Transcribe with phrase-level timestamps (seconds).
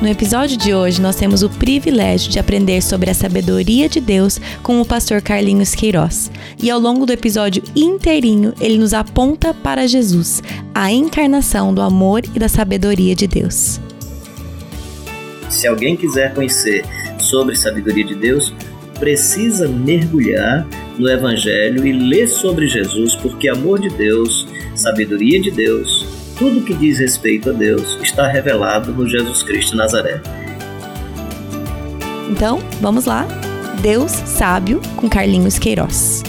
[0.00, 4.38] No episódio de hoje, nós temos o privilégio de aprender sobre a sabedoria de Deus
[4.62, 6.30] com o pastor Carlinhos Queiroz.
[6.62, 10.42] E ao longo do episódio inteirinho, ele nos aponta para Jesus,
[10.74, 13.80] a encarnação do amor e da sabedoria de Deus.
[15.48, 16.84] Se alguém quiser conhecer
[17.18, 18.52] sobre sabedoria de Deus,
[19.00, 26.06] precisa mergulhar no Evangelho e ler sobre Jesus, porque amor de Deus, sabedoria de Deus,
[26.38, 30.20] tudo que diz respeito a Deus está revelado no Jesus Cristo Nazaré.
[32.30, 33.26] Então, vamos lá.
[33.80, 36.22] Deus Sábio com Carlinhos Queiroz.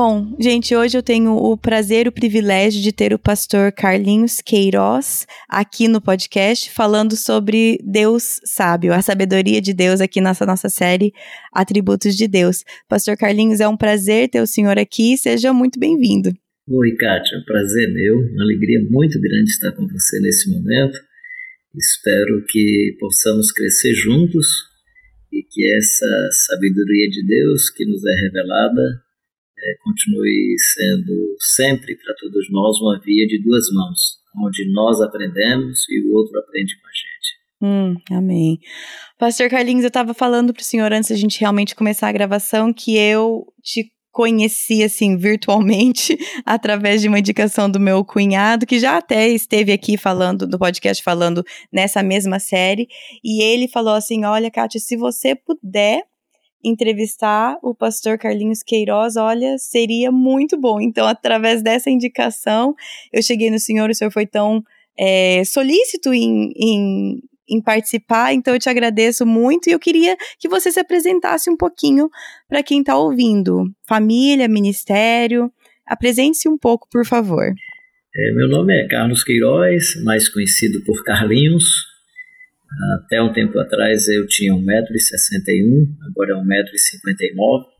[0.00, 4.40] Bom, gente, hoje eu tenho o prazer e o privilégio de ter o pastor Carlinhos
[4.40, 10.68] Queiroz aqui no podcast falando sobre Deus sábio, a sabedoria de Deus aqui nessa nossa
[10.68, 11.12] série
[11.52, 12.62] Atributos de Deus.
[12.88, 16.30] Pastor Carlinhos, é um prazer ter o senhor aqui, seja muito bem-vindo.
[16.68, 20.96] Oi, Kátia, prazer meu, uma alegria muito grande estar com você nesse momento.
[21.74, 24.46] Espero que possamos crescer juntos
[25.32, 29.07] e que essa sabedoria de Deus que nos é revelada
[29.60, 35.80] é, continue sendo sempre para todos nós uma via de duas mãos, onde nós aprendemos
[35.88, 37.38] e o outro aprende com a gente.
[37.60, 38.58] Hum, amém.
[39.18, 42.72] Pastor Carlinhos, eu estava falando para o senhor antes da gente realmente começar a gravação
[42.72, 48.96] que eu te conheci assim virtualmente através de uma indicação do meu cunhado que já
[48.96, 52.88] até esteve aqui falando do podcast falando nessa mesma série
[53.22, 56.02] e ele falou assim olha Kátia se você puder
[56.62, 60.80] entrevistar o pastor Carlinhos Queiroz, olha, seria muito bom.
[60.80, 62.74] Então, através dessa indicação,
[63.12, 64.62] eu cheguei no senhor, o senhor foi tão
[64.98, 70.48] é, solícito em, em, em, participar, então eu te agradeço muito e eu queria que
[70.48, 72.10] você se apresentasse um pouquinho
[72.48, 73.64] para quem está ouvindo.
[73.86, 75.52] Família, ministério,
[75.86, 77.52] apresente-se um pouco, por favor.
[78.16, 81.87] É, meu nome é Carlos Queiroz, mais conhecido por Carlinhos,
[82.96, 87.78] até um tempo atrás eu tinha 1,61m, agora é 1,59m.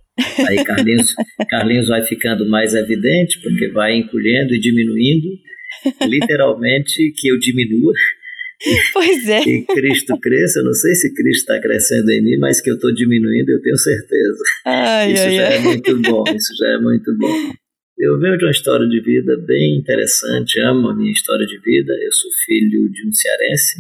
[0.49, 1.15] Aí Carlinhos,
[1.49, 5.29] Carlinhos vai ficando mais evidente, porque vai encolhendo e diminuindo,
[6.09, 7.93] literalmente que eu diminua.
[8.93, 9.41] Pois é.
[9.41, 12.75] Que Cristo cresça, eu não sei se Cristo está crescendo em mim, mas que eu
[12.75, 14.43] estou diminuindo, eu tenho certeza.
[14.67, 15.57] Ai, isso ai, já ai.
[15.57, 17.53] é muito bom, isso já é muito bom.
[17.97, 21.93] Eu venho de uma história de vida bem interessante, amo a minha história de vida.
[21.93, 23.77] Eu sou filho de um cearense,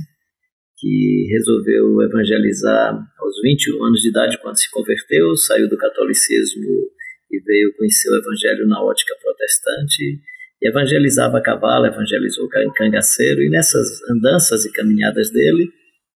[0.81, 6.89] que resolveu evangelizar aos 21 anos de idade quando se converteu, saiu do catolicismo
[7.31, 10.21] e veio conhecer o evangelho na ótica protestante,
[10.61, 15.69] e evangelizava a cavalo, evangelizou cangaceiro, e nessas andanças e caminhadas dele,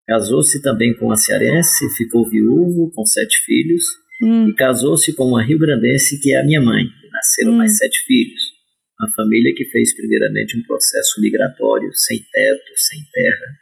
[0.07, 3.85] casou-se também com uma cearense, ficou viúvo com sete filhos,
[4.23, 4.49] hum.
[4.49, 7.57] e casou-se com uma rio-grandense que é a minha mãe, nasceram hum.
[7.57, 8.53] mais sete filhos.
[9.01, 13.62] Uma família que fez primeiramente um processo migratório, sem teto, sem terra,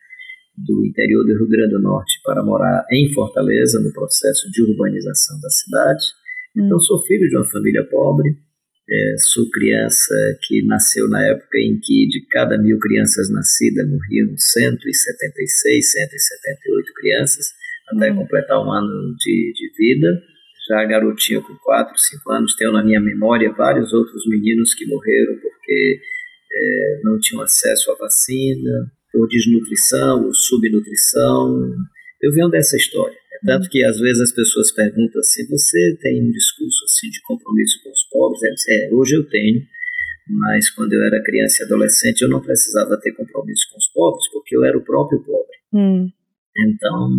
[0.67, 5.41] do interior do Rio Grande do Norte para morar em Fortaleza no processo de urbanização
[5.41, 6.05] da cidade.
[6.57, 6.67] Hum.
[6.67, 8.31] Então sou filho de uma família pobre,
[8.91, 14.37] é, sou criança que nasceu na época em que de cada mil crianças nascidas morriam
[14.37, 17.47] 176, 178 crianças
[17.95, 18.17] até hum.
[18.17, 20.23] completar um ano de, de vida.
[20.69, 25.37] Já garotinho com 4, 5 anos, tenho na minha memória vários outros meninos que morreram
[25.41, 26.01] porque
[26.53, 31.75] é, não tinham acesso à vacina, por desnutrição ou subnutrição.
[32.21, 33.17] Eu venho dessa história.
[33.33, 37.21] É tanto que às vezes as pessoas perguntam assim: você tem um discurso assim de
[37.23, 38.41] compromisso com os pobres?
[38.69, 39.63] É, hoje eu tenho,
[40.29, 44.31] mas quando eu era criança e adolescente eu não precisava ter compromisso com os pobres
[44.33, 45.57] porque eu era o próprio pobre.
[45.73, 46.11] Hum.
[46.57, 47.11] Então,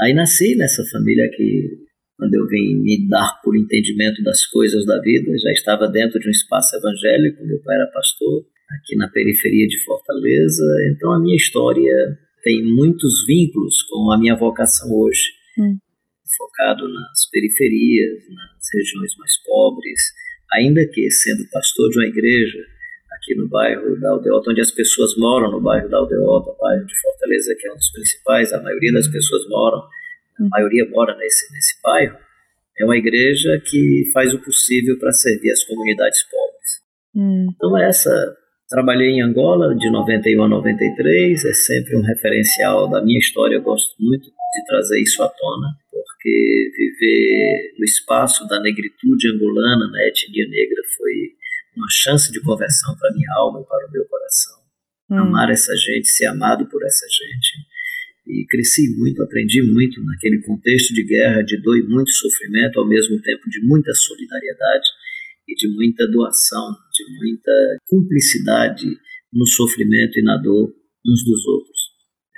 [0.00, 1.88] aí nasci nessa família que
[2.18, 6.26] quando eu vim me dar por entendimento das coisas da vida, já estava dentro de
[6.26, 10.64] um espaço evangélico, meu pai era pastor, aqui na periferia de Fortaleza.
[10.92, 15.22] Então a minha história tem muitos vínculos com a minha vocação hoje,
[15.58, 15.76] hum.
[16.36, 20.00] focado nas periferias, nas regiões mais pobres,
[20.52, 22.58] ainda que sendo pastor de uma igreja
[23.12, 27.00] aqui no bairro da Aldeota, onde as pessoas moram no bairro da Aldeota, bairro de
[27.00, 30.48] Fortaleza que é um dos principais, a maioria das pessoas moram, a hum.
[30.50, 32.18] maioria mora nesse nesse bairro.
[32.80, 36.48] É uma igreja que faz o possível para servir as comunidades pobres.
[37.16, 37.48] Hum.
[37.52, 38.36] Então essa
[38.68, 43.62] Trabalhei em Angola de 91 a 93, é sempre um referencial da minha história, eu
[43.62, 50.06] gosto muito de trazer isso à tona, porque viver no espaço da negritude angolana, na
[50.06, 51.12] etnia negra, foi
[51.78, 54.58] uma chance de conversão para minha alma e para o meu coração.
[55.12, 55.16] Hum.
[55.16, 57.66] Amar essa gente, ser amado por essa gente.
[58.26, 62.86] E cresci muito, aprendi muito naquele contexto de guerra, de dor e muito sofrimento, ao
[62.86, 64.88] mesmo tempo de muita solidariedade
[65.48, 67.52] e de muita doação, de muita
[67.88, 68.86] cumplicidade
[69.32, 70.72] no sofrimento e na dor
[71.06, 71.78] uns dos outros.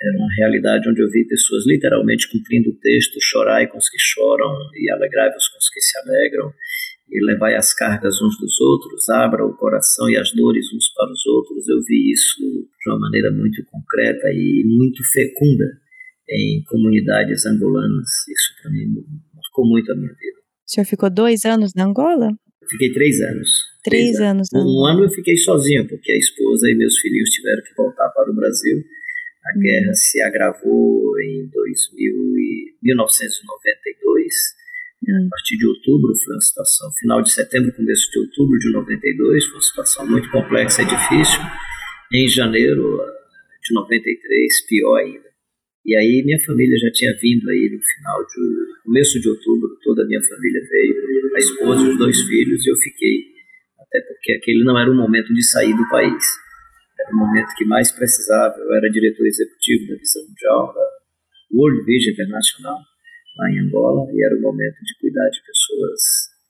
[0.01, 3.97] Era uma realidade onde eu vi pessoas literalmente cumprindo o texto, chorai com os que
[3.99, 6.51] choram e alegrai-vos com os que se alegram,
[7.11, 11.11] e levai as cargas uns dos outros, abra o coração e as dores uns para
[11.11, 11.67] os outros.
[11.67, 15.65] Eu vi isso de uma maneira muito concreta e muito fecunda
[16.29, 18.07] em comunidades angolanas.
[18.29, 19.03] Isso para mim
[19.35, 20.39] marcou muito a minha vida.
[20.65, 22.29] O senhor ficou dois anos na Angola?
[22.69, 23.49] Fiquei três anos.
[23.83, 24.47] Três, três anos.
[24.53, 24.65] anos.
[24.65, 28.31] Um ano eu fiquei sozinho, porque a esposa e meus filhos tiveram que voltar para
[28.31, 28.83] o Brasil.
[29.43, 29.61] A hum.
[29.61, 34.33] guerra se agravou em 2000 e 1992.
[35.07, 35.25] Hum.
[35.25, 39.45] A partir de outubro foi uma situação, final de setembro, começo de outubro de 92,
[39.45, 41.39] foi uma situação muito complexa e difícil.
[42.13, 42.83] Em janeiro
[43.63, 45.31] de 93, pior ainda.
[45.85, 50.03] E aí minha família já tinha vindo aí no final de começo de outubro, toda
[50.03, 50.95] a minha família veio,
[51.33, 53.23] a esposa, os dois filhos, e eu fiquei,
[53.79, 56.23] até porque aquele não era o momento de sair do país.
[56.99, 58.53] Era o momento que mais precisava.
[58.59, 60.87] Eu era diretor executivo da Visão Mundial, da
[61.53, 62.77] World Vision Internacional,
[63.37, 66.01] lá em Angola, e era o momento de cuidar de pessoas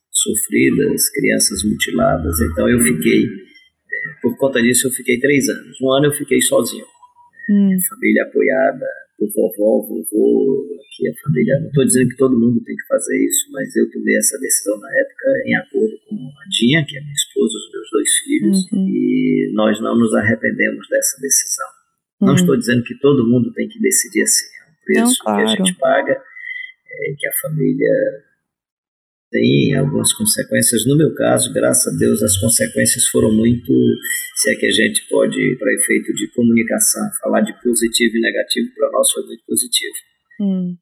[0.09, 2.41] sofridas, crianças mutiladas.
[2.41, 5.77] Então eu fiquei, é, por conta disso, eu fiquei três anos.
[5.79, 6.85] Um ano eu fiquei sozinho.
[7.49, 7.77] Hum.
[7.87, 8.85] Família apoiada,
[9.21, 11.59] o vovó, o vovô, aqui a família.
[11.59, 14.79] Não estou dizendo que todo mundo tem que fazer isso, mas eu tomei essa decisão
[14.79, 18.71] na época em acordo com a Dinha, que é minha esposa, os meus dois filhos,
[18.71, 18.87] uhum.
[18.89, 21.67] e nós não nos arrependemos dessa decisão.
[22.21, 22.27] Uhum.
[22.27, 24.47] Não estou dizendo que todo mundo tem que decidir assim.
[24.47, 25.37] É um preço não, claro.
[25.37, 27.93] que a gente paga, é, que a família
[29.31, 30.85] tem algumas consequências.
[30.85, 33.73] No meu caso, graças a Deus, as consequências foram muito,
[34.35, 38.67] se é que a gente pode, para efeito de comunicação, falar de positivo e negativo,
[38.75, 39.95] para nós foi muito positivo.
[40.41, 40.75] Hum.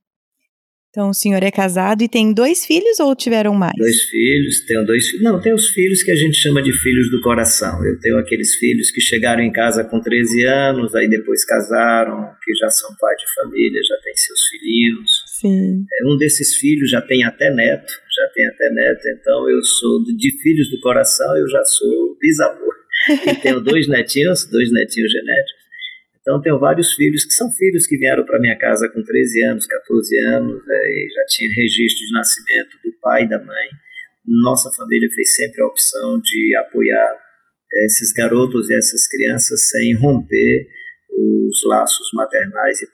[0.89, 3.75] Então, o senhor é casado e tem dois filhos ou tiveram mais?
[3.77, 5.23] Dois filhos, tenho dois filhos.
[5.23, 7.85] Não, tem os filhos que a gente chama de filhos do coração.
[7.85, 12.55] Eu tenho aqueles filhos que chegaram em casa com 13 anos, aí depois casaram, que
[12.55, 15.28] já são pai de família, já têm seus filhinhos.
[15.39, 15.85] Sim.
[15.91, 20.03] É, um desses filhos já tem até neto, já tem até neto, então eu sou
[20.03, 22.73] de filhos do coração, eu já sou bisavô.
[23.25, 25.59] e tenho dois netinhos, dois netinhos genéticos.
[26.21, 29.65] Então, tenho vários filhos que são filhos que vieram para minha casa com 13 anos,
[29.65, 33.69] 14 anos, é, já tinha registro de nascimento do pai e da mãe.
[34.25, 37.15] Nossa família fez sempre a opção de apoiar
[37.73, 40.67] é, esses garotos e essas crianças sem romper
[41.19, 42.87] os laços maternais e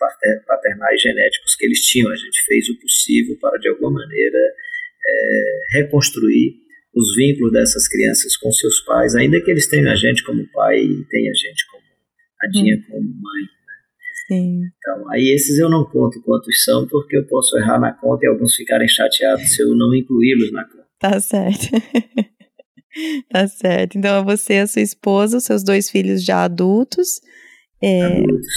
[0.48, 2.12] paternais genéticos que eles tinham.
[2.12, 4.40] A gente fez o possível para, de alguma maneira,
[5.08, 6.56] é, reconstruir
[6.96, 10.80] os vínculos dessas crianças com seus pais, ainda que eles tenham a gente como pai
[10.80, 11.84] e tenham a gente como
[12.40, 12.84] tadinha hum.
[12.90, 13.42] como mãe.
[13.42, 13.50] Né?
[14.28, 14.62] Sim.
[14.78, 18.30] Então, aí esses eu não conto quantos são, porque eu posso errar na conta e
[18.30, 20.86] alguns ficarem chateados se eu não incluí-los na conta.
[20.98, 21.68] Tá certo.
[23.30, 23.98] tá certo.
[23.98, 27.20] Então, é você, a sua esposa, os seus dois filhos já adultos.
[27.82, 28.48] É, adultos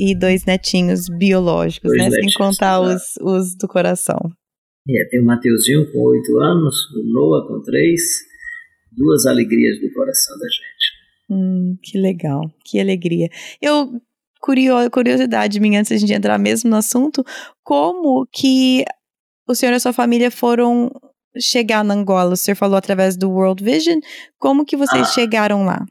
[0.00, 2.08] e dois netinhos biológicos, dois né?
[2.08, 4.18] Netinhos, Sem contar os, os do coração.
[4.88, 8.02] É, tem o Mateuzinho com oito anos, o Noah com três,
[8.92, 10.94] duas alegrias do coração da gente.
[11.30, 13.28] Hum, que legal, que alegria.
[13.62, 14.00] Eu,
[14.90, 17.24] curiosidade minha, antes de entrar mesmo no assunto,
[17.62, 18.84] como que
[19.48, 20.90] o senhor e a sua família foram
[21.38, 22.34] chegar na Angola?
[22.34, 24.00] O senhor falou através do World Vision,
[24.38, 25.86] como que vocês ah, chegaram lá?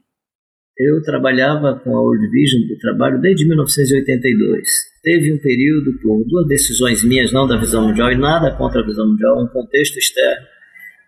[0.76, 4.68] Eu trabalhava com a World Vision do trabalho desde 1982.
[5.02, 8.84] Teve um período, por duas decisões minhas, não da visão mundial e nada contra a
[8.84, 10.48] visão mundial, um contexto externo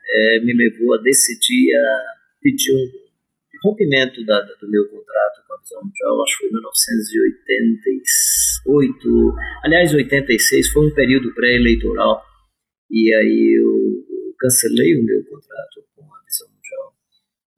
[0.09, 2.89] é, me levou a decidir a pedir um
[3.65, 9.93] rompimento da, do meu contrato com a visão mundial, acho que foi em 1988, aliás,
[9.93, 12.23] 86, foi um período pré-eleitoral,
[12.91, 16.95] e aí eu, eu cancelei o meu contrato com a visão mundial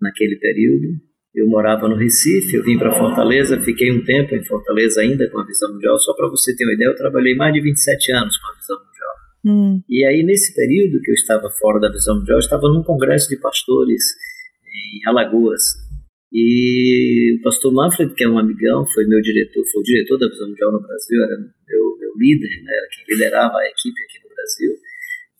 [0.00, 1.06] naquele período
[1.38, 5.38] eu morava no Recife, eu vim para Fortaleza, fiquei um tempo em Fortaleza ainda com
[5.38, 5.98] a Visão Mundial.
[5.98, 8.76] Só para você ter uma ideia, eu trabalhei mais de 27 anos com a Visão
[8.76, 9.14] Mundial.
[9.46, 9.82] Hum.
[9.88, 13.28] E aí, nesse período que eu estava fora da Visão Mundial, eu estava num congresso
[13.28, 14.02] de pastores
[14.66, 15.62] em Alagoas.
[16.32, 20.28] E o pastor Manfred, que é um amigão, foi meu diretor, foi o diretor da
[20.28, 24.28] Visão Mundial no Brasil, era meu, meu líder, né, era quem liderava a equipe aqui
[24.28, 24.72] no Brasil.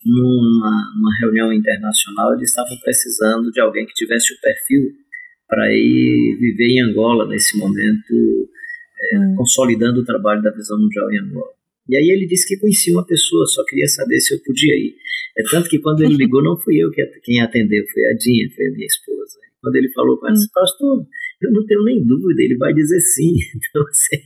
[0.06, 5.07] Numa, numa reunião internacional, eles estavam precisando de alguém que tivesse o perfil
[5.48, 8.48] para ir viver em Angola nesse momento,
[9.00, 9.34] é, hum.
[9.36, 11.52] consolidando o trabalho da Visão Mundial em Angola.
[11.88, 14.94] E aí ele disse que conhecia uma pessoa, só queria saber se eu podia ir.
[15.38, 18.48] É tanto que quando ele ligou, não fui eu que, quem atendeu, foi a Dinha,
[18.54, 19.38] foi a minha esposa.
[19.62, 20.38] Quando ele falou com ela, hum.
[20.38, 21.06] disse, pastor,
[21.40, 23.32] eu não tenho nem dúvida, ele vai dizer sim.
[23.56, 24.16] Então, assim,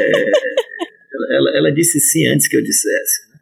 [0.00, 3.33] é, ela, ela, disse sim antes que eu dissesse.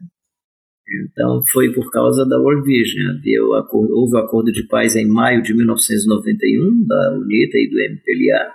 [1.01, 3.17] Então, foi por causa da World Vision.
[3.17, 7.71] Havia o acordo, houve o acordo de paz em maio de 1991, da UNITA e
[7.71, 8.53] do MPLA,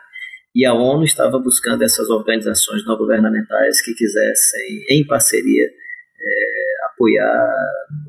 [0.55, 7.47] e a ONU estava buscando essas organizações não governamentais que quisessem, em parceria, é, apoiar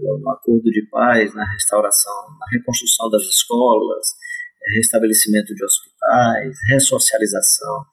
[0.01, 4.07] no, acordo de paz, na restauração, na reconstrução das escolas,
[4.63, 7.85] é, restabelecimento de hospitais, ressocialização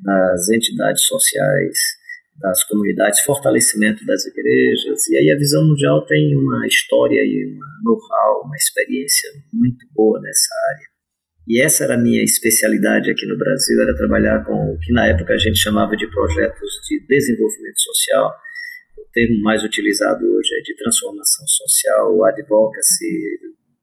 [0.00, 2.01] das entidades sociais
[2.40, 5.06] das comunidades, fortalecimento das igrejas.
[5.08, 10.20] E aí a Visão Mundial tem uma história e uma know-how, uma experiência muito boa
[10.20, 10.92] nessa área.
[11.46, 15.08] E essa era a minha especialidade aqui no Brasil, era trabalhar com o que na
[15.08, 18.32] época a gente chamava de projetos de desenvolvimento social.
[18.96, 23.40] O termo mais utilizado hoje é de transformação social, advocacy,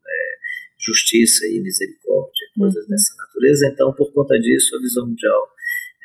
[0.08, 0.40] é,
[0.80, 2.90] justiça e misericórdia, coisas uhum.
[2.90, 3.68] dessa natureza.
[3.68, 5.50] Então, por conta disso, a Visão Mundial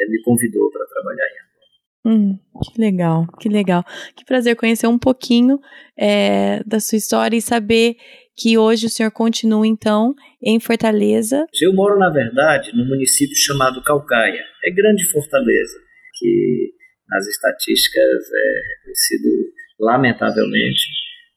[0.01, 1.44] é, me convidou para trabalhar em
[2.05, 3.83] Hum, que legal, que legal.
[4.15, 5.59] Que prazer conhecer um pouquinho
[5.97, 7.97] é, da sua história e saber
[8.37, 11.47] que hoje o senhor continua, então, em Fortaleza.
[11.63, 14.45] Eu moro, na verdade, num município chamado Calcaia.
[14.67, 15.79] É grande Fortaleza,
[16.19, 16.75] que
[17.09, 19.29] nas estatísticas é reconhecido,
[19.81, 20.89] lamentavelmente,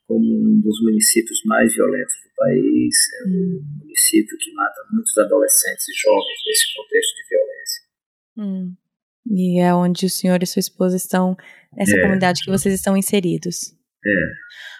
[0.05, 2.95] como um dos municípios mais violentos do país.
[3.21, 3.61] É um hum.
[3.79, 7.81] município que mata muitos adolescentes e jovens nesse contexto de violência.
[8.37, 8.86] Hum.
[9.31, 11.35] E é onde o senhor e sua esposa estão,
[11.75, 12.01] nessa é.
[12.01, 13.73] comunidade que vocês estão inseridos.
[14.05, 14.09] É.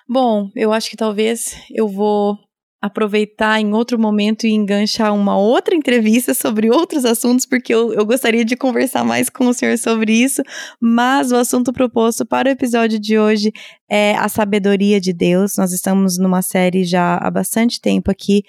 [0.08, 2.38] Bom, eu acho que talvez eu vou
[2.80, 8.06] aproveitar em outro momento e enganchar uma outra entrevista sobre outros assuntos, porque eu, eu
[8.06, 10.44] gostaria de conversar mais com o senhor sobre isso,
[10.80, 13.52] mas o assunto proposto para o episódio de hoje
[13.90, 15.58] é a sabedoria de Deus.
[15.58, 18.44] Nós estamos numa série já há bastante tempo aqui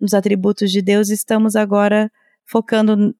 [0.00, 2.10] nos atributos de Deus, estamos agora
[2.46, 3.14] focando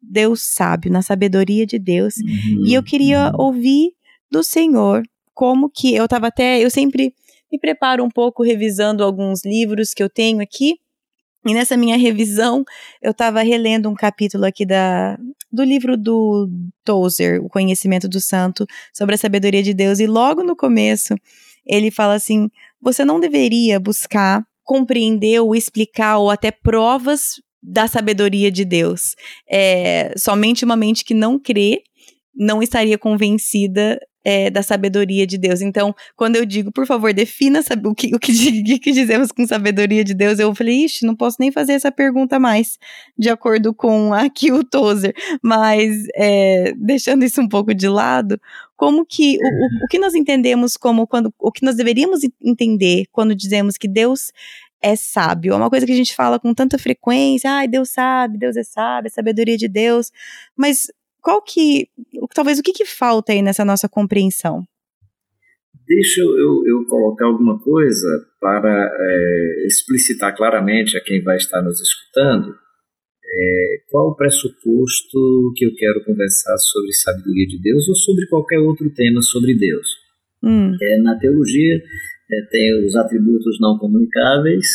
[0.00, 2.16] Deus sábio, na sabedoria de Deus.
[2.16, 2.64] Uhum.
[2.66, 3.92] E eu queria ouvir
[4.30, 5.02] do Senhor
[5.34, 7.14] como que eu estava até, eu sempre
[7.50, 10.76] me preparo um pouco revisando alguns livros que eu tenho aqui.
[11.46, 12.64] E nessa minha revisão,
[13.00, 15.18] eu estava relendo um capítulo aqui da,
[15.50, 16.48] do livro do
[16.84, 19.98] Tozer, O Conhecimento do Santo, sobre a sabedoria de Deus.
[20.00, 21.14] E logo no começo,
[21.66, 28.50] ele fala assim: você não deveria buscar compreender ou explicar ou até provas da sabedoria
[28.50, 29.14] de Deus.
[29.48, 31.82] É, somente uma mente que não crê
[32.34, 35.60] não estaria convencida é, da sabedoria de Deus.
[35.60, 40.04] Então, quando eu digo, por favor, defina o que, o que, que dizemos com sabedoria
[40.04, 42.78] de Deus, eu falei, ixi, não posso nem fazer essa pergunta mais,
[43.18, 45.14] de acordo com aqui o Tozer.
[45.42, 48.40] Mas, é, deixando isso um pouco de lado,
[48.76, 53.04] como que, o, o, o que nós entendemos como, quando, o que nós deveríamos entender
[53.12, 54.32] quando dizemos que Deus
[54.82, 55.52] é sábio.
[55.52, 58.62] É uma coisa que a gente fala com tanta frequência, ai, Deus sabe, Deus é
[58.62, 60.10] sábio, a sabedoria de Deus.
[60.56, 60.86] Mas
[61.20, 61.88] qual que,
[62.34, 64.64] talvez o que, que falta aí nessa nossa compreensão?
[65.86, 68.06] Deixa eu, eu colocar alguma coisa
[68.40, 72.54] para é, explicitar claramente a quem vai estar nos escutando
[73.30, 78.58] é, qual o pressuposto que eu quero conversar sobre sabedoria de Deus ou sobre qualquer
[78.58, 79.88] outro tema sobre Deus.
[80.42, 80.74] Hum.
[80.80, 81.80] É, na teologia,
[82.32, 84.66] é, tem os atributos não comunicáveis,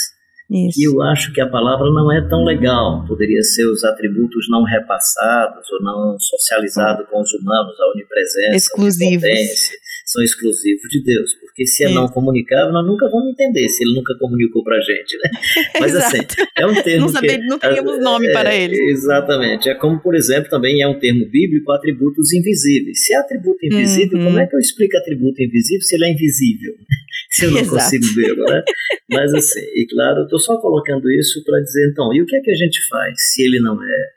[0.50, 0.80] Isso.
[0.80, 3.06] e eu acho que a palavra não é tão legal.
[3.08, 9.70] Poderia ser os atributos não repassados ou não socializados com os humanos, a onipresença, exclusivos.
[10.06, 13.96] São exclusivos de Deus, porque se é não comunicável, nós nunca vamos entender se ele
[13.96, 15.32] nunca comunicou para a gente, né?
[15.80, 16.20] Mas assim,
[16.58, 17.48] é um termo não saber, que...
[17.48, 18.76] Não teríamos nome é, para ele.
[18.92, 23.04] Exatamente, é como, por exemplo, também é um termo bíblico, atributos invisíveis.
[23.04, 24.26] Se é atributo invisível, uhum.
[24.26, 26.74] como é que eu explico atributo invisível se ele é invisível?
[27.32, 27.78] se eu não Exato.
[27.78, 28.64] consigo ver, né?
[29.10, 32.36] Mas assim, e claro, eu estou só colocando isso para dizer, então, e o que
[32.36, 34.15] é que a gente faz se ele não é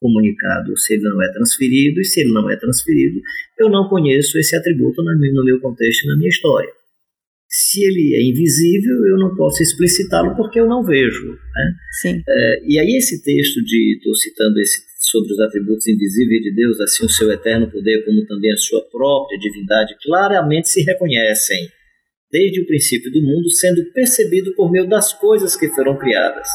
[0.00, 3.20] comunicado, se ele não é transferido, e se ele não é transferido,
[3.58, 6.70] eu não conheço esse atributo no meu contexto, na minha história.
[7.48, 11.28] Se ele é invisível, eu não posso explicitá-lo porque eu não vejo.
[11.28, 11.74] Né?
[12.00, 12.22] Sim.
[12.26, 16.80] É, e aí esse texto de, estou citando esse sobre os atributos invisíveis de Deus,
[16.80, 21.68] assim o seu eterno poder, como também a sua própria divindade, claramente se reconhecem
[22.30, 26.46] desde o princípio do mundo, sendo percebido por meio das coisas que foram criadas.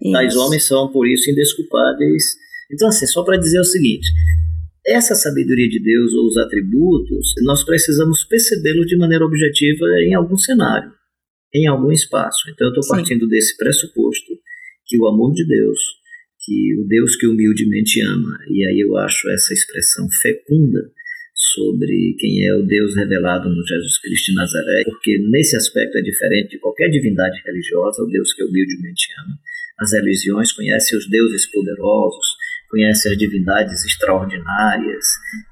[0.00, 0.12] Isso.
[0.12, 2.24] Tais homens são, por isso, indesculpáveis.
[2.70, 4.08] Então, assim, só para dizer o seguinte:
[4.86, 10.36] essa sabedoria de Deus ou os atributos, nós precisamos percebê-los de maneira objetiva em algum
[10.36, 10.90] cenário,
[11.54, 12.50] em algum espaço.
[12.50, 14.32] Então, eu estou partindo desse pressuposto
[14.86, 15.78] que o amor de Deus,
[16.44, 20.90] que o Deus que humildemente ama, e aí eu acho essa expressão fecunda
[21.34, 26.02] sobre quem é o Deus revelado no Jesus Cristo de Nazaré, porque nesse aspecto é
[26.02, 29.38] diferente de qualquer divindade religiosa, o Deus que humildemente ama.
[29.78, 32.26] As religiões conhecem os deuses poderosos,
[32.70, 35.04] conhecem as divindades extraordinárias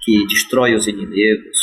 [0.04, 1.58] que destroem os inimigos.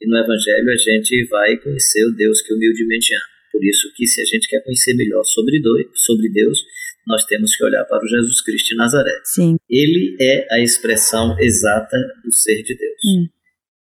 [0.00, 3.38] E no Evangelho a gente vai conhecer o Deus que humildemente ama.
[3.52, 6.64] Por isso que se a gente quer conhecer melhor sobre Deus,
[7.06, 9.20] nós temos que olhar para o Jesus Cristo de Nazaré.
[9.24, 9.56] Sim.
[9.68, 13.00] Ele é a expressão exata do ser de Deus.
[13.06, 13.28] Hum.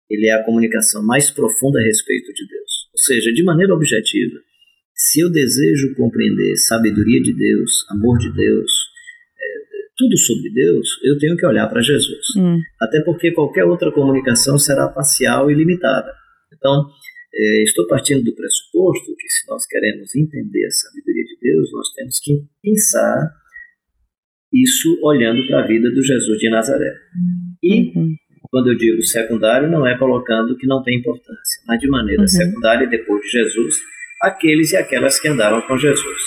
[0.10, 2.88] Ele é a comunicação mais profunda a respeito de Deus.
[2.93, 4.39] Ou seja, de maneira objetiva,
[4.96, 8.72] se eu desejo compreender sabedoria de Deus, amor de Deus,
[9.97, 12.25] tudo sobre Deus, eu tenho que olhar para Jesus.
[12.37, 12.59] Hum.
[12.79, 16.11] Até porque qualquer outra comunicação será parcial e limitada.
[16.53, 16.89] Então,
[17.33, 21.87] é, estou partindo do pressuposto que se nós queremos entender a sabedoria de Deus, nós
[21.95, 23.31] temos que pensar
[24.53, 26.93] isso olhando para a vida do Jesus de Nazaré.
[27.61, 28.15] E uhum.
[28.49, 32.27] quando eu digo secundário, não é colocando que não tem importância, mas de maneira uhum.
[32.27, 33.75] secundária, depois de Jesus,
[34.21, 36.21] aqueles e aquelas que andaram com Jesus.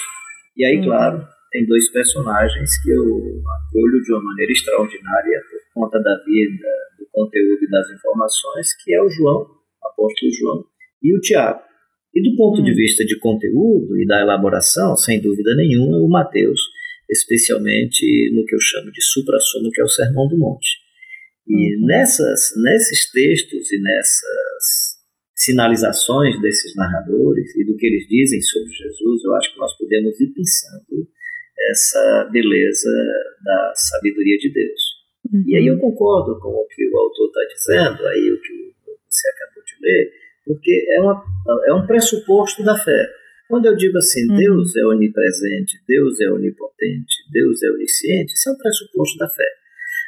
[0.57, 0.85] E aí, uhum.
[0.85, 6.69] claro, tem dois personagens que eu acolho de uma maneira extraordinária por conta da vida,
[6.99, 9.43] do conteúdo e das informações, que é o João,
[9.83, 10.65] o apóstolo João,
[11.03, 11.61] e o Tiago.
[12.15, 12.75] E do ponto de hum.
[12.75, 16.61] vista de conteúdo e da elaboração, sem dúvida nenhuma, o Mateus,
[17.09, 20.69] especialmente no que eu chamo de supra-sumo, que é o Sermão do Monte.
[21.49, 21.87] E uhum.
[21.87, 24.91] nessas, nesses textos e nessas
[25.35, 30.21] sinalizações desses narradores e do que eles dizem sobre Jesus, eu acho que nós podemos
[30.21, 31.09] ir pensando
[31.71, 32.91] essa beleza
[33.45, 34.81] da sabedoria de Deus.
[35.33, 35.45] Uhum.
[35.47, 38.75] E aí eu concordo com o que o autor está dizendo, aí o que
[39.09, 40.13] você acabou de ler,
[40.45, 41.25] porque é, uma,
[41.69, 43.09] é um pressuposto da fé.
[43.49, 44.37] Quando eu digo assim, uhum.
[44.37, 49.47] Deus é onipresente, Deus é onipotente, Deus é onisciente, isso é um pressuposto da fé.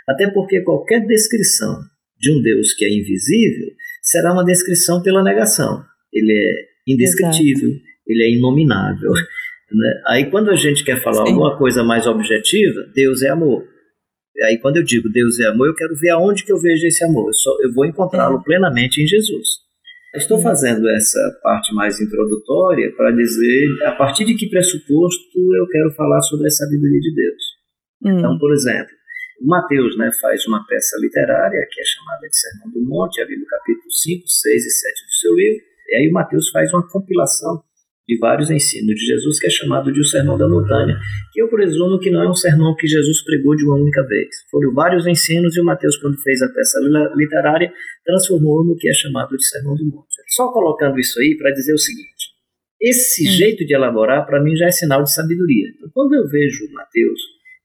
[0.09, 1.81] Até porque qualquer descrição
[2.19, 3.69] de um Deus que é invisível
[4.01, 5.85] será uma descrição pela negação.
[6.13, 7.85] Ele é indescritível, Exato.
[8.07, 9.13] ele é inominável.
[9.75, 10.03] Né?
[10.07, 11.33] Aí quando a gente quer falar Sim.
[11.33, 13.65] alguma coisa mais objetiva, Deus é amor.
[14.45, 17.05] Aí quando eu digo Deus é amor, eu quero ver aonde que eu vejo esse
[17.05, 17.29] amor.
[17.29, 18.43] Eu, só, eu vou encontrá-lo é.
[18.43, 19.63] plenamente em Jesus.
[20.15, 25.91] Estou fazendo essa parte mais introdutória para dizer a partir de que pressuposto eu quero
[25.95, 27.43] falar sobre a sabedoria de Deus.
[28.05, 28.19] Hum.
[28.19, 28.93] Então, por exemplo,
[29.41, 33.47] Mateus né, faz uma peça literária que é chamada de Sermão do Monte, ali no
[33.47, 35.63] capítulo 5, 6 e 7 do seu livro.
[35.89, 37.63] E aí Mateus faz uma compilação
[38.07, 40.99] de vários ensinos de Jesus, que é chamado de o Sermão da Montanha,
[41.33, 44.29] que eu presumo que não é um sermão que Jesus pregou de uma única vez.
[44.51, 46.79] Foram vários ensinos e o Mateus, quando fez a peça
[47.15, 47.73] literária,
[48.05, 50.13] transformou no que é chamado de Sermão do Monte.
[50.29, 52.33] Só colocando isso aí para dizer o seguinte:
[52.81, 53.31] esse hum.
[53.31, 55.69] jeito de elaborar, para mim, já é sinal de sabedoria.
[55.77, 57.21] Então, quando eu vejo Mateus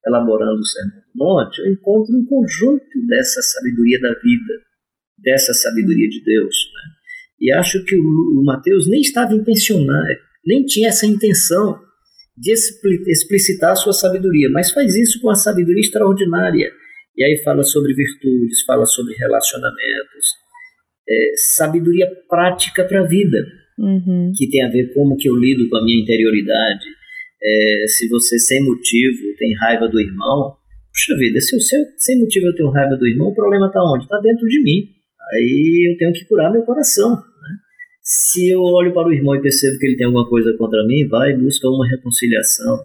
[0.06, 4.54] elaborando o Sermão do Monte, eu encontro um conjunto dessa sabedoria da vida,
[5.18, 6.56] dessa sabedoria de Deus.
[6.74, 6.98] Né?
[7.42, 11.78] E acho que o, o Mateus nem estava intencionado, nem tinha essa intenção
[12.38, 16.72] de explicitar a sua sabedoria, mas faz isso com uma sabedoria extraordinária.
[17.18, 20.28] E aí fala sobre virtudes, fala sobre relacionamentos,
[21.10, 23.40] é, sabedoria prática para a vida,
[23.80, 24.32] uhum.
[24.38, 26.86] que tem a ver com como que eu lido com a minha interioridade.
[27.42, 30.56] É, se você sem motivo tem raiva do irmão,
[30.92, 33.68] puxa vida, se eu, se eu, sem motivo eu tenho raiva do irmão, o problema
[33.68, 34.04] está onde?
[34.04, 34.90] Está dentro de mim.
[35.34, 37.18] Aí eu tenho que curar meu coração.
[38.10, 41.06] Se eu olho para o irmão e percebo que ele tem alguma coisa contra mim,
[41.10, 42.80] vai e busca uma reconciliação.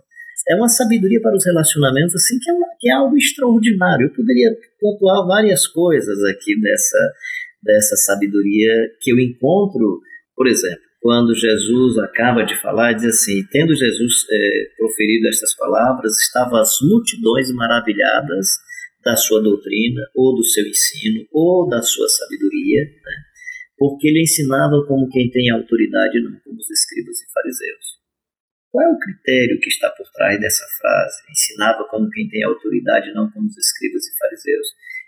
[0.51, 4.07] É uma sabedoria para os relacionamentos assim que é, que é algo extraordinário.
[4.07, 6.99] Eu poderia pontuar várias coisas aqui dessa,
[7.63, 10.01] dessa sabedoria que eu encontro,
[10.35, 16.19] por exemplo, quando Jesus acaba de falar, diz assim: tendo Jesus é, proferido estas palavras,
[16.19, 18.47] estavam as multidões maravilhadas
[19.05, 23.32] da sua doutrina, ou do seu ensino, ou da sua sabedoria, né?
[23.83, 27.99] Porque ele ensinava como quem tem autoridade, não como os escribas e fariseus.
[28.71, 31.17] Qual é o critério que está por trás dessa frase?
[31.29, 34.67] Ensinava como quem tem autoridade, não como os escribas e fariseus.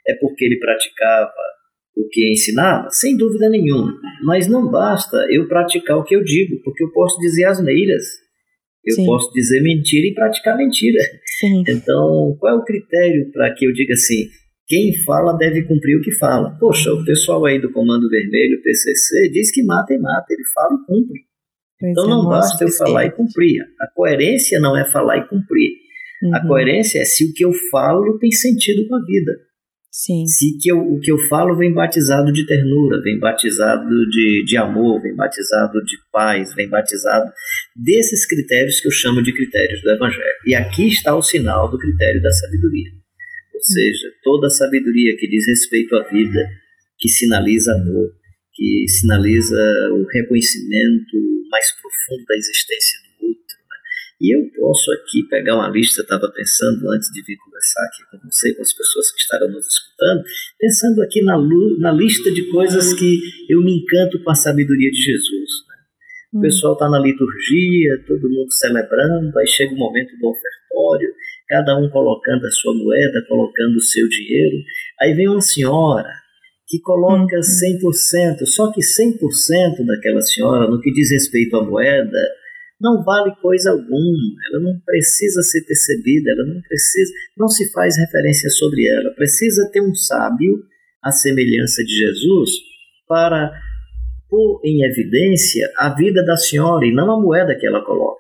[0.09, 1.33] É porque ele praticava
[1.97, 2.91] o que ensinava?
[2.91, 3.97] Sem dúvida nenhuma.
[4.25, 8.03] Mas não basta eu praticar o que eu digo, porque eu posso dizer asneiras.
[8.85, 9.07] Eu Sim.
[9.07, 10.99] posso dizer mentira e praticar mentira.
[11.39, 11.63] Sim.
[11.69, 14.29] Então, qual é o critério para que eu diga assim,
[14.67, 16.57] quem fala deve cumprir o que fala?
[16.59, 20.75] Poxa, o pessoal aí do Comando Vermelho, PCC, diz que mata e mata, ele fala
[20.75, 21.21] e cumpre.
[21.79, 23.61] Pois então é, não basta eu falar e cumprir.
[23.81, 25.71] A coerência não é falar e cumprir.
[26.23, 26.35] Uhum.
[26.35, 29.33] A coerência é se o que eu falo tem sentido com a vida.
[29.91, 30.27] Sim.
[30.27, 34.57] Se que eu, o que eu falo vem batizado de ternura, vem batizado de, de
[34.57, 37.31] amor, vem batizado de paz, vem batizado
[37.77, 40.25] desses critérios que eu chamo de critérios do Evangelho.
[40.47, 43.04] E aqui está o sinal do critério da sabedoria.
[43.65, 46.39] Ou seja, toda a sabedoria que diz respeito à vida,
[46.99, 48.13] que sinaliza amor,
[48.53, 49.57] que sinaliza
[49.93, 51.17] o reconhecimento
[51.51, 53.57] mais profundo da existência do outro.
[53.65, 53.77] Né?
[54.21, 58.29] E eu posso aqui pegar uma lista, estava pensando antes de vir conversar aqui com
[58.29, 60.25] você, com as pessoas que estarão nos escutando,
[60.59, 61.39] pensando aqui na,
[61.79, 65.51] na lista de coisas que eu me encanto com a sabedoria de Jesus.
[65.69, 65.75] Né?
[66.35, 66.41] O hum.
[66.43, 71.15] pessoal está na liturgia, todo mundo celebrando, aí chega o momento do ofertório,
[71.49, 74.57] cada um colocando a sua moeda, colocando o seu dinheiro.
[75.01, 76.09] Aí vem uma senhora
[76.67, 78.47] que coloca 100%, uhum.
[78.47, 82.19] só que 100% daquela senhora, no que diz respeito à moeda,
[82.81, 87.97] não vale coisa alguma, ela não precisa ser percebida, ela não precisa, não se faz
[87.97, 89.15] referência sobre ela.
[89.15, 90.59] Precisa ter um sábio,
[91.03, 92.51] à semelhança de Jesus,
[93.07, 93.53] para
[94.29, 98.14] pôr em evidência a vida da senhora e não a moeda que ela coloca.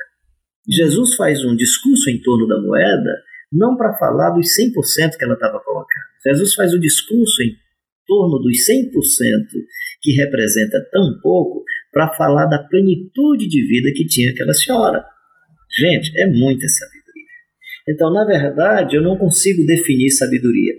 [0.69, 3.11] Jesus faz um discurso em torno da moeda,
[3.53, 6.05] não para falar dos 100% que ela estava colocando.
[6.27, 7.55] Jesus faz um discurso em
[8.07, 8.91] torno dos 100%
[10.03, 15.05] que representa tão pouco para falar da plenitude de vida que tinha aquela senhora.
[15.79, 17.05] Gente, é muita sabedoria.
[17.89, 20.75] Então, na verdade, eu não consigo definir sabedoria.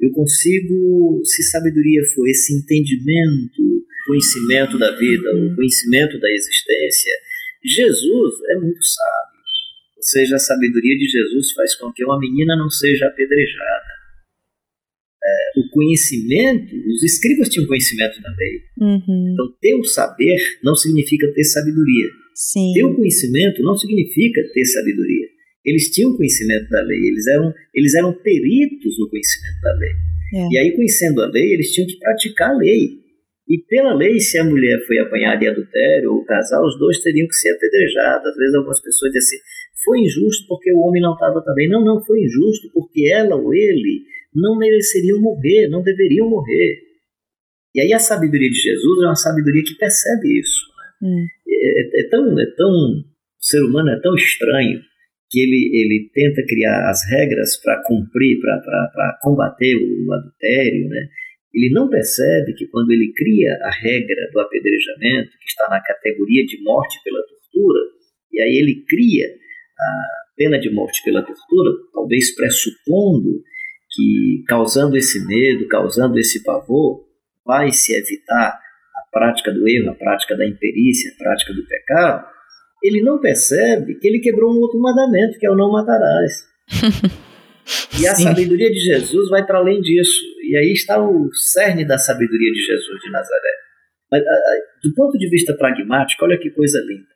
[0.00, 3.62] Eu consigo, se sabedoria for esse entendimento,
[4.06, 7.12] conhecimento da vida, o conhecimento da existência,
[7.64, 9.34] Jesus é muito sábio.
[9.96, 13.94] Ou seja, a sabedoria de Jesus faz com que uma menina não seja apedrejada
[15.24, 18.60] é, o conhecimento, os escribas tinham conhecimento da lei.
[18.78, 19.32] Uhum.
[19.32, 22.10] Então, ter o saber não significa ter sabedoria.
[22.34, 22.72] Sim.
[22.74, 25.26] Ter o conhecimento não significa ter sabedoria.
[25.64, 29.92] Eles tinham conhecimento da lei, eles eram, eles eram peritos no conhecimento da lei.
[30.34, 30.48] É.
[30.52, 33.03] E aí, conhecendo a lei, eles tinham que praticar a lei.
[33.48, 36.98] E pela lei, se a mulher foi apanhada em adultério, ou o casal, os dois
[37.00, 38.26] teriam que ser apedrejados.
[38.26, 39.44] Às vezes algumas pessoas dizem assim,
[39.84, 41.68] foi injusto porque o homem não estava também.
[41.68, 44.04] Não, não, foi injusto porque ela ou ele
[44.34, 46.82] não mereceriam morrer, não deveriam morrer.
[47.74, 50.62] E aí a sabedoria de Jesus é uma sabedoria que percebe isso.
[51.02, 51.08] Né?
[51.08, 51.26] Hum.
[51.46, 53.04] É, é, tão, é tão, o
[53.40, 54.80] ser humano é tão estranho
[55.30, 61.08] que ele, ele tenta criar as regras para cumprir, para combater o adultério, né?
[61.54, 66.44] Ele não percebe que quando ele cria a regra do apedrejamento, que está na categoria
[66.44, 67.80] de morte pela tortura,
[68.32, 73.40] e aí ele cria a pena de morte pela tortura, talvez pressupondo
[73.92, 77.04] que causando esse medo, causando esse pavor,
[77.46, 82.26] vai se evitar a prática do erro, a prática da imperícia, a prática do pecado,
[82.82, 86.48] ele não percebe que ele quebrou um outro mandamento, que é o não matarás.
[88.00, 88.24] e a Sim.
[88.24, 90.20] sabedoria de Jesus vai para além disso.
[90.42, 93.54] E aí está o cerne da sabedoria de Jesus de Nazaré.
[94.10, 94.22] Mas,
[94.82, 97.14] do ponto de vista pragmático, olha que coisa linda.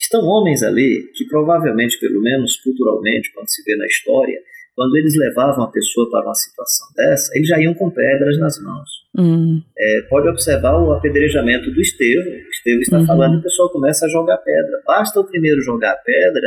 [0.00, 4.38] Estão homens ali que provavelmente, pelo menos culturalmente, quando se vê na história,
[4.74, 8.62] quando eles levavam a pessoa para uma situação dessa, eles já iam com pedras nas
[8.62, 8.90] mãos.
[9.16, 9.62] Uhum.
[9.78, 12.32] É, pode observar o apedrejamento do Estevão.
[12.32, 13.06] O Estevão está uhum.
[13.06, 14.82] falando e o pessoal começa a jogar pedra.
[14.86, 16.46] Basta o primeiro jogar a pedra,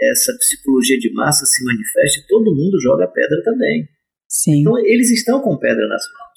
[0.00, 3.88] essa psicologia de massa se manifesta e todo mundo joga pedra também.
[4.28, 4.60] Sim.
[4.60, 6.34] Então eles estão com pedra nas mãos.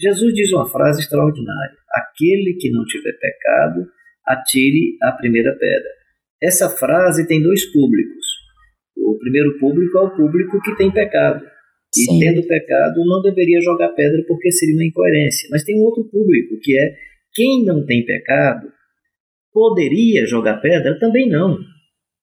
[0.00, 3.86] Jesus diz uma frase extraordinária: Aquele que não tiver pecado,
[4.26, 5.88] atire a primeira pedra.
[6.42, 8.24] Essa frase tem dois públicos
[9.04, 11.44] o primeiro público é o público que tem pecado.
[11.96, 12.18] E Sim.
[12.18, 15.48] tendo pecado, não deveria jogar pedra porque seria uma incoerência.
[15.50, 16.96] Mas tem um outro público, que é
[17.32, 18.68] quem não tem pecado,
[19.52, 20.98] poderia jogar pedra?
[20.98, 21.56] Também não.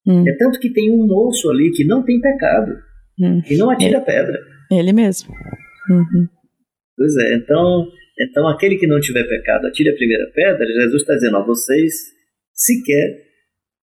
[0.08, 0.28] Hum.
[0.28, 2.72] É tanto que tem um moço ali que não tem pecado
[3.20, 3.42] hum.
[3.50, 4.40] e não atira ele, pedra.
[4.72, 5.34] Ele mesmo.
[5.90, 6.28] Uhum.
[6.98, 7.88] Pois é, então
[8.20, 10.66] Então, aquele que não tiver pecado, atire a primeira pedra.
[10.66, 11.94] Jesus está dizendo: ó, vocês
[12.54, 13.32] sequer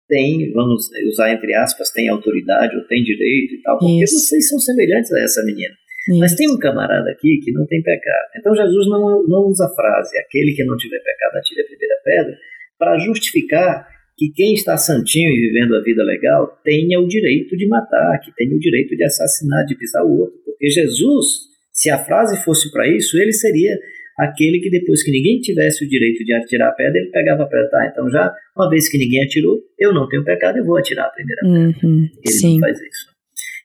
[0.07, 4.19] têm, vamos usar entre aspas, têm autoridade ou têm direito e tal, porque Isso.
[4.19, 5.73] vocês são semelhantes a essa menina.
[6.09, 6.19] Isso.
[6.19, 8.29] Mas tem um camarada aqui que não tem pecado.
[8.37, 11.95] Então Jesus não, não usa a frase, aquele que não tiver pecado, atire a primeira
[12.03, 12.37] pedra,
[12.77, 17.67] para justificar que quem está santinho e vivendo a vida legal tenha o direito de
[17.67, 20.39] matar, que tenha o direito de assassinar, de pisar o outro.
[20.45, 21.25] Porque Jesus,
[21.71, 23.77] se a frase fosse para isso, ele seria
[24.17, 27.47] aquele que depois que ninguém tivesse o direito de atirar a pedra, ele pegava a
[27.47, 30.77] pedra, tá, então já, uma vez que ninguém atirou, eu não tenho pecado, eu vou
[30.77, 31.87] atirar a primeira pedra.
[31.87, 32.53] Uhum, ele sim.
[32.53, 33.15] não faz isso.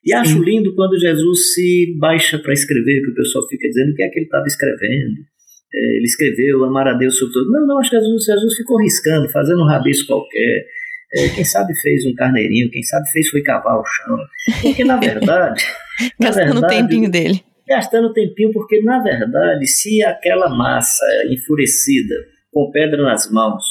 [0.05, 0.15] E sim.
[0.15, 4.03] acho lindo quando Jesus se baixa para escrever, que o pessoal fica dizendo o que
[4.03, 5.15] é que ele estava escrevendo.
[5.72, 7.50] É, ele escreveu amar a Deus sobre tudo.
[7.50, 10.66] Não, não, acho que Jesus, Jesus ficou riscando, fazendo um rabisco qualquer.
[11.12, 14.18] É, quem sabe fez um carneirinho, quem sabe fez foi cavar o chão.
[14.62, 15.64] Porque na verdade.
[16.20, 22.16] Gastando o tempinho dele gastando tempinho, porque na verdade, se aquela massa enfurecida,
[22.52, 23.62] com pedra nas mãos,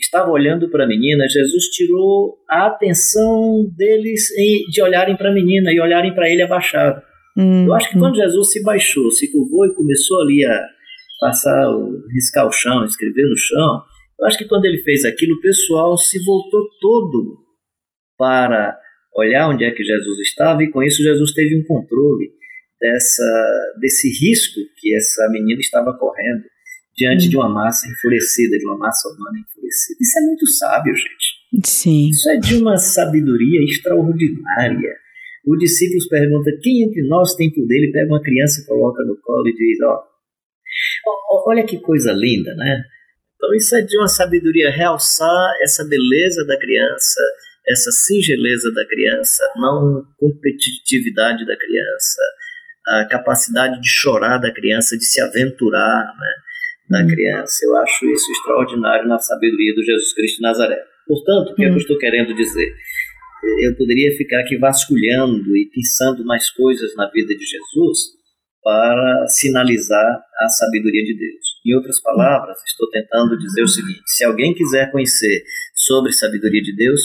[0.00, 4.28] estava olhando para a menina, Jesus tirou a atenção deles
[4.70, 7.02] de olharem para a menina e olharem para ele abaixado.
[7.36, 8.00] Hum, eu acho que hum.
[8.00, 10.66] quando Jesus se baixou, se curvou e começou ali a
[11.20, 11.66] passar,
[12.12, 13.82] riscar o chão, escrever no chão,
[14.20, 17.38] eu acho que quando ele fez aquilo, o pessoal se voltou todo
[18.16, 18.78] para
[19.16, 22.30] olhar onde é que Jesus estava e com isso Jesus teve um controle
[22.80, 26.44] dessa, desse risco que essa menina estava correndo
[26.96, 27.30] diante hum.
[27.30, 29.98] de uma massa enfurecida, de uma massa humana enfurecida.
[30.00, 31.66] Isso é muito sábio, gente.
[31.66, 32.10] Sim.
[32.10, 34.96] Isso é de uma sabedoria extraordinária.
[35.46, 37.76] O discípulo pergunta: quem entre nós tem poder?
[37.76, 40.13] Ele pega uma criança, coloca no colo e diz: ó, oh,
[41.46, 42.84] olha que coisa linda, né?
[43.36, 47.20] Então, isso é de uma sabedoria realçar essa beleza da criança,
[47.68, 52.22] essa singeleza da criança, não competitividade da criança,
[52.86, 56.34] a capacidade de chorar da criança, de se aventurar né,
[56.90, 57.08] da hum.
[57.08, 57.64] criança.
[57.64, 60.82] Eu acho isso extraordinário na sabedoria do Jesus Cristo de Nazaré.
[61.06, 61.64] Portanto, o que, hum.
[61.64, 61.78] é que eu hum.
[61.78, 62.74] estou querendo dizer?
[63.60, 68.23] Eu poderia ficar aqui vasculhando e pensando mais coisas na vida de Jesus
[68.64, 71.60] para sinalizar a sabedoria de Deus.
[71.66, 76.74] Em outras palavras, estou tentando dizer o seguinte: se alguém quiser conhecer sobre sabedoria de
[76.74, 77.02] Deus,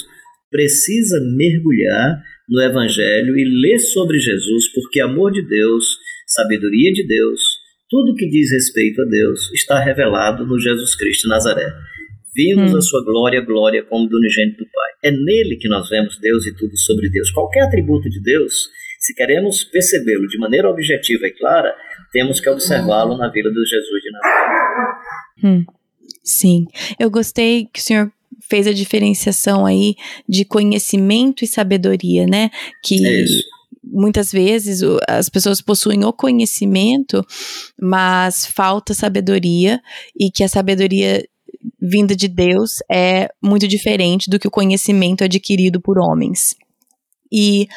[0.49, 5.85] precisa mergulhar no Evangelho e ler sobre Jesus, porque amor de Deus,
[6.25, 7.41] sabedoria de Deus,
[7.89, 11.65] tudo que diz respeito a Deus está revelado no Jesus Cristo Nazaré.
[12.35, 12.77] Vimos hum.
[12.77, 14.91] a sua glória, glória como do unigênito do Pai.
[15.05, 17.31] É nele que nós vemos Deus e tudo sobre Deus.
[17.31, 21.73] Qualquer atributo de Deus, se queremos percebê-lo de maneira objetiva e clara,
[22.11, 24.99] temos que observá-lo na vida do Jesus de Nazaré.
[25.43, 25.65] Hum.
[26.23, 26.65] Sim,
[26.99, 28.11] eu gostei que o senhor
[28.41, 29.95] fez a diferenciação aí
[30.27, 32.49] de conhecimento e sabedoria, né?
[32.83, 33.23] Que é
[33.91, 37.25] muitas vezes as pessoas possuem o conhecimento,
[37.79, 39.81] mas falta sabedoria
[40.17, 41.23] e que a sabedoria
[41.79, 46.55] vinda de Deus é muito diferente do que o conhecimento adquirido por homens.
[47.31, 47.67] E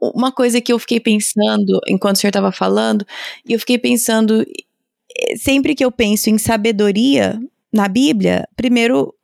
[0.00, 3.06] uma coisa que eu fiquei pensando enquanto o senhor estava falando,
[3.48, 7.40] e eu fiquei pensando eh, sempre que eu penso em sabedoria
[7.72, 9.14] na Bíblia, primeiro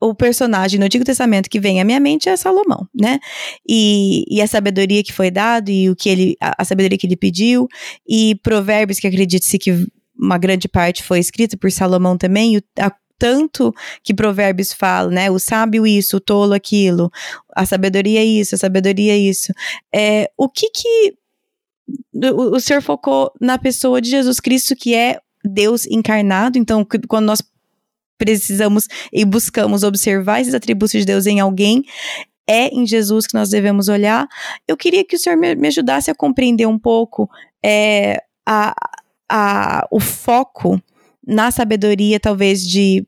[0.00, 3.20] o personagem no Antigo Testamento que vem à minha mente é Salomão, né?
[3.68, 7.06] E, e a sabedoria que foi dada e o que ele, a, a sabedoria que
[7.06, 7.68] ele pediu,
[8.08, 9.86] e Provérbios que acredite-se que
[10.18, 15.30] uma grande parte foi escrita por Salomão também, e a, tanto que Provérbios fala, né?
[15.30, 17.08] O sábio isso, o tolo aquilo,
[17.54, 19.52] a sabedoria isso, a sabedoria isso.
[19.94, 21.14] É, o que que
[22.12, 27.26] o, o senhor focou na pessoa de Jesus Cristo, que é Deus encarnado, então quando
[27.26, 27.40] nós
[28.18, 31.84] precisamos e buscamos observar esses atributos de Deus em alguém,
[32.44, 34.26] é em Jesus que nós devemos olhar.
[34.66, 37.30] Eu queria que o senhor me, me ajudasse a compreender um pouco
[37.64, 38.74] é, a,
[39.30, 40.82] a, o foco
[41.26, 43.06] na sabedoria, talvez, de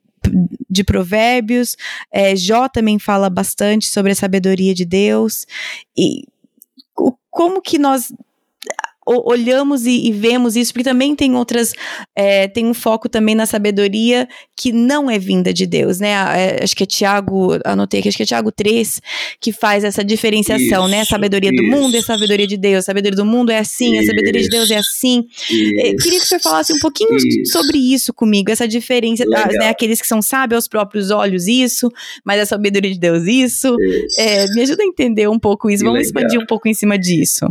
[0.75, 1.77] de provérbios,
[2.13, 5.47] é, Jó também fala bastante sobre a sabedoria de Deus,
[5.97, 6.25] e
[6.97, 8.13] o, como que nós
[9.07, 11.73] olhamos e, e, vemos isso, porque também tem outras,
[12.15, 16.11] é, tem um foco também na sabedoria que não é vinda de Deus, né?
[16.11, 19.01] É, acho que é Tiago, anotei aqui, acho que é Tiago 3,
[19.41, 21.01] que faz essa diferenciação, isso, né?
[21.03, 21.63] A sabedoria isso.
[21.63, 22.79] do mundo e a sabedoria de Deus.
[22.79, 25.27] A sabedoria do mundo é assim, isso, a sabedoria de Deus é assim.
[25.79, 29.69] É, queria que o senhor falasse um pouquinho sobre isso comigo, essa diferença, das, né?
[29.69, 31.91] Aqueles que são sábios aos próprios olhos, isso,
[32.25, 33.77] mas a sabedoria de Deus, isso.
[34.19, 35.85] É, me ajuda a entender um pouco isso.
[35.85, 36.07] Vamos legal.
[36.07, 37.47] expandir um pouco em cima disso.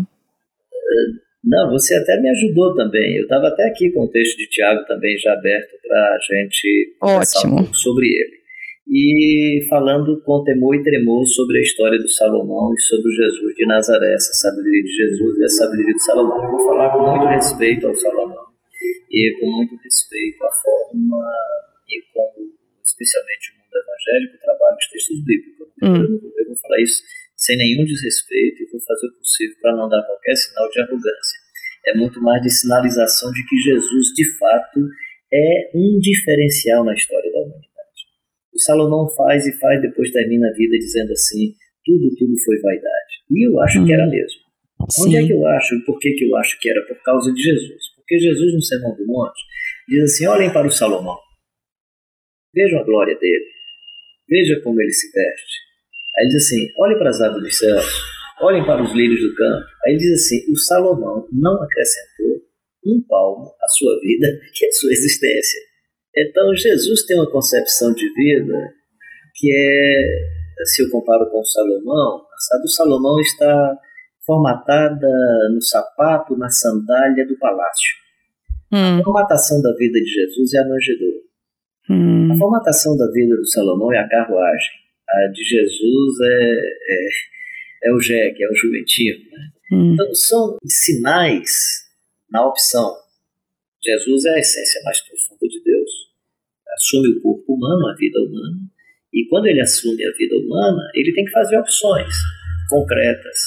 [1.44, 3.18] Não, você até me ajudou também.
[3.18, 6.96] Eu estava até aqui com o texto de Tiago também já aberto para a gente
[7.00, 8.44] conversar um pouco sobre ele.
[8.88, 13.66] E falando com temor e tremor sobre a história do Salomão e sobre Jesus de
[13.66, 16.44] Nazaré, essa sabedoria de Jesus e a sabedoria de Salomão.
[16.44, 18.46] Eu vou falar com muito respeito ao Salomão
[19.12, 21.26] e com muito respeito à forma
[21.90, 22.52] e como,
[22.84, 25.68] especialmente o mundo evangélico, trabalha os textos bíblicos.
[25.84, 26.32] Hum.
[26.38, 27.04] Eu vou falar isso
[27.44, 31.40] sem nenhum desrespeito e vou fazer o possível para não dar qualquer sinal de arrogância.
[31.88, 34.80] É muito mais de sinalização de que Jesus, de fato,
[35.32, 38.00] é um diferencial na história da humanidade.
[38.54, 41.54] O Salomão faz e faz, depois termina a vida dizendo assim:
[41.84, 43.14] tudo, tudo foi vaidade.
[43.30, 43.86] E eu acho hum.
[43.86, 44.40] que era mesmo.
[44.90, 45.04] Sim.
[45.04, 45.86] Onde é que eu acho?
[45.86, 46.82] Por que, que eu acho que era?
[46.86, 47.84] Por causa de Jesus.
[47.98, 49.42] Porque Jesus, no Sermão do Monte,
[49.90, 51.18] diz assim: olhem para o Salomão.
[52.54, 53.46] Vejam a glória dele.
[54.30, 55.73] Veja como ele se veste.
[56.18, 57.86] Aí diz assim: olhem para as aves dos céus.
[58.42, 59.66] Olhem para os lírios do campo.
[59.86, 62.44] Aí diz assim: o Salomão não acrescentou
[62.86, 64.28] um palmo à sua vida
[64.64, 65.60] é a sua existência.
[66.16, 68.74] Então Jesus tem uma concepção de vida
[69.36, 72.22] que é, se eu comparo com o Salomão,
[72.52, 73.78] a do Salomão está
[74.26, 75.08] formatada
[75.54, 78.04] no sapato, na sandália do palácio.
[78.72, 79.00] Hum.
[79.00, 81.24] A formatação da vida de Jesus é a manjedoura.
[81.90, 82.34] Hum.
[82.34, 84.83] A formatação da vida do Salomão é a carruagem.
[85.14, 89.16] A de Jesus é, é, é o jegue, é o jumentinho.
[89.32, 89.50] Né?
[89.72, 89.94] Hum.
[89.94, 91.52] Então, são sinais
[92.32, 92.96] na opção.
[93.84, 95.92] Jesus é a essência mais profunda de Deus.
[96.74, 98.58] Assume o corpo humano, a vida humana.
[99.14, 102.14] E quando ele assume a vida humana, ele tem que fazer opções
[102.70, 103.38] concretas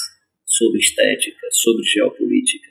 [0.45, 2.69] sobre estética, sobre geopolítica.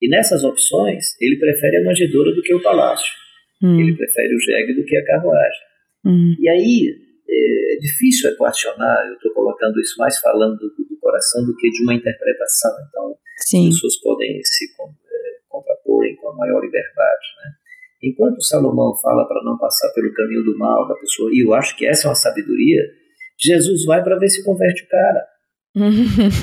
[0.00, 3.12] E nessas opções, ele prefere a manjedoura do que o palácio.
[3.62, 3.78] Hum.
[3.78, 5.60] Ele prefere o jegue do que a carruagem.
[6.06, 6.34] Hum.
[6.38, 11.56] E aí, é difícil equacionar, eu estou colocando isso mais falando do, do, coração do
[11.56, 12.70] que de uma interpretação.
[12.88, 13.68] Então, Sim.
[13.68, 14.68] as pessoas podem se é,
[15.48, 17.26] contraporem com a maior liberdade.
[17.38, 17.50] Né?
[18.02, 21.76] Enquanto Salomão fala para não passar pelo caminho do mal da pessoa, e eu acho
[21.76, 22.82] que essa é uma sabedoria,
[23.38, 25.26] Jesus vai para ver se converte o cara.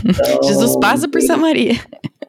[0.09, 1.73] Então, Jesus passa por Samaria.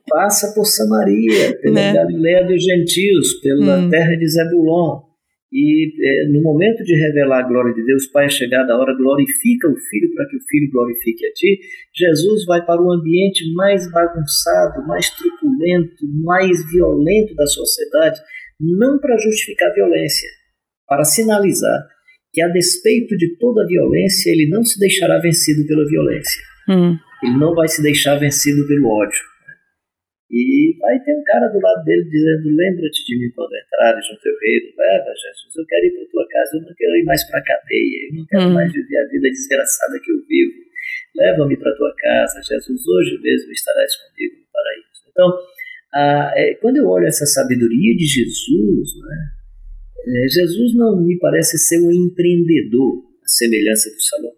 [0.09, 1.93] Passa por Samaria, pela né?
[1.95, 3.91] Galiléia dos gentios, pela hum.
[3.91, 5.08] terra de Zebulon.
[5.51, 8.95] E é, no momento de revelar a glória de Deus, Pai, é chegada a hora,
[8.95, 11.59] glorifica o Filho para que o Filho glorifique a Ti.
[11.97, 18.21] Jesus vai para o ambiente mais bagunçado, mais truculento, mais violento da sociedade,
[18.61, 20.29] não para justificar a violência,
[20.87, 21.87] para sinalizar
[22.33, 26.43] que, a despeito de toda a violência, ele não se deixará vencido pela violência.
[26.69, 26.99] Hum.
[27.23, 29.21] Ele não vai se deixar vencido pelo ódio.
[30.31, 34.19] E aí tem um cara do lado dele dizendo: Lembra-te de mim quando entrares no
[34.21, 34.69] teu reino.
[34.77, 37.45] Leva, Jesus, eu quero ir para tua casa, eu não quero ir mais para a
[37.45, 38.53] cadeia, eu não quero hum.
[38.53, 40.69] mais viver a vida desgraçada que eu vivo.
[41.17, 45.03] Leva-me para tua casa, Jesus, hoje mesmo estarás comigo no paraíso.
[45.11, 45.29] Então,
[45.95, 49.39] a, é, quando eu olho essa sabedoria de Jesus, né,
[50.07, 54.38] é, Jesus não me parece ser um empreendedor, a semelhança do Salomão.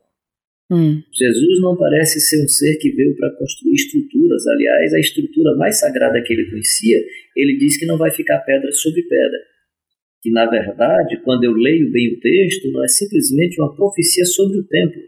[0.71, 1.03] Hum.
[1.13, 4.47] Jesus não parece ser um ser que veio para construir estruturas.
[4.47, 6.97] Aliás, a estrutura mais sagrada que ele conhecia,
[7.37, 9.39] ele diz que não vai ficar pedra sobre pedra.
[10.23, 14.59] Que, na verdade, quando eu leio bem o texto, não é simplesmente uma profecia sobre
[14.59, 15.01] o templo.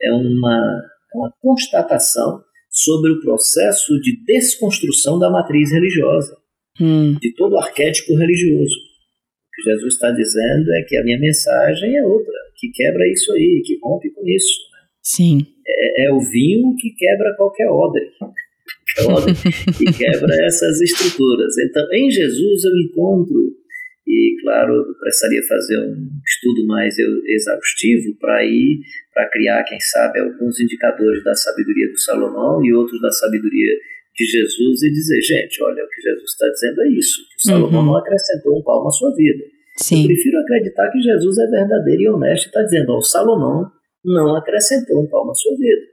[0.00, 0.82] É uma,
[1.14, 6.34] é uma constatação sobre o processo de desconstrução da matriz religiosa,
[6.80, 7.18] hum.
[7.20, 8.76] de todo o arquétipo religioso.
[8.76, 13.30] O que Jesus está dizendo é que a minha mensagem é outra, que quebra isso
[13.32, 14.71] aí, que rompe com isso.
[15.02, 15.40] Sim.
[15.66, 18.10] É, é o vinho que quebra qualquer odre.
[19.76, 21.56] que quebra essas estruturas.
[21.58, 23.56] Então, em Jesus eu encontro,
[24.06, 28.80] e claro, eu precisaria fazer um estudo mais exaustivo para ir,
[29.14, 33.74] para criar, quem sabe, alguns indicadores da sabedoria do Salomão e outros da sabedoria
[34.14, 37.52] de Jesus e dizer, gente, olha, o que Jesus está dizendo é isso, que o
[37.52, 37.86] Salomão uhum.
[37.86, 39.44] não acrescentou um palmo à sua vida.
[39.78, 40.02] Sim.
[40.02, 43.70] Eu prefiro acreditar que Jesus é verdadeiro e honesto e está dizendo, ó, o Salomão
[44.04, 45.92] não acrescentou um palmo à sua vida.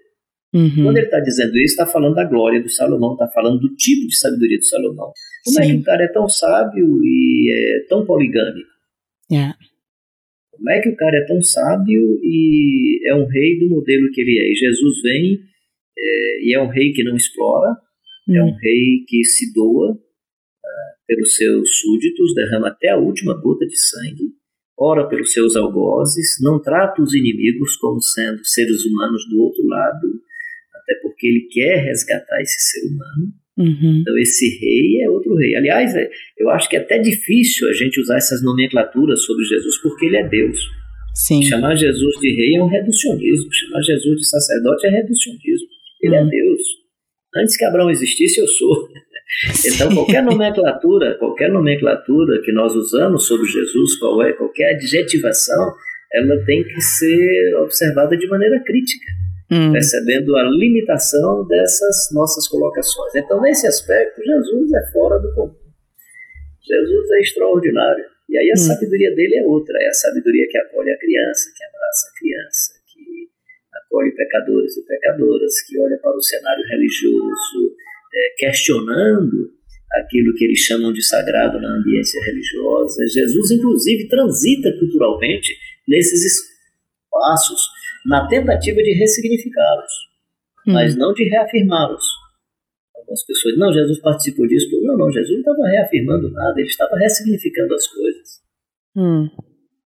[0.53, 0.83] Uhum.
[0.83, 4.07] Quando ele está dizendo isso, está falando da glória do Salomão, está falando do tipo
[4.07, 5.11] de sabedoria do Salomão.
[5.45, 5.61] Como Sim.
[5.61, 8.69] é que o cara é tão sábio e é tão poligâmico?
[9.31, 9.55] Yeah.
[10.51, 14.21] Como é que o cara é tão sábio e é um rei do modelo que
[14.21, 14.51] ele é?
[14.51, 15.39] E Jesus vem
[15.97, 17.77] é, e é um rei que não explora,
[18.27, 18.35] uhum.
[18.35, 19.99] é um rei que se doa uh,
[21.07, 24.33] pelos seus súditos, derrama até a última gota de sangue,
[24.79, 30.07] ora pelos seus algozes, não trata os inimigos como sendo seres humanos do outro lado,
[30.75, 33.33] até porque ele quer resgatar esse ser humano.
[33.57, 33.99] Uhum.
[34.01, 35.53] Então, esse rei é outro rei.
[35.55, 39.77] Aliás, é, eu acho que é até difícil a gente usar essas nomenclaturas sobre Jesus,
[39.81, 40.57] porque ele é Deus.
[41.13, 41.43] Sim.
[41.43, 45.67] Chamar Jesus de rei é um reducionismo, chamar Jesus de sacerdote é reducionismo.
[46.01, 46.27] Ele é uhum.
[46.27, 46.61] é Deus.
[47.35, 48.87] Antes que Abraão existisse, eu sou.
[49.65, 55.75] Então, qualquer nomenclatura, qualquer nomenclatura que nós usamos sobre Jesus, qual é, qualquer adjetivação,
[56.11, 59.05] ela tem que ser observada de maneira crítica,
[59.51, 59.71] hum.
[59.71, 63.15] percebendo a limitação dessas nossas colocações.
[63.15, 65.55] Então, nesse aspecto, Jesus é fora do comum.
[66.61, 68.05] Jesus é extraordinário.
[68.27, 68.57] E aí a hum.
[68.57, 72.73] sabedoria dele é outra, é a sabedoria que acolhe a criança, que abraça a criança,
[72.93, 73.29] que
[73.73, 77.75] acolhe pecadores e pecadoras, que olha para o cenário religioso,
[78.37, 79.59] questionando
[79.91, 83.05] aquilo que eles chamam de sagrado na ambiência religiosa.
[83.07, 85.55] Jesus, inclusive, transita culturalmente
[85.87, 87.61] nesses espaços
[88.05, 89.91] na tentativa de ressignificá-los,
[90.67, 90.73] hum.
[90.73, 92.05] mas não de reafirmá-los.
[92.95, 94.67] Algumas pessoas não, Jesus participou disso.
[94.83, 98.41] Não, não, Jesus não estava reafirmando nada, ele estava ressignificando as coisas.
[98.95, 99.29] Hum.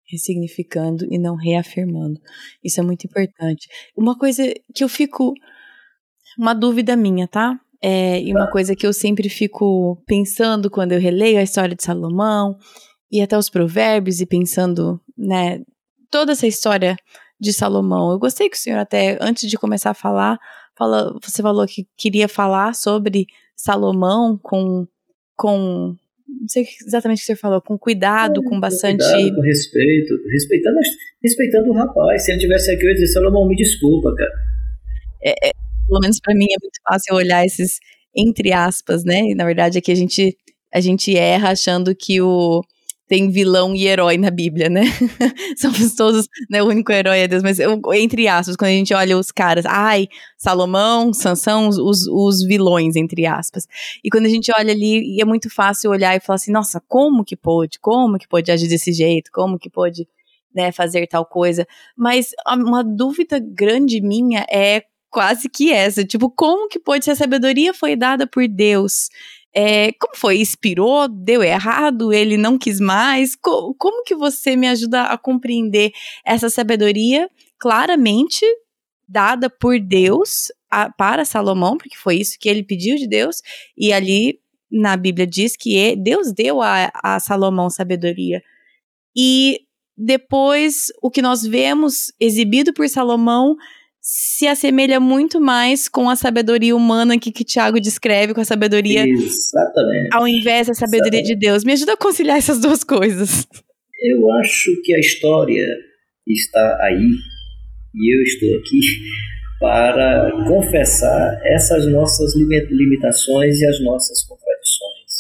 [0.09, 2.21] Ressignificando e não reafirmando.
[2.65, 3.69] Isso é muito importante.
[3.97, 4.43] Uma coisa
[4.75, 5.35] que eu fico.
[6.39, 7.61] Uma dúvida minha, tá?
[7.83, 11.83] É, e uma coisa que eu sempre fico pensando quando eu releio a história de
[11.83, 12.59] Salomão
[13.11, 15.63] e até os provérbios e pensando, né,
[16.11, 16.97] toda essa história
[17.41, 18.13] de Salomão.
[18.13, 20.39] Eu gostei que o senhor até antes de começar a falar
[20.77, 23.27] fala, você falou que queria falar sobre
[23.57, 24.87] Salomão com,
[25.37, 25.97] com
[26.29, 29.03] não sei exatamente o que você falou, com cuidado, é, com bastante.
[29.03, 30.79] Com, cuidado, com respeito, respeitando,
[31.23, 32.25] respeitando o rapaz.
[32.25, 34.31] Se ele tivesse aqui, eu ia dizer, Salomão, me desculpa, cara.
[35.23, 35.53] É, é,
[35.91, 37.79] pelo menos para mim é muito fácil olhar esses
[38.17, 39.21] entre aspas, né?
[39.31, 40.37] E na verdade aqui a gente,
[40.73, 42.63] a gente erra achando que o
[43.11, 44.83] tem vilão e herói na Bíblia, né?
[45.59, 46.63] Somos todos, né?
[46.63, 49.67] O único herói é Deus, mas eu, entre aspas, quando a gente olha os caras,
[49.67, 50.07] ai,
[50.39, 53.67] Salomão, Sansão, os, os vilões, entre aspas.
[54.05, 57.25] E quando a gente olha ali, é muito fácil olhar e falar assim, nossa, como
[57.25, 57.81] que pôde?
[57.81, 59.33] Como que pôde agir desse jeito?
[59.33, 60.07] Como que pôde,
[60.55, 61.67] né, fazer tal coisa?
[61.97, 67.17] Mas uma dúvida grande minha é quase que essa, tipo, como que pôde se a
[67.17, 69.09] sabedoria foi dada por Deus?
[69.53, 70.41] É, como foi?
[70.41, 71.09] Inspirou?
[71.09, 72.13] Deu errado?
[72.13, 73.35] Ele não quis mais?
[73.35, 75.93] Co como que você me ajuda a compreender
[76.25, 78.47] essa sabedoria claramente
[79.09, 83.43] dada por Deus a, para Salomão, porque foi isso que ele pediu de Deus,
[83.77, 84.39] e ali
[84.71, 88.41] na Bíblia diz que Deus deu a, a Salomão sabedoria.
[89.17, 89.61] E
[89.97, 93.57] depois o que nós vemos exibido por Salomão
[94.01, 99.07] se assemelha muito mais com a sabedoria humana que, que Tiago descreve, com a sabedoria.
[99.07, 100.09] Exatamente.
[100.13, 101.35] Ao invés da sabedoria Exatamente.
[101.35, 101.65] de Deus.
[101.65, 103.47] Me ajuda a conciliar essas duas coisas.
[104.03, 105.67] Eu acho que a história
[106.27, 107.11] está aí
[107.95, 108.81] e eu estou aqui
[109.61, 115.11] para confessar essas nossas limitações e as nossas contradições.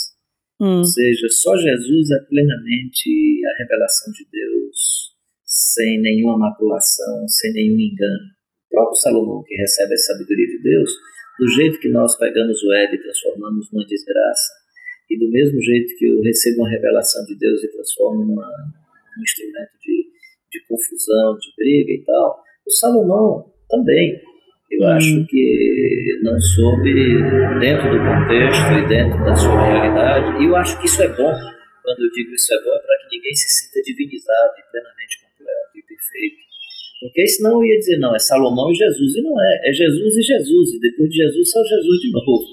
[0.58, 0.78] Hum.
[0.78, 3.10] Ou seja, só Jesus é plenamente
[3.46, 5.10] a revelação de Deus,
[5.44, 8.39] sem nenhuma maculação, sem nenhum engano
[8.70, 10.90] próprio Salomão, que recebe a sabedoria de Deus,
[11.38, 14.52] do jeito que nós pegamos o Ed e transformamos numa desgraça,
[15.10, 18.46] e do mesmo jeito que eu recebo uma revelação de Deus e transformo numa,
[19.16, 20.06] num instrumento de,
[20.52, 24.20] de confusão, de briga e tal, o Salomão também.
[24.70, 24.92] Eu hum.
[24.92, 26.94] acho que não soube,
[27.58, 31.34] dentro do contexto e dentro da sua realidade, e eu acho que isso é bom.
[31.82, 35.26] Quando eu digo isso é bom, é para que ninguém se sinta divinizado e plenamente
[35.26, 36.39] completo e perfeito
[37.00, 39.16] porque senão eu ia dizer, não, é Salomão e Jesus.
[39.16, 40.74] E não é, é Jesus e Jesus.
[40.74, 42.44] E depois de Jesus, só Jesus de novo.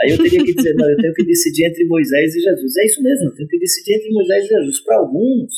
[0.00, 2.76] Aí eu teria que dizer, não, eu tenho que decidir entre Moisés e Jesus.
[2.76, 4.80] É isso mesmo, eu tenho que decidir entre Moisés e Jesus.
[4.84, 5.50] Para alguns,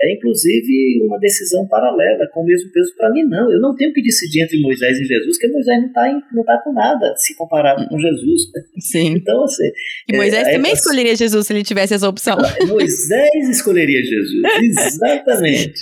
[0.00, 3.50] é inclusive uma decisão paralela, com o mesmo peso para mim, não.
[3.50, 6.58] Eu não tenho que decidir entre Moisés e Jesus, porque Moisés não está não tá
[6.62, 8.42] com nada se comparado com Jesus.
[8.78, 9.16] Sim.
[9.18, 9.68] Então, assim.
[10.08, 12.36] E Moisés é, também é, escolheria Jesus se ele tivesse essa opção.
[12.68, 15.80] Moisés escolheria Jesus, exatamente.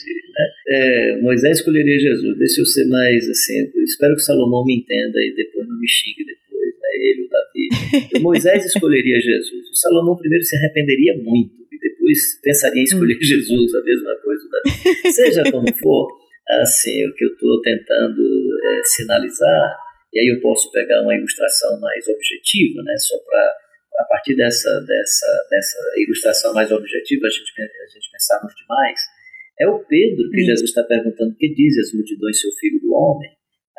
[0.69, 2.39] É, Moisés escolheria Jesus.
[2.39, 3.71] Deixa eu ser mais assim.
[3.85, 6.89] espero que Salomão me entenda e depois não me xingue depois, né?
[6.95, 8.21] Ele, o Davi.
[8.23, 9.71] Moisés escolheria Jesus.
[9.71, 13.23] O Salomão primeiro se arrependeria muito e depois pensaria em escolher hum.
[13.23, 14.43] Jesus, a mesma coisa.
[14.51, 15.13] Davi.
[15.15, 16.09] Seja como for,
[16.61, 18.23] assim, o que eu estou tentando
[18.65, 19.77] é, sinalizar,
[20.13, 22.97] e aí eu posso pegar uma ilustração mais objetiva, né?
[22.99, 23.55] Só para
[23.99, 29.01] a partir dessa, dessa, dessa ilustração mais objetiva a gente, a gente pensarmos demais
[29.59, 33.31] é o Pedro que Jesus está perguntando: que diz as multidões, seu filho do homem?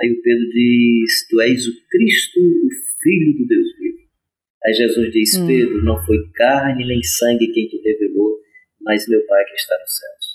[0.01, 2.69] Aí o Pedro diz: Tu és o Cristo, o
[3.01, 3.97] Filho do Deus vivo.
[4.65, 5.47] Aí Jesus diz: hum.
[5.47, 8.39] Pedro, não foi carne nem sangue quem te revelou,
[8.82, 10.25] mas meu Pai que está nos céus.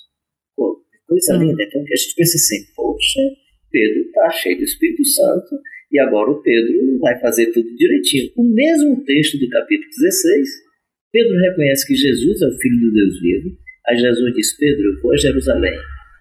[0.56, 1.42] Pô, coisa hum.
[1.42, 1.62] linda.
[1.62, 3.20] Então que a gente pensa assim: Poxa,
[3.70, 5.58] Pedro está cheio do Espírito Santo
[5.90, 8.32] e agora o Pedro vai fazer tudo direitinho.
[8.36, 10.48] O mesmo texto do capítulo 16,
[11.12, 15.02] Pedro reconhece que Jesus é o Filho do Deus vivo Aí Jesus diz: Pedro, eu
[15.02, 15.78] vou a Jerusalém,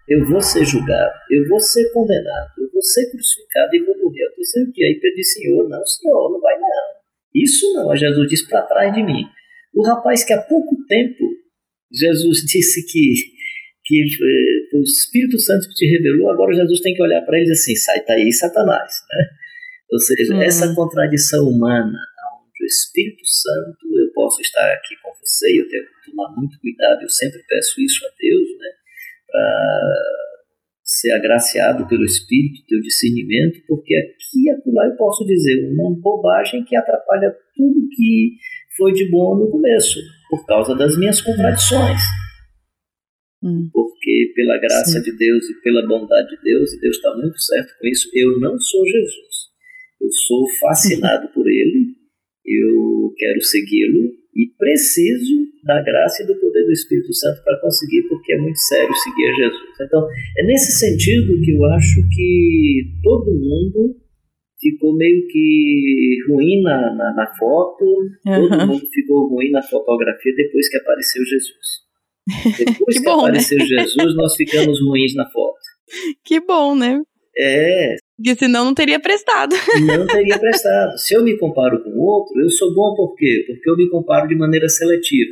[0.09, 4.23] eu vou ser julgado, eu vou ser condenado, eu vou ser crucificado e vou morrer
[4.25, 4.87] ao terceiro dia.
[4.87, 6.67] Aí Pedro diz: Senhor, não, Senhor, não vai não.
[7.35, 7.91] Isso não.
[7.91, 9.25] Aí Jesus diz: para trás de mim.
[9.73, 11.23] O rapaz que há pouco tempo
[11.91, 13.13] Jesus disse que,
[13.85, 17.75] que eh, o Espírito Santo te revelou, agora Jesus tem que olhar para ele assim:
[17.75, 18.91] sai daí, Satanás.
[19.09, 19.25] Né?
[19.91, 20.41] Ou seja, hum.
[20.41, 21.99] essa contradição humana,
[22.61, 26.59] onde o Espírito Santo, eu posso estar aqui com você, eu tenho que tomar muito
[26.59, 28.69] cuidado, eu sempre peço isso a Deus, né,
[29.27, 30.21] para
[30.83, 36.63] ser agraciado pelo Espírito, teu discernimento, porque aqui e acolá eu posso dizer uma bobagem
[36.63, 38.35] que atrapalha tudo que
[38.77, 39.99] foi de bom no começo,
[40.29, 42.01] por causa das minhas contradições.
[43.43, 43.69] Hum.
[43.73, 45.01] Porque pela graça Sim.
[45.01, 48.39] de Deus e pela bondade de Deus, e Deus está muito certo com isso, eu
[48.39, 49.51] não sou Jesus.
[49.99, 51.95] Eu sou fascinado por Ele,
[52.45, 58.03] eu quero segui-lo e preciso da graça e do poder do Espírito Santo para conseguir,
[58.07, 59.69] porque é muito sério seguir a Jesus.
[59.81, 63.95] Então, é nesse sentido que eu acho que todo mundo
[64.59, 68.49] ficou meio que ruim na, na, na foto, uhum.
[68.49, 71.81] todo mundo ficou ruim na fotografia depois que apareceu Jesus.
[72.55, 73.29] Depois que, que bom, né?
[73.29, 73.65] apareceu né?
[73.65, 75.59] Jesus, nós ficamos ruins na foto.
[76.23, 77.01] Que bom, né?
[77.35, 77.95] É.
[78.21, 79.55] Porque senão não teria prestado.
[79.81, 80.95] Não teria prestado.
[80.99, 83.43] Se eu me comparo com o outro, eu sou bom por quê?
[83.47, 85.31] Porque eu me comparo de maneira seletiva.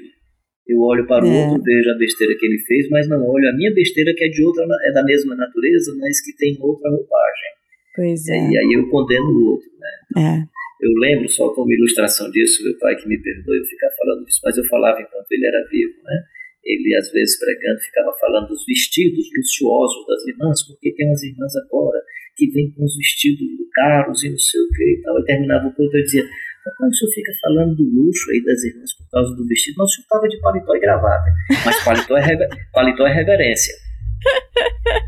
[0.68, 1.46] Eu olho para o é.
[1.46, 4.30] outro, vejo a besteira que ele fez, mas não olho a minha besteira que é
[4.30, 7.52] de outra, é da mesma natureza, mas que tem outra roupagem.
[7.96, 8.50] Pois é.
[8.50, 10.24] E aí eu condeno o outro, né?
[10.24, 10.60] É.
[10.82, 14.40] Eu lembro só como ilustração disso, meu pai que me perdoe eu ficar falando disso,
[14.44, 16.24] mas eu falava enquanto ele era vivo, né?
[16.64, 21.56] ele às vezes pregando ficava falando dos vestidos luxuosos das irmãs, porque tem umas irmãs
[21.56, 22.00] agora
[22.40, 25.20] que vêm com os vestidos caros e não sei o que e tal.
[25.20, 26.24] E terminava o culto e eu dizia,
[26.66, 29.90] papai, o senhor fica falando do luxo aí das irmãs por causa do vestido, mas
[29.90, 31.32] o senhor estava de paletó e gravata.
[31.66, 33.74] Mas paletó é, rever, paletó é reverência.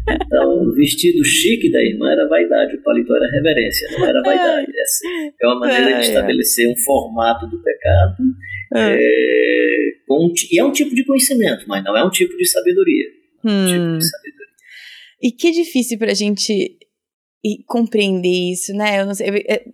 [0.10, 4.72] Então, o vestido chique da irmã era vaidade, o paletó era reverência, não era vaidade.
[4.80, 5.08] Essa
[5.42, 8.16] é uma maneira de estabelecer um formato do pecado.
[8.74, 8.98] É.
[8.98, 13.06] É, com, e é um tipo de conhecimento, mas não é um tipo de sabedoria.
[13.44, 14.02] É um tipo de hum.
[14.02, 14.42] sabedoria.
[15.22, 16.78] E que difícil pra gente
[17.68, 19.02] compreender isso, né?
[19.02, 19.30] Eu não sei.
[19.48, 19.66] É,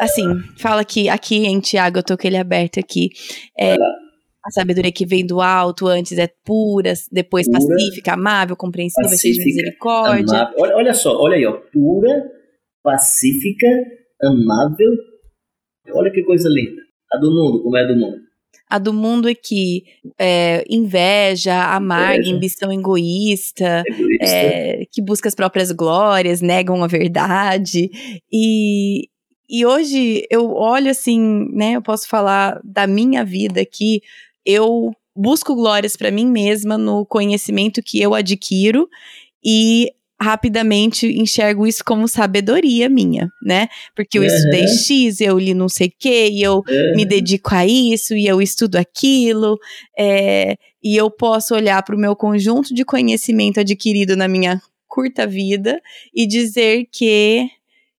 [0.00, 0.24] assim,
[0.58, 3.10] fala que aqui em Tiago, eu tô com ele aberto aqui.
[3.58, 3.74] É,
[4.44, 9.34] a sabedoria que vem do alto, antes é pura, depois pura, pacífica, amável, compreensiva, cheia
[9.34, 10.52] de misericórdia.
[10.56, 11.52] Olha, olha só, olha aí, ó.
[11.72, 12.30] Pura,
[12.82, 13.66] pacífica,
[14.22, 14.92] amável.
[15.92, 16.82] Olha que coisa linda.
[17.12, 18.25] A do mundo, como é a do mundo?
[18.68, 19.84] A do mundo é que
[20.18, 24.26] é, inveja, amarga, ambição egoísta, egoísta.
[24.26, 27.90] É, que busca as próprias glórias, negam a verdade.
[28.32, 29.08] E,
[29.48, 31.72] e hoje eu olho assim, né?
[31.72, 34.00] Eu posso falar da minha vida aqui
[34.46, 38.88] eu busco glórias para mim mesma no conhecimento que eu adquiro
[39.44, 43.68] e rapidamente enxergo isso como sabedoria minha, né?
[43.94, 44.28] Porque eu uhum.
[44.28, 46.96] estudei X, eu li não sei o quê, e eu uhum.
[46.96, 49.58] me dedico a isso, e eu estudo aquilo,
[49.98, 55.26] é, e eu posso olhar para o meu conjunto de conhecimento adquirido na minha curta
[55.26, 55.80] vida
[56.14, 57.48] e dizer que,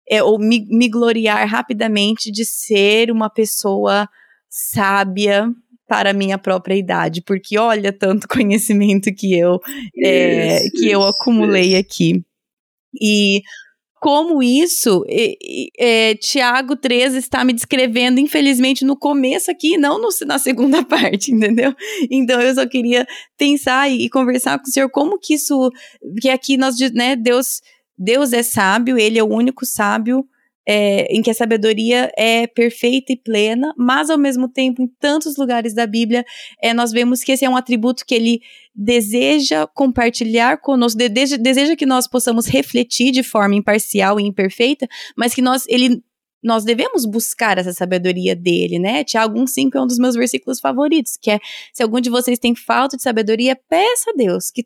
[0.09, 4.09] é, ou me, me gloriar rapidamente de ser uma pessoa
[4.49, 5.47] sábia,
[5.87, 9.59] para a minha própria idade, porque olha tanto conhecimento que eu
[10.03, 11.79] é, isso, que eu acumulei isso.
[11.79, 12.25] aqui.
[13.01, 13.41] E
[13.99, 15.03] como isso,
[15.79, 21.31] é, Tiago 13 está me descrevendo, infelizmente, no começo aqui, não no, na segunda parte,
[21.31, 21.73] entendeu?
[22.11, 23.07] Então eu só queria
[23.37, 25.71] pensar e, e, conversar com o senhor como que isso,
[26.21, 27.61] que aqui nós, né, Deus,
[27.97, 30.23] Deus é sábio, ele é o único sábio,
[30.67, 35.37] é, em que a sabedoria é perfeita e plena, mas ao mesmo tempo, em tantos
[35.37, 36.25] lugares da Bíblia,
[36.61, 38.41] é, nós vemos que esse é um atributo que ele
[38.75, 45.33] deseja compartilhar conosco, deseja, deseja que nós possamos refletir de forma imparcial e imperfeita, mas
[45.33, 46.03] que nós, ele
[46.43, 49.03] nós devemos buscar essa sabedoria dele, né?
[49.03, 51.39] Tiago 1,5 é um dos meus versículos favoritos, que é:
[51.73, 54.65] se algum de vocês tem falta de sabedoria, peça a Deus, que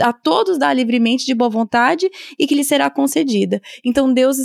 [0.00, 3.60] a todos dá livremente de boa vontade e que lhe será concedida.
[3.84, 4.36] Então, Deus,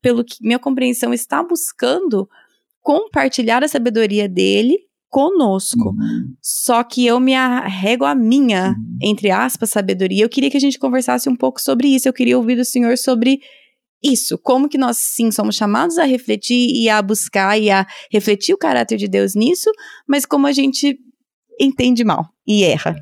[0.00, 2.28] pelo que minha compreensão, está buscando
[2.80, 4.76] compartilhar a sabedoria dele
[5.12, 5.90] conosco.
[5.90, 6.34] Uhum.
[6.40, 8.98] Só que eu me arrego a minha, uhum.
[9.02, 10.24] entre aspas, sabedoria.
[10.24, 12.08] Eu queria que a gente conversasse um pouco sobre isso.
[12.08, 13.40] Eu queria ouvir do Senhor sobre
[14.02, 18.54] isso, como que nós sim somos chamados a refletir e a buscar e a refletir
[18.54, 19.70] o caráter de Deus nisso,
[20.06, 20.98] mas como a gente
[21.60, 22.96] entende mal e erra.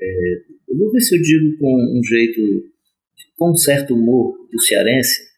[0.00, 0.34] É,
[0.68, 2.40] eu vou ver se eu digo com um jeito,
[3.36, 5.30] com um certo humor do cearense,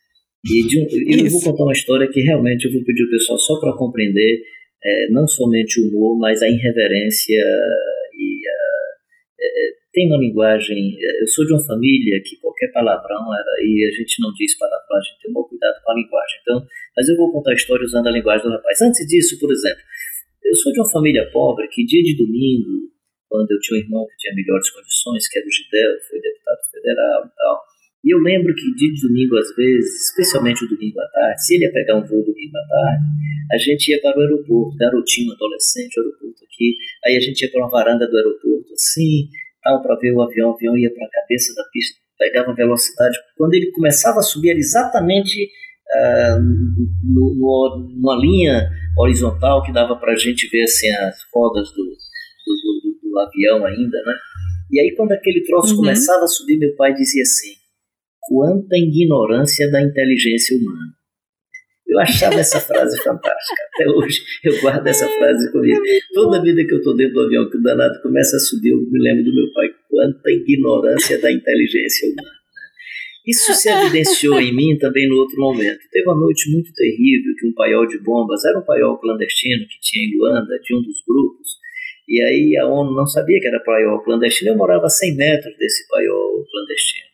[0.45, 3.39] e de um, eu vou contar uma história que realmente eu vou pedir ao pessoal
[3.39, 4.43] só para compreender
[4.85, 7.37] é, não somente o humor, mas a irreverência
[8.15, 8.63] e a,
[9.41, 10.97] é, tem uma linguagem.
[11.21, 13.53] Eu sou de uma família que qualquer palavrão era.
[13.63, 16.37] E a gente não diz palavrão, a gente tem um cuidado com a linguagem.
[16.43, 16.67] Então,
[16.97, 18.81] mas eu vou contar a história usando a linguagem do rapaz.
[18.81, 19.83] Antes disso, por exemplo,
[20.45, 22.91] eu sou de uma família pobre que dia de domingo,
[23.29, 26.61] quando eu tinha um irmão que tinha melhores condições, que era o Gidel, foi deputado
[26.71, 27.57] federal e tal,
[28.05, 31.65] E eu lembro que de domingo, às vezes, especialmente o domingo à tarde, se ele
[31.65, 33.05] ia pegar um voo domingo à tarde,
[33.53, 36.77] a gente ia para o aeroporto, garotinho, adolescente, aeroporto aqui,
[37.07, 39.29] aí a gente ia para uma varanda do aeroporto, assim,
[39.63, 43.17] tal, para ver o avião, o avião ia para a cabeça da pista, pegava velocidade.
[43.37, 45.49] Quando ele começava a subir, era exatamente
[45.93, 51.69] uh, no, no, numa linha horizontal que dava para a gente ver assim, as rodas
[51.71, 54.15] do, do, do, do, avião ainda, né?
[54.71, 55.81] E aí quando aquele troço uhum.
[55.81, 57.55] começava a subir, meu pai dizia assim,
[58.21, 61.02] quanta ignorância da inteligência humana.
[61.93, 63.63] Eu achava essa frase fantástica.
[63.75, 65.81] Até hoje eu guardo essa frase comigo.
[66.15, 68.79] Toda vida que eu estou dentro do avião, que o danado começa a subir, eu
[68.79, 69.69] me lembro do meu pai.
[69.89, 72.43] Quanta ignorância da inteligência humana.
[73.27, 75.79] Isso se evidenciou em mim também no outro momento.
[75.93, 79.79] Teve uma noite muito terrível que um paiol de bombas, era um paiol clandestino que
[79.81, 81.63] tinha em Luanda, de um dos grupos,
[82.09, 85.57] e aí a ONU não sabia que era paiol clandestino, eu morava a 100 metros
[85.57, 87.07] desse paiol clandestino.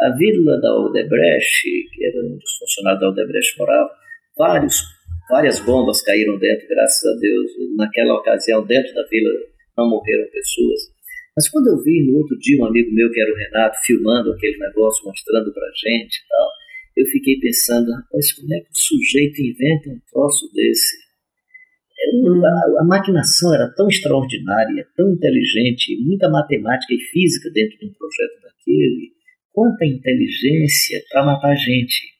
[0.00, 1.62] A vila da Odebrecht,
[1.94, 3.90] que era onde os funcionários da Odebrecht moravam,
[4.38, 4.80] vários,
[5.28, 7.50] várias bombas caíram dentro, graças a Deus.
[7.76, 9.30] Naquela ocasião, dentro da vila,
[9.76, 10.80] não morreram pessoas.
[11.36, 14.32] Mas quando eu vi no outro dia um amigo meu, que era o Renato, filmando
[14.32, 16.48] aquele negócio, mostrando pra gente e tal,
[16.96, 20.96] eu fiquei pensando, rapaz, como é que o sujeito inventa um troço desse?
[22.14, 22.44] Hum.
[22.44, 27.92] A, a, maquinação era tão extraordinária, tão inteligente, muita matemática e física dentro de um
[27.92, 29.12] projeto daquele.
[29.52, 32.17] Quanta inteligência para matar gente.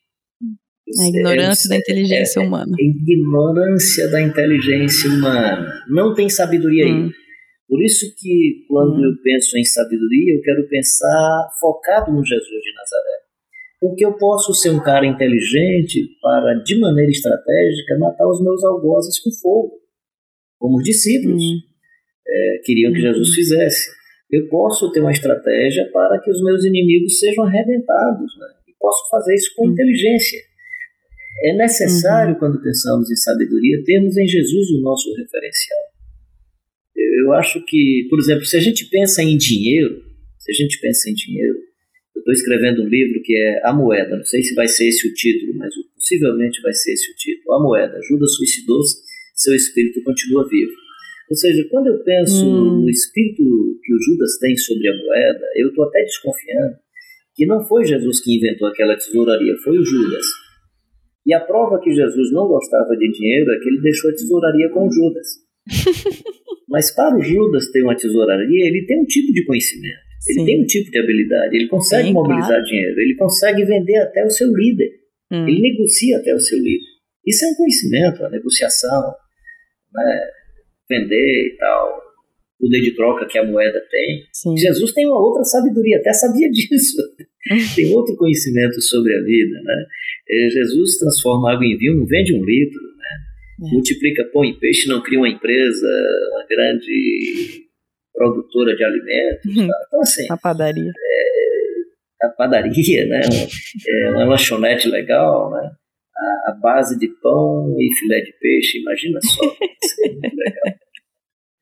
[0.97, 2.76] A ignorância é, da inteligência é, humana.
[2.78, 5.82] A ignorância da inteligência humana.
[5.89, 7.07] Não tem sabedoria hum.
[7.07, 7.11] aí.
[7.68, 9.05] Por isso que quando hum.
[9.05, 13.18] eu penso em sabedoria, eu quero pensar focado no Jesus de Nazaré.
[13.80, 19.20] Porque eu posso ser um cara inteligente para, de maneira estratégica, matar os meus algozes
[19.20, 19.72] com fogo,
[20.59, 21.59] como os discípulos hum.
[22.26, 23.34] é, queriam que Jesus hum.
[23.34, 23.99] fizesse.
[24.30, 28.47] Eu posso ter uma estratégia para que os meus inimigos sejam arrebentados, né?
[28.66, 29.72] e posso fazer isso com hum.
[29.72, 30.47] inteligência.
[31.45, 32.39] É necessário, uhum.
[32.39, 35.89] quando pensamos em sabedoria, termos em Jesus o nosso referencial
[37.28, 40.03] eu acho que, por exemplo, se a gente pensa em dinheiro,
[40.39, 41.57] se a gente pensa em dinheiro,
[42.16, 45.07] eu estou escrevendo um livro que é A Moeda, não sei se vai ser esse
[45.07, 47.55] o título, mas possivelmente vai ser esse o título.
[47.55, 48.97] A Moeda, Judas suicidou-se,
[49.34, 50.72] seu espírito continua vivo.
[51.30, 52.80] Ou seja, quando eu penso hum.
[52.80, 53.43] no espírito
[53.84, 56.76] que o Judas tem sobre a moeda, eu estou até desconfiando
[57.34, 60.24] que não foi Jesus que inventou aquela tesouraria, foi o Judas.
[61.29, 64.70] E a prova que Jesus não gostava de dinheiro é que ele deixou a tesouraria
[64.70, 65.26] com Judas.
[66.66, 70.47] Mas para o Judas ter uma tesouraria, ele tem um tipo de conhecimento, ele Sim.
[70.47, 72.64] tem um tipo de habilidade, ele consegue Sim, mobilizar claro.
[72.64, 74.91] dinheiro, ele consegue vender até o seu líder,
[75.31, 75.47] hum.
[75.47, 76.87] ele negocia até o seu líder.
[77.26, 79.14] Isso é um conhecimento, a negociação,
[79.95, 80.26] né?
[80.89, 82.08] vender e tal,
[82.59, 84.25] poder de troca que a moeda tem.
[84.33, 84.57] Sim.
[84.57, 86.97] Jesus tem uma outra sabedoria, até sabia disso.
[87.75, 89.61] tem outro conhecimento sobre a vida.
[89.63, 89.87] Né?
[90.31, 93.75] Eh, Jesus transforma água em vinho, não vende um litro, é.
[93.75, 95.89] Multiplica pão e peixe, não cria uma empresa,
[96.33, 97.67] uma grande
[98.15, 99.55] produtora de alimentos.
[99.55, 99.85] Tá?
[99.87, 100.27] Então, assim.
[100.31, 100.93] A padaria.
[100.97, 103.21] É, a padaria, né?
[103.89, 105.71] É uma lanchonete legal, né?
[106.17, 109.45] A, a, base de pão e filé de peixe, imagina só.
[109.83, 110.79] Isso é muito legal.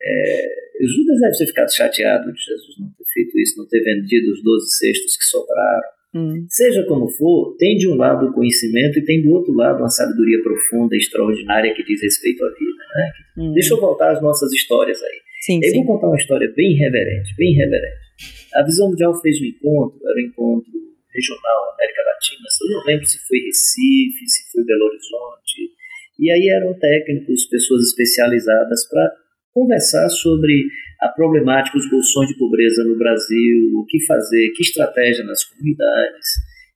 [0.07, 4.33] É, Judas deve ter ficado chateado de Jesus não ter feito isso, não ter vendido
[4.33, 5.89] os 12 cestos que sobraram.
[6.15, 6.47] Hum.
[6.49, 9.91] Seja como for, tem de um lado o conhecimento e tem do outro lado uma
[9.91, 12.85] sabedoria profunda extraordinária que diz respeito à vida.
[12.95, 13.13] Né?
[13.39, 13.53] Hum.
[13.53, 15.21] Deixa eu voltar às nossas histórias aí.
[15.43, 15.77] Sim, eu sim.
[15.77, 18.07] vou contar uma história bem reverente, bem reverente.
[18.55, 20.73] A Visão Mundial fez um encontro, era um encontro
[21.13, 25.71] regional, América Latina, eu não lembro se foi Recife, se foi Belo Horizonte,
[26.19, 29.13] e aí eram técnicos, pessoas especializadas para
[29.57, 30.69] conversar sobre
[31.01, 36.29] a problemática, os bolsões de pobreza no Brasil, o que fazer, que estratégia nas comunidades.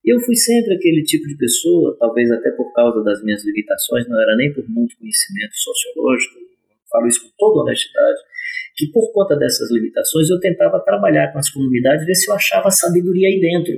[0.02, 4.18] Eu fui sempre aquele tipo de pessoa, talvez até por causa das minhas limitações, não
[4.18, 6.36] era nem por muito conhecimento sociológico,
[6.90, 8.18] falo isso com toda honestidade,
[8.76, 12.70] que por conta dessas limitações eu tentava trabalhar com as comunidades, ver se eu achava
[12.70, 13.74] sabedoria aí dentro,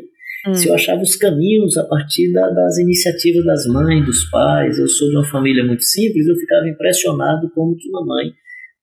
[0.47, 0.55] hum.
[0.55, 4.79] se eu achava os caminhos a partir da, das iniciativas das mães, dos pais.
[4.79, 8.33] Eu sou de uma família muito simples, eu ficava impressionado como que uma mãe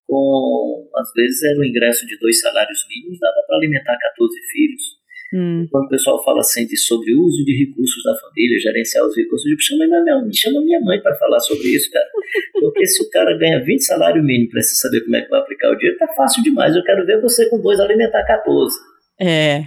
[0.09, 4.99] com, às vezes era o ingresso de dois salários mínimos, dava para alimentar 14 filhos.
[5.31, 5.67] Hum.
[5.69, 9.15] Quando o pessoal fala assim de, sobre o uso de recursos da família, gerenciar os
[9.15, 12.07] recursos, eu digo, chama minha, mãe, chama minha mãe para falar sobre isso, cara.
[12.59, 15.71] Porque se o cara ganha 20 salários mínimos para saber como é que vai aplicar
[15.71, 16.75] o dinheiro, tá fácil demais.
[16.75, 18.75] Eu quero ver você com dois alimentar 14.
[19.21, 19.61] É.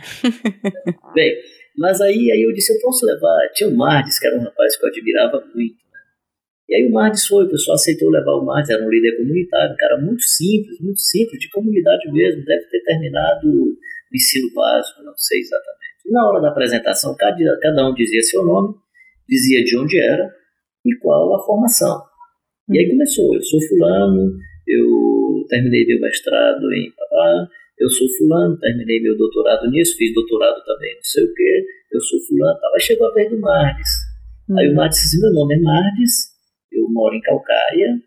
[1.15, 1.37] Bem,
[1.79, 3.49] mas aí, aí eu disse, eu posso levar.
[3.55, 5.82] Tinha o Mardes, que era um rapaz que eu admirava muito.
[6.73, 9.75] E aí o Mardes foi, o pessoal aceitou levar o Mardes, era um líder comunitário,
[9.75, 13.77] um cara muito simples, muito simples, de comunidade mesmo, deve ter terminado o
[14.17, 16.01] ensino básico, não sei exatamente.
[16.07, 18.75] E na hora da apresentação, cada, cada um dizia seu nome,
[19.29, 20.35] dizia de onde era
[20.87, 22.01] e qual a formação.
[22.71, 24.33] E aí começou, eu sou fulano,
[24.67, 27.49] eu terminei meu mestrado em papá,
[27.79, 32.01] eu sou fulano, terminei meu doutorado nisso, fiz doutorado também, não sei o quê, eu
[32.01, 32.73] sou fulano, tal.
[32.73, 33.91] aí chegou a vez do Mardes.
[34.49, 34.59] Uhum.
[34.59, 36.32] Aí o Mardes disse, meu nome é Mardes,
[36.75, 37.99] eu moro em Calcaia,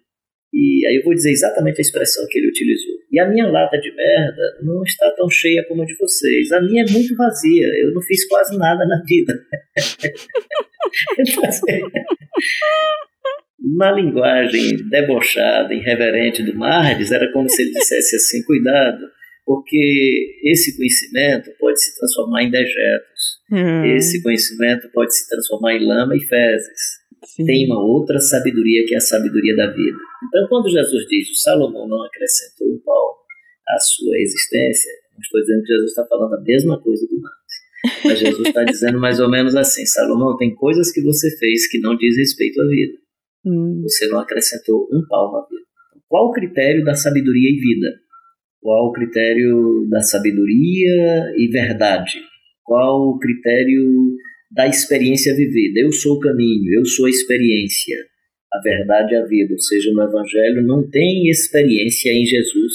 [0.53, 2.95] e aí eu vou dizer exatamente a expressão que ele utilizou.
[3.11, 6.49] E a minha lata de merda não está tão cheia como a de vocês.
[6.53, 7.67] A minha é muito vazia.
[7.81, 9.33] Eu não fiz quase nada na vida.
[13.77, 19.03] Na linguagem debochada, irreverente do Mardes, era como se ele dissesse assim: cuidado,
[19.45, 23.85] porque esse conhecimento pode se transformar em dejetos, hum.
[23.85, 26.94] esse conhecimento pode se transformar em lama e fezes.
[27.23, 27.45] Sim.
[27.45, 29.97] Tem uma outra sabedoria que é a sabedoria da vida.
[30.27, 33.17] Então, quando Jesus diz o Salomão não acrescentou um pau
[33.67, 37.45] à sua existência, não estou dizendo que Jesus está falando a mesma coisa do Marx.
[38.03, 41.79] Mas Jesus está dizendo mais ou menos assim: Salomão, tem coisas que você fez que
[41.79, 42.97] não diz respeito à vida.
[43.45, 43.81] Hum.
[43.83, 45.61] Você não acrescentou um pau à vida.
[46.07, 47.93] Qual o critério da sabedoria e vida?
[48.61, 52.19] Qual o critério da sabedoria e verdade?
[52.63, 53.83] Qual o critério
[54.55, 55.81] da experiência vivida?
[55.81, 57.97] Eu sou o caminho, eu sou a experiência,
[58.53, 59.53] a verdade e a vida.
[59.53, 62.73] Ou seja, no Evangelho não tem experiência em Jesus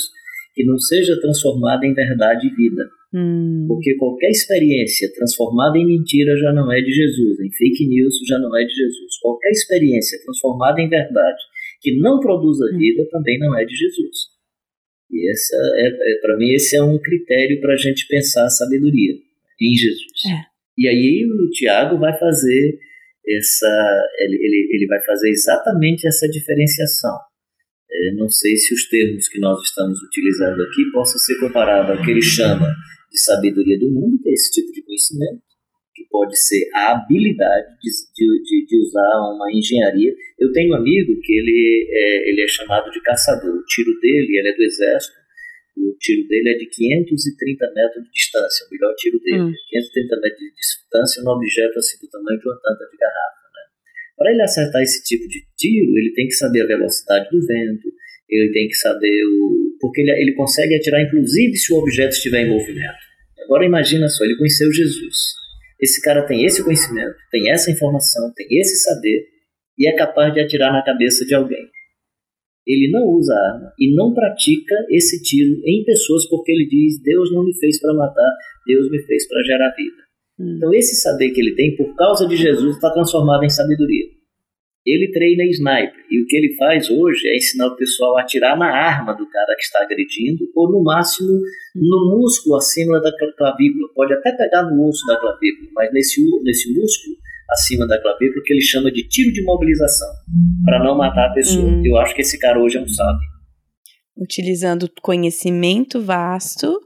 [0.55, 2.83] que não seja transformada em verdade e vida.
[3.14, 3.64] Hum.
[3.66, 8.39] Porque qualquer experiência transformada em mentira já não é de Jesus, em fake news já
[8.39, 9.18] não é de Jesus.
[9.20, 11.43] Qualquer experiência transformada em verdade
[11.81, 12.78] que não produza hum.
[12.78, 14.31] vida também não é de Jesus.
[15.11, 18.51] E essa é, é para mim esse é um critério para a gente pensar a
[18.51, 19.14] sabedoria
[19.61, 20.24] em Jesus.
[20.28, 20.49] É.
[20.81, 22.78] E aí o Tiago vai fazer
[23.28, 27.18] essa, ele, ele, ele vai fazer exatamente essa diferenciação.
[27.93, 32.03] É, não sei se os termos que nós estamos utilizando aqui possam ser comparados ao
[32.03, 32.66] que ele chama
[33.12, 35.43] de sabedoria do mundo, que é esse tipo de conhecimento,
[35.95, 37.91] que pode ser a habilidade de,
[38.43, 40.14] de, de usar uma engenharia.
[40.39, 43.55] Eu tenho um amigo que ele é, ele é chamado de caçador.
[43.55, 45.20] O tiro dele, ele é do exército,
[45.89, 49.43] o tiro dele é de 530 metros de distância, o melhor tiro dele.
[49.43, 49.53] Hum.
[49.53, 53.47] 530 metros de distância num objeto assim do tamanho de uma tampa de garrafa.
[53.55, 53.62] Né?
[54.16, 57.89] Para ele acertar esse tipo de tiro, ele tem que saber a velocidade do vento,
[58.28, 59.76] ele tem que saber o.
[59.81, 63.01] Porque ele, ele consegue atirar, inclusive, se o objeto estiver em movimento.
[63.45, 65.16] Agora imagina só, ele conheceu Jesus.
[65.81, 69.26] Esse cara tem esse conhecimento, tem essa informação, tem esse saber
[69.78, 71.66] e é capaz de atirar na cabeça de alguém.
[72.67, 77.33] Ele não usa arma e não pratica esse tiro em pessoas porque ele diz: Deus
[77.33, 78.33] não me fez para matar,
[78.67, 80.03] Deus me fez para gerar vida.
[80.39, 80.55] Hum.
[80.57, 84.07] Então, esse saber que ele tem por causa de Jesus está transformado em sabedoria.
[84.85, 88.59] Ele treina sniper e o que ele faz hoje é ensinar o pessoal a atirar
[88.59, 91.39] na arma do cara que está agredindo ou no máximo
[91.75, 93.89] no músculo acima da clavícula.
[93.95, 97.15] Pode até pegar no osso da clavícula, mas nesse, nesse músculo
[97.51, 100.09] acima da clavícula que ele chama de tiro de mobilização
[100.64, 101.66] para não matar a pessoa.
[101.66, 101.82] Hum.
[101.84, 103.28] Eu acho que esse cara hoje é um sábio.
[104.16, 106.78] Utilizando conhecimento vasto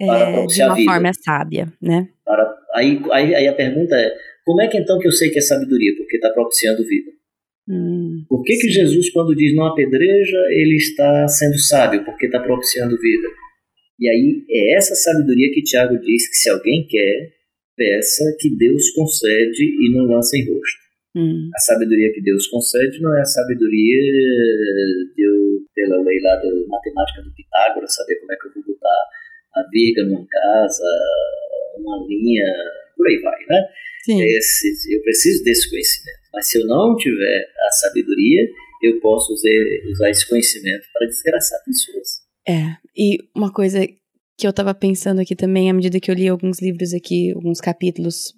[0.00, 2.08] é, de uma forma sábia, né?
[2.24, 4.10] Para, aí, aí, aí a pergunta é,
[4.44, 5.94] como é que então que eu sei que é sabedoria?
[5.96, 7.10] Porque está propiciando vida.
[7.68, 12.04] Hum, Por que, que Jesus, quando diz não apedreja, ele está sendo sábio?
[12.04, 13.28] Porque está propiciando vida.
[13.98, 17.28] E aí é essa sabedoria que Tiago diz que se alguém quer,
[17.80, 20.90] peça que Deus concede e não lança em rosto.
[21.16, 21.48] Hum.
[21.56, 24.02] A sabedoria que Deus concede não é a sabedoria
[25.16, 28.74] de eu, pela lei lá da matemática do Pitágoras, saber como é que eu vou
[28.74, 29.02] botar
[29.56, 30.84] a vírgula numa casa,
[31.78, 32.44] uma linha,
[32.96, 33.66] por aí vai, né?
[34.08, 36.20] Esse, eu preciso desse conhecimento.
[36.32, 38.48] Mas se eu não tiver a sabedoria,
[38.82, 39.48] eu posso usar,
[39.90, 42.20] usar esse conhecimento para desgraçar pessoas.
[42.48, 43.80] É, e uma coisa
[44.40, 47.60] que eu estava pensando aqui também, à medida que eu li alguns livros aqui, alguns
[47.60, 48.34] capítulos,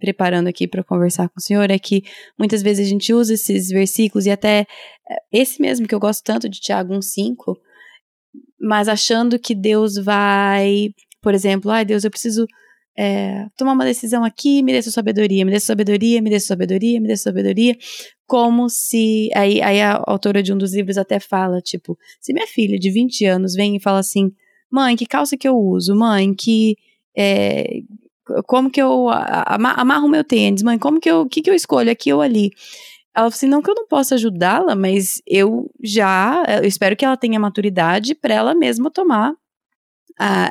[0.00, 2.02] preparando aqui para conversar com o senhor, é que
[2.36, 4.66] muitas vezes a gente usa esses versículos, e até
[5.08, 7.56] é, esse mesmo que eu gosto tanto de Tiago 1,5,
[8.60, 10.88] mas achando que Deus vai,
[11.22, 12.44] por exemplo, ai ah, Deus, eu preciso
[12.98, 16.40] é, tomar uma decisão aqui, me dê sua sabedoria, me dê sua sabedoria, me dê
[16.40, 17.76] sua sabedoria, me dê sua sabedoria,
[18.26, 19.30] como se.
[19.34, 22.90] Aí, aí a autora de um dos livros até fala, tipo, se minha filha de
[22.90, 24.32] 20 anos vem e fala assim,
[24.70, 26.76] mãe, que calça que eu uso, mãe, que.
[27.16, 27.82] É,
[28.46, 32.12] como que eu amarro meu tênis, mãe, como que eu, que que eu escolho aqui
[32.12, 32.52] ou ali?
[33.14, 37.04] Ela falou assim, não que eu não possa ajudá-la, mas eu já, eu espero que
[37.04, 39.34] ela tenha maturidade para ela mesma tomar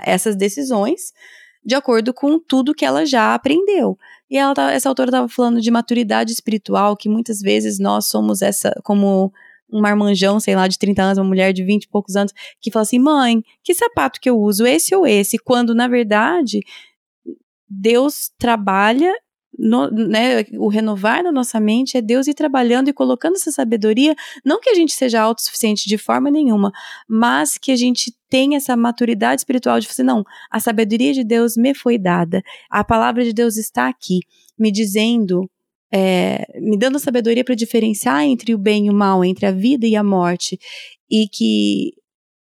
[0.03, 1.13] essas decisões,
[1.63, 3.97] de acordo com tudo que ela já aprendeu.
[4.29, 8.73] E ela, essa autora estava falando de maturidade espiritual, que muitas vezes nós somos essa,
[8.83, 9.31] como
[9.71, 12.71] um marmanjão, sei lá, de 30 anos, uma mulher de 20 e poucos anos, que
[12.71, 15.37] fala assim: mãe, que sapato que eu uso, esse ou esse?
[15.37, 16.61] Quando, na verdade,
[17.69, 19.13] Deus trabalha
[19.57, 24.15] no, né, o renovar na nossa mente é Deus ir trabalhando e colocando essa sabedoria,
[24.45, 26.71] não que a gente seja autossuficiente de forma nenhuma,
[27.07, 31.57] mas que a gente tenha essa maturidade espiritual de fazer, não, a sabedoria de Deus
[31.57, 34.19] me foi dada, a palavra de Deus está aqui,
[34.57, 35.49] me dizendo,
[35.91, 39.87] é, me dando sabedoria para diferenciar entre o bem e o mal, entre a vida
[39.87, 40.59] e a morte,
[41.09, 41.93] e que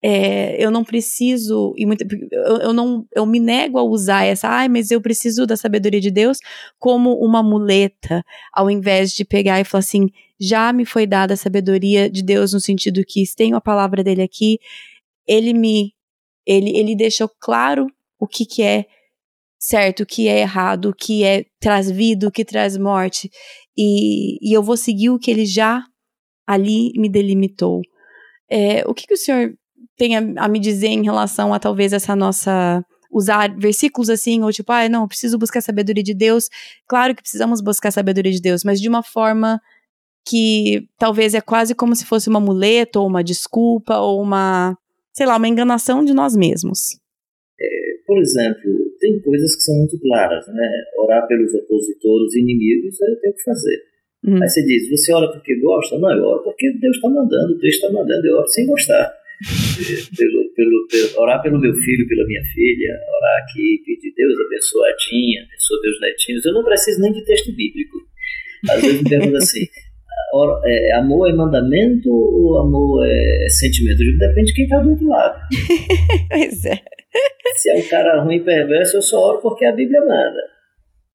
[0.07, 4.47] é, eu não preciso, e muito, eu, eu, não, eu me nego a usar essa,
[4.47, 6.37] ai, mas eu preciso da sabedoria de Deus
[6.77, 8.23] como uma muleta,
[8.53, 12.53] ao invés de pegar e falar assim, já me foi dada a sabedoria de Deus
[12.53, 14.59] no sentido que tenho a palavra dele aqui,
[15.27, 15.93] ele me,
[16.45, 17.87] ele, ele deixou claro
[18.19, 18.85] o que que é
[19.65, 23.31] certo, o que é errado, o que é traz vida, o que traz morte,
[23.75, 25.83] e, e eu vou seguir o que ele já
[26.45, 27.81] ali me delimitou.
[28.47, 29.55] É, o que, que o senhor
[29.97, 34.51] tem a, a, me dizer em relação a talvez essa nossa usar versículos assim, ou
[34.51, 36.47] tipo, ah, não, preciso buscar a sabedoria de Deus.
[36.87, 39.59] Claro que precisamos buscar a sabedoria de Deus, mas de uma forma
[40.27, 44.77] que talvez é quase como se fosse uma muleta, ou uma desculpa, ou uma,
[45.11, 46.99] sei lá, uma enganação de nós mesmos.
[47.59, 47.67] É,
[48.05, 50.69] por exemplo, tem coisas que são muito claras, né?
[50.97, 53.77] Orar pelos opositores e inimigos, eu tenho que fazer.
[54.25, 54.41] Uhum.
[54.41, 55.99] Aí você diz, você ora porque gosta?
[55.99, 59.13] Não, eu oro porque Deus está mandando, Deus está mandando, eu oro sem gostar
[60.17, 64.89] pelo, pelo, pelo, orar pelo meu filho, pela minha filha, orar aqui, pedir Deus abençoe
[64.89, 66.45] a Tinha, abençoe meus netinhos.
[66.45, 67.97] Eu não preciso nem de texto bíblico.
[68.67, 69.67] Às vezes me perguntam assim:
[70.65, 74.01] é, amor é mandamento ou amor é sentimento?
[74.01, 75.39] Eu digo, depende de quem está do outro lado.
[76.31, 76.94] pois é.
[77.55, 80.55] Se é um cara ruim e perverso, eu só oro porque a Bíblia manda.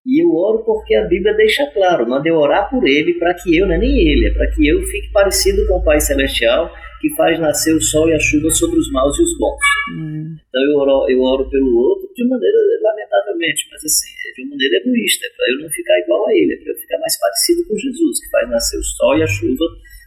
[0.07, 3.57] E eu oro porque a Bíblia deixa claro, manda eu orar por ele para que
[3.57, 6.73] eu, não é nem ele, é para que eu fique parecido com o Pai Celestial
[7.01, 9.65] que faz nascer o sol e a chuva sobre os maus e os bons.
[9.97, 10.37] Hum.
[10.37, 14.51] Então eu oro, eu oro pelo outro de maneira, lamentavelmente, mas assim, é de uma
[14.51, 17.19] maneira egoísta, é para eu não ficar igual a ele, é para eu ficar mais
[17.19, 19.65] parecido com Jesus, que faz nascer o sol e a chuva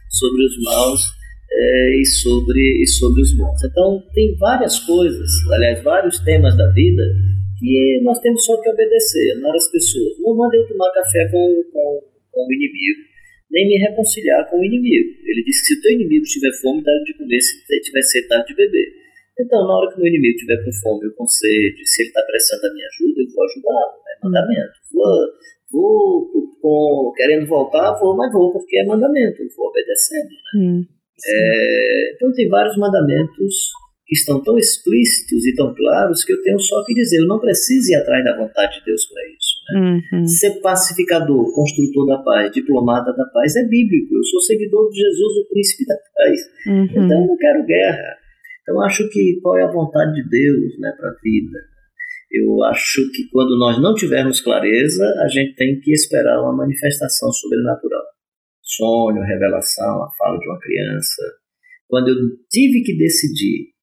[0.08, 1.23] sobre os maus
[1.56, 3.64] é, e, sobre, e sobre os bons.
[3.64, 7.02] Então tem várias coisas, aliás, vários temas da vida
[7.58, 10.18] que nós temos só que obedecer, amar as pessoas.
[10.20, 12.00] Não manda eu tomar café com, com,
[12.32, 13.14] com o inimigo
[13.54, 15.14] nem me reconciliar com o inimigo.
[15.24, 18.42] Ele disse que se o teu inimigo tiver fome, dá de comer, se tiver dá
[18.42, 18.88] de beber.
[19.38, 22.08] Então, na hora que o meu inimigo tiver com fome ou com sede, se ele
[22.08, 24.74] está precisando da minha ajuda, eu vou ajudá-lo, é mandamento.
[24.92, 25.26] Vou,
[25.72, 26.30] vou
[26.60, 30.30] com, querendo voltar, vou, mas vou porque é mandamento, eu vou obedecendo.
[30.30, 30.60] Né?
[30.60, 30.84] Hum,
[31.26, 33.54] é, então, tem vários mandamentos
[34.06, 37.40] que estão tão explícitos e tão claros que eu tenho só que dizer, eu não
[37.40, 39.54] preciso ir atrás da vontade de Deus para isso.
[39.72, 40.02] Né?
[40.12, 40.26] Uhum.
[40.26, 44.14] Ser pacificador, construtor da paz, diplomata da paz é bíblico.
[44.14, 46.40] Eu sou seguidor de Jesus, o príncipe da paz.
[46.66, 46.84] Uhum.
[46.84, 48.16] Então eu não quero guerra.
[48.62, 51.58] Então acho que qual é a vontade de Deus né, para a vida?
[52.30, 57.30] Eu acho que quando nós não tivermos clareza, a gente tem que esperar uma manifestação
[57.30, 58.02] sobrenatural.
[58.64, 61.22] Sonho, revelação, a fala de uma criança.
[61.86, 62.16] Quando eu
[62.50, 63.74] tive que decidir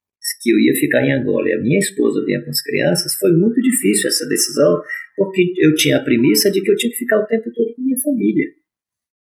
[0.42, 3.32] que eu ia ficar em Angola e a minha esposa vinha com as crianças, foi
[3.34, 4.82] muito difícil essa decisão,
[5.16, 7.82] porque eu tinha a premissa de que eu tinha que ficar o tempo todo com
[7.82, 8.48] minha família.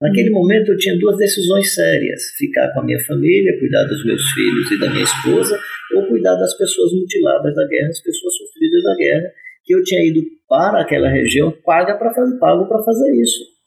[0.00, 0.40] Naquele uhum.
[0.40, 4.70] momento eu tinha duas decisões sérias: ficar com a minha família, cuidar dos meus filhos
[4.70, 5.58] e da minha esposa,
[5.96, 9.32] ou cuidar das pessoas mutiladas da guerra, as pessoas sofridas da guerra,
[9.64, 13.57] que eu tinha ido para aquela região paga para fazer, pago para fazer isso.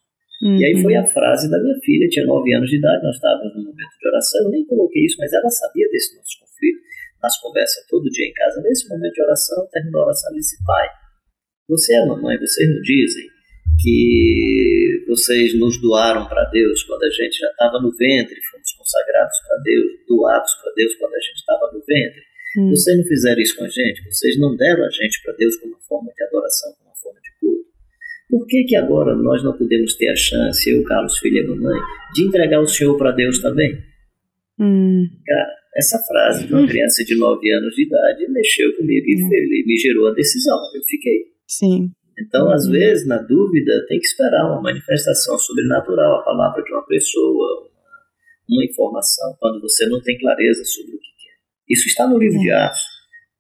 [0.41, 0.57] Uhum.
[0.57, 1.09] E aí foi a uhum.
[1.09, 4.41] frase da minha filha, tinha nove anos de idade, nós estávamos no momento de oração,
[4.43, 6.81] eu nem coloquei isso, mas ela sabia desse nosso conflito
[7.21, 10.57] nas conversas todo dia em casa, nesse momento de oração, terminou a oração e disse,
[10.65, 10.87] pai,
[11.69, 13.25] você é mamãe, vocês não dizem
[13.81, 19.37] que vocês nos doaram para Deus quando a gente já estava no ventre, fomos consagrados
[19.47, 22.21] para Deus, doados para Deus quando a gente estava no ventre.
[22.57, 22.69] Hum.
[22.69, 25.73] Vocês não fizeram isso com a gente, vocês não deram a gente para Deus como
[25.73, 27.69] uma forma de adoração, como uma forma de culto.
[28.32, 31.77] Por que, que agora nós não podemos ter a chance, eu, Carlos, filho e mamãe,
[32.13, 33.77] de entregar o Senhor para Deus também?
[34.57, 35.05] Hum.
[35.25, 39.29] Cara, essa frase de uma criança de 9 anos de idade mexeu comigo e uhum.
[39.67, 40.57] me gerou a decisão.
[40.73, 41.25] Eu fiquei.
[41.45, 41.91] Sim.
[42.17, 42.71] Então, às uhum.
[42.71, 47.69] vezes, na dúvida, tem que esperar uma manifestação sobrenatural, a palavra de uma pessoa,
[48.49, 51.73] uma, informação, quando você não tem clareza sobre o que quer.
[51.73, 52.82] Isso está no livro de Atos.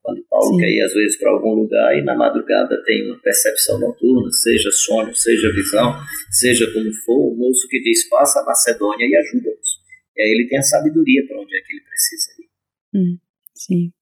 [0.01, 0.57] Quando Paulo Sim.
[0.57, 4.71] quer ir, às vezes, para algum lugar e na madrugada tem uma percepção noturna, seja
[4.71, 5.93] sonho, seja visão,
[6.31, 9.81] seja como for, o moço que diz: passa a Macedônia e ajuda-nos.
[10.17, 12.49] E aí ele tem a sabedoria para onde é que ele precisa ir.
[12.93, 13.17] Hum,
[13.55, 13.93] sim.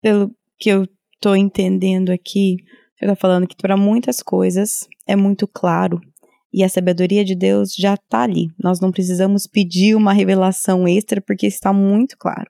[0.00, 2.56] Pelo que eu estou entendendo aqui,
[2.96, 6.00] você está falando que para muitas coisas é muito claro
[6.52, 8.46] e a sabedoria de Deus já está ali.
[8.62, 12.48] Nós não precisamos pedir uma revelação extra porque está muito claro.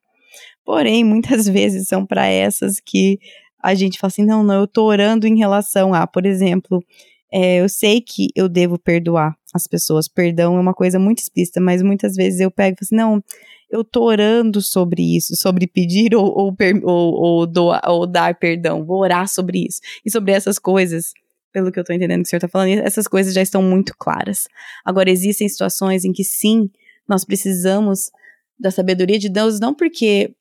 [0.65, 3.19] Porém, muitas vezes são para essas que
[3.62, 6.85] a gente fala assim, não, não, eu tô orando em relação a, por exemplo,
[7.33, 10.07] é, eu sei que eu devo perdoar as pessoas.
[10.07, 13.25] Perdão é uma coisa muito explícita, mas muitas vezes eu pego e falo assim, não,
[13.71, 18.85] eu tô orando sobre isso, sobre pedir ou, ou, ou, ou, doar, ou dar perdão.
[18.85, 19.81] Vou orar sobre isso.
[20.05, 21.12] E sobre essas coisas,
[21.53, 23.95] pelo que eu tô entendendo que o senhor tá falando, essas coisas já estão muito
[23.99, 24.47] claras.
[24.85, 26.71] Agora, existem situações em que sim,
[27.09, 28.11] nós precisamos
[28.59, 30.35] da sabedoria de Deus, não porque.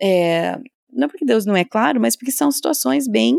[0.00, 0.58] É,
[0.92, 3.38] não porque Deus não é claro, mas porque são situações bem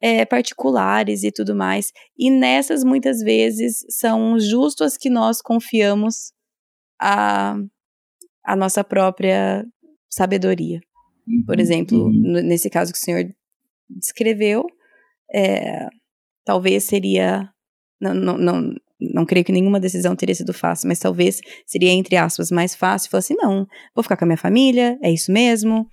[0.00, 1.92] é, particulares e tudo mais.
[2.18, 6.32] E nessas, muitas vezes, são justo as que nós confiamos
[7.00, 7.56] a,
[8.44, 9.64] a nossa própria
[10.10, 10.80] sabedoria.
[11.46, 12.42] Por uhum, exemplo, uhum.
[12.42, 13.32] nesse caso que o senhor
[13.88, 14.66] descreveu,
[15.32, 15.88] é,
[16.44, 17.48] talvez seria.
[18.00, 18.74] Não, não, não,
[19.12, 23.10] não creio que nenhuma decisão teria sido fácil, mas talvez seria, entre aspas, mais fácil.
[23.10, 25.86] Falar assim: não, vou ficar com a minha família, é isso mesmo,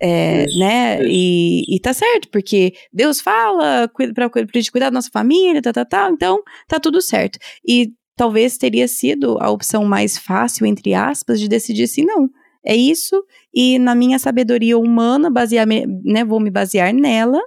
[0.00, 1.00] é, isso, né?
[1.00, 1.08] Isso.
[1.10, 5.84] E, e tá certo, porque Deus fala para gente cuidar da nossa família, tá, tá,
[5.84, 7.38] tá, então tá tudo certo.
[7.66, 12.28] E talvez teria sido a opção mais fácil, entre aspas, de decidir assim, não,
[12.64, 17.40] é isso, e na minha sabedoria humana, basear, né, vou me basear nela,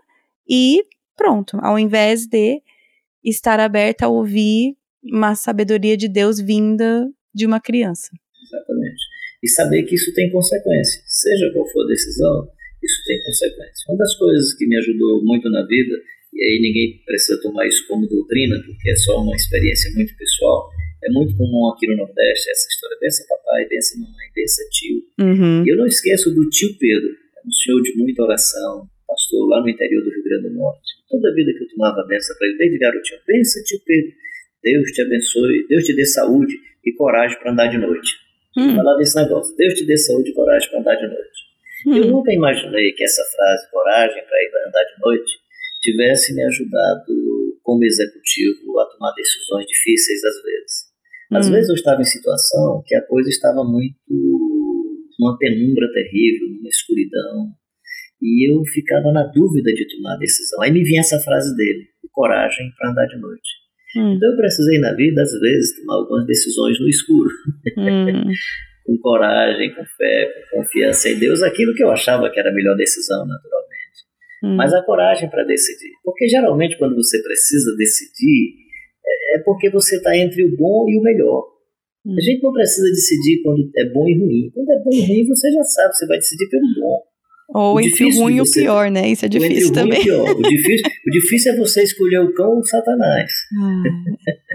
[0.48, 0.84] e
[1.16, 2.62] pronto, ao invés de
[3.24, 4.76] estar aberta a ouvir
[5.12, 8.10] uma sabedoria de Deus vinda de uma criança.
[8.44, 11.02] Exatamente e saber que isso tem consequência.
[11.06, 12.50] Seja qual for a decisão,
[12.82, 13.86] isso tem consequência.
[13.90, 15.96] Uma das coisas que me ajudou muito na vida,
[16.34, 20.68] e aí ninguém precisa tomar isso como doutrina, porque é só uma experiência muito pessoal,
[21.04, 25.04] é muito comum aqui no Nordeste essa história, bença papai, bença mamãe, bença tio.
[25.22, 25.64] Uhum.
[25.64, 27.10] E eu não esqueço do tio Pedro,
[27.46, 30.90] um senhor de muita oração, pastor lá no interior do Rio Grande do Norte.
[31.08, 34.12] Toda a vida que eu tomava a benção para ele, desde garotinho, bença tio Pedro,
[34.66, 38.18] Deus te abençoe, Deus te dê saúde e coragem para andar de noite.
[38.58, 38.76] Hum.
[38.76, 39.56] Falava esse negócio.
[39.56, 41.40] Deus te dê saúde e coragem para andar de noite.
[41.86, 41.98] Hum.
[41.98, 45.32] Eu nunca imaginei que essa frase, coragem para ir andar de noite,
[45.82, 47.14] tivesse me ajudado
[47.62, 50.74] como executivo a tomar decisões difíceis às vezes.
[51.32, 51.52] Às hum.
[51.52, 53.96] vezes eu estava em situação que a coisa estava muito
[55.20, 57.54] numa penumbra terrível, numa escuridão,
[58.20, 60.62] e eu ficava na dúvida de tomar a decisão.
[60.64, 63.65] Aí me vinha essa frase dele: coragem para andar de noite.
[63.96, 64.14] Hum.
[64.14, 67.30] Então eu precisei na vida, às vezes, tomar algumas decisões no escuro.
[67.78, 68.32] Hum.
[68.86, 72.54] com coragem, com fé, com confiança em Deus, aquilo que eu achava que era a
[72.54, 73.66] melhor decisão, naturalmente.
[74.44, 74.56] Hum.
[74.56, 75.92] Mas a coragem para decidir.
[76.04, 78.54] Porque geralmente quando você precisa decidir,
[79.06, 81.46] é, é porque você está entre o bom e o melhor.
[82.06, 82.22] A hum.
[82.22, 84.52] gente não precisa decidir quando é bom e ruim.
[84.54, 87.02] Quando é bom e ruim, você já sabe, você vai decidir pelo bom.
[87.50, 89.08] Ou o entre o ruim e o pior, né?
[89.08, 90.02] Isso é difícil também.
[90.10, 93.32] O, o, difícil, o difícil é você escolher o cão ou o satanás.
[93.62, 93.84] Ah,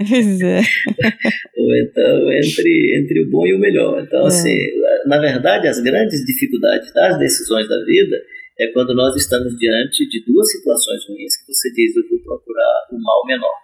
[0.09, 0.59] pois é.
[1.57, 4.03] ou então, entre, entre o bom e o melhor.
[4.03, 4.27] Então, é.
[4.27, 4.57] assim,
[5.05, 8.17] na verdade, as grandes dificuldades das decisões da vida
[8.59, 12.87] é quando nós estamos diante de duas situações ruins que você diz, eu vou procurar
[12.91, 13.55] o mal menor.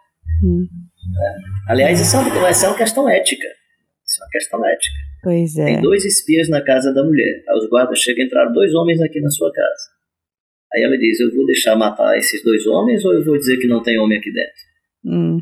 [0.44, 0.66] Hum.
[1.20, 1.72] É.
[1.72, 3.48] Aliás, isso é, uma, isso é uma questão ética.
[4.06, 5.07] Isso é uma questão ética.
[5.28, 5.66] Pois é.
[5.66, 7.44] Tem dois espias na casa da mulher.
[7.50, 9.92] Aí os guardas chegam e entraram dois homens aqui na sua casa.
[10.74, 13.68] Aí ela diz: Eu vou deixar matar esses dois homens ou eu vou dizer que
[13.68, 14.64] não tem homem aqui dentro?
[15.04, 15.38] Hum.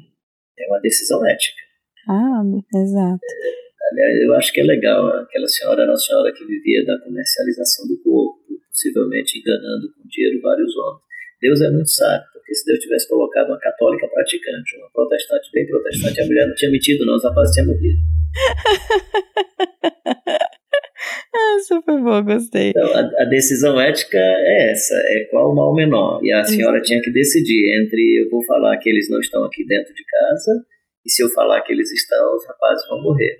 [0.57, 1.61] É uma decisão ética.
[2.09, 2.41] Ah,
[2.81, 3.19] exato.
[3.21, 5.05] É, aliás, eu acho que é legal.
[5.05, 10.41] Aquela senhora era uma senhora que vivia da comercialização do corpo, possivelmente enganando com dinheiro
[10.41, 11.05] vários homens.
[11.41, 15.67] Deus é muito sábio, porque se Deus tivesse colocado uma católica praticante, uma protestante bem
[15.67, 18.14] protestante, a mulher não tinha metido, não, os rapazes tinham morrido.
[21.33, 22.69] ah, super bom, gostei.
[22.69, 26.19] Então, a, a, decisão ética é essa, é qual o mal menor.
[26.23, 29.65] E a senhora tinha que decidir entre eu vou falar que eles não estão aqui
[29.65, 30.65] dentro de casa,
[31.05, 33.39] e se eu falar que eles estão, os rapazes vão morrer.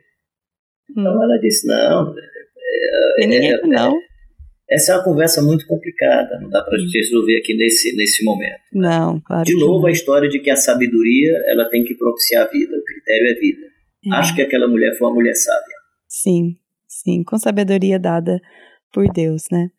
[0.90, 1.24] Então hum.
[1.24, 2.16] ela disse, não,
[3.20, 3.94] é, é, é, não.
[4.70, 8.24] Essa é uma conversa muito complicada, não dá para a gente resolver aqui nesse, nesse
[8.24, 8.62] momento.
[8.74, 9.44] Não, claro.
[9.44, 12.84] De novo, a história de que a sabedoria ela tem que propiciar a vida, o
[12.84, 13.75] critério é vida.
[14.06, 14.16] É.
[14.16, 15.76] Acho que aquela mulher foi uma mulher sábia.
[16.08, 18.40] Sim, sim, com sabedoria dada
[18.92, 19.70] por Deus, né?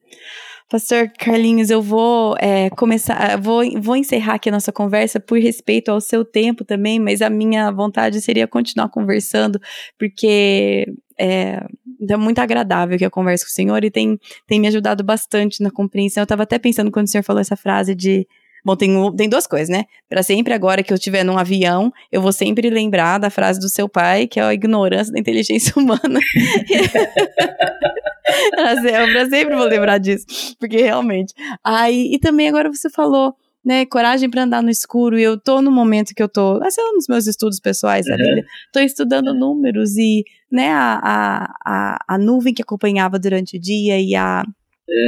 [0.69, 5.91] Pastor Carlinhos, eu vou é, começar, vou, vou encerrar aqui a nossa conversa por respeito
[5.91, 9.61] ao seu tempo também, mas a minha vontade seria continuar conversando,
[9.97, 10.87] porque
[11.19, 11.65] é,
[12.11, 15.63] é muito agradável que eu converso com o senhor e tem, tem me ajudado bastante
[15.63, 16.23] na compreensão.
[16.23, 18.27] Eu estava até pensando quando o senhor falou essa frase de
[18.67, 19.85] Bom, tem, tem duas coisas, né?
[20.09, 23.69] Para sempre, agora que eu estiver num avião, eu vou sempre lembrar da frase do
[23.69, 26.19] seu pai, que é a ignorância da inteligência humana.
[28.59, 30.27] eu sempre vou lembrar disso,
[30.59, 31.33] porque realmente.
[31.63, 35.63] Aí, e também agora você falou, né, coragem para andar no escuro, e eu tô
[35.63, 39.33] no momento que eu tô, sei lá, nos meus estudos pessoais da vida, tô estudando
[39.33, 44.43] números e, né, a, a, a, a nuvem que acompanhava durante o dia e a,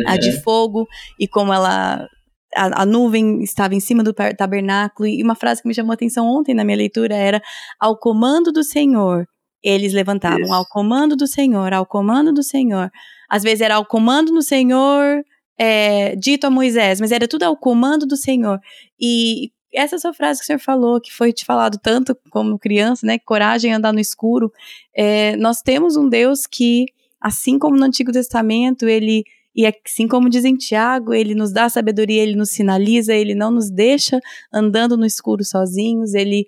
[0.06, 0.86] a de fogo,
[1.18, 2.08] e como ela
[2.54, 5.94] a, a, nuvem estava em cima do tabernáculo, e uma frase que me chamou a
[5.94, 7.42] atenção ontem na minha leitura era:
[7.78, 9.26] ao comando do Senhor,
[9.62, 10.52] eles levantavam, Isso.
[10.52, 12.90] ao comando do Senhor, ao comando do Senhor.
[13.28, 15.22] Às vezes era ao comando do Senhor,
[15.58, 18.58] é, dito a Moisés, mas era tudo ao comando do Senhor.
[18.98, 23.06] E essa sua frase que o senhor falou, que foi te falado tanto como criança,
[23.06, 23.18] né?
[23.18, 24.50] Coragem andar no escuro.
[24.96, 26.86] É, nós temos um Deus que,
[27.20, 29.24] assim como no Antigo Testamento, ele
[29.58, 33.50] e assim como diz em Tiago, ele nos dá sabedoria, ele nos sinaliza, ele não
[33.50, 34.20] nos deixa
[34.52, 36.46] andando no escuro sozinhos, ele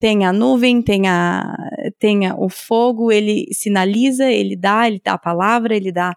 [0.00, 1.54] tem a nuvem, tem, a,
[1.98, 6.14] tem o fogo, ele sinaliza, ele dá, ele dá a palavra, ele dá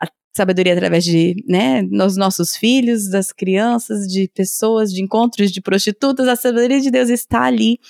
[0.00, 5.60] a sabedoria através de, né, nos nossos filhos, das crianças, de pessoas, de encontros de
[5.60, 7.80] prostitutas, a sabedoria de Deus está ali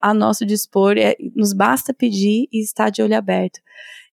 [0.00, 3.60] a nosso dispor, é, nos basta pedir e estar de olho aberto.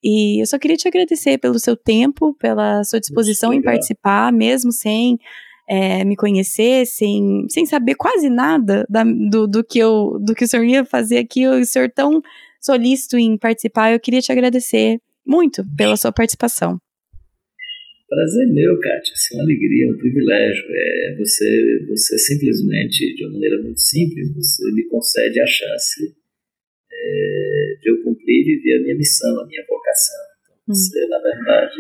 [0.04, 4.72] E eu só queria te agradecer pelo seu tempo, pela sua disposição em participar, mesmo
[4.72, 5.20] sem
[5.68, 10.46] é, me conhecer, sem, sem saber quase nada da, do, do, que eu, do que
[10.46, 12.22] o senhor ia fazer aqui, o senhor tão
[12.62, 13.92] solícito em participar.
[13.92, 16.80] Eu queria te agradecer muito pela sua participação.
[18.08, 19.14] Prazer meu, Kátia.
[19.32, 20.64] É uma alegria, um privilégio.
[20.72, 26.16] É, você, você simplesmente, de uma maneira muito simples, você me concede a chance
[27.00, 30.20] é, de eu cumprir e viver a minha missão, a minha vocação.
[30.44, 30.74] Então, hum.
[30.74, 31.80] você, na verdade,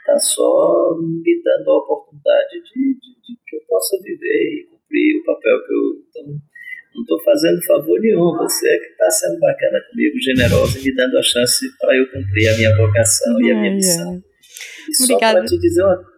[0.00, 5.20] está só me dando a oportunidade de, de, de, que eu possa viver e cumprir
[5.20, 6.40] o papel que eu então,
[6.94, 8.36] não estou fazendo favor nenhum.
[8.36, 12.10] Você é que está sendo bacana comigo, generosa e me dando a chance para eu
[12.10, 14.22] cumprir a minha vocação e a minha missão.
[14.88, 16.10] E só para te dizer uma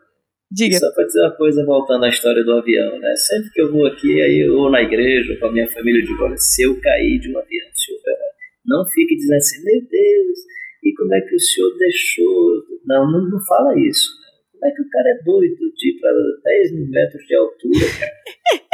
[0.53, 0.78] Diga.
[0.78, 3.14] Só para dizer uma coisa, voltando à história do avião, né?
[3.16, 6.07] Sempre que eu vou aqui, aí eu vou na igreja, com a minha família, eu
[6.07, 8.18] digo, olha, se eu cair de um avião, se houver,
[8.64, 10.38] não fique dizendo assim, meu Deus,
[10.82, 12.64] e como é que o senhor deixou?
[12.84, 14.22] Não, não, não fala isso.
[14.62, 16.12] Como é que o cara é doido de ir para
[16.44, 18.12] 10 mil metros de altura, cara?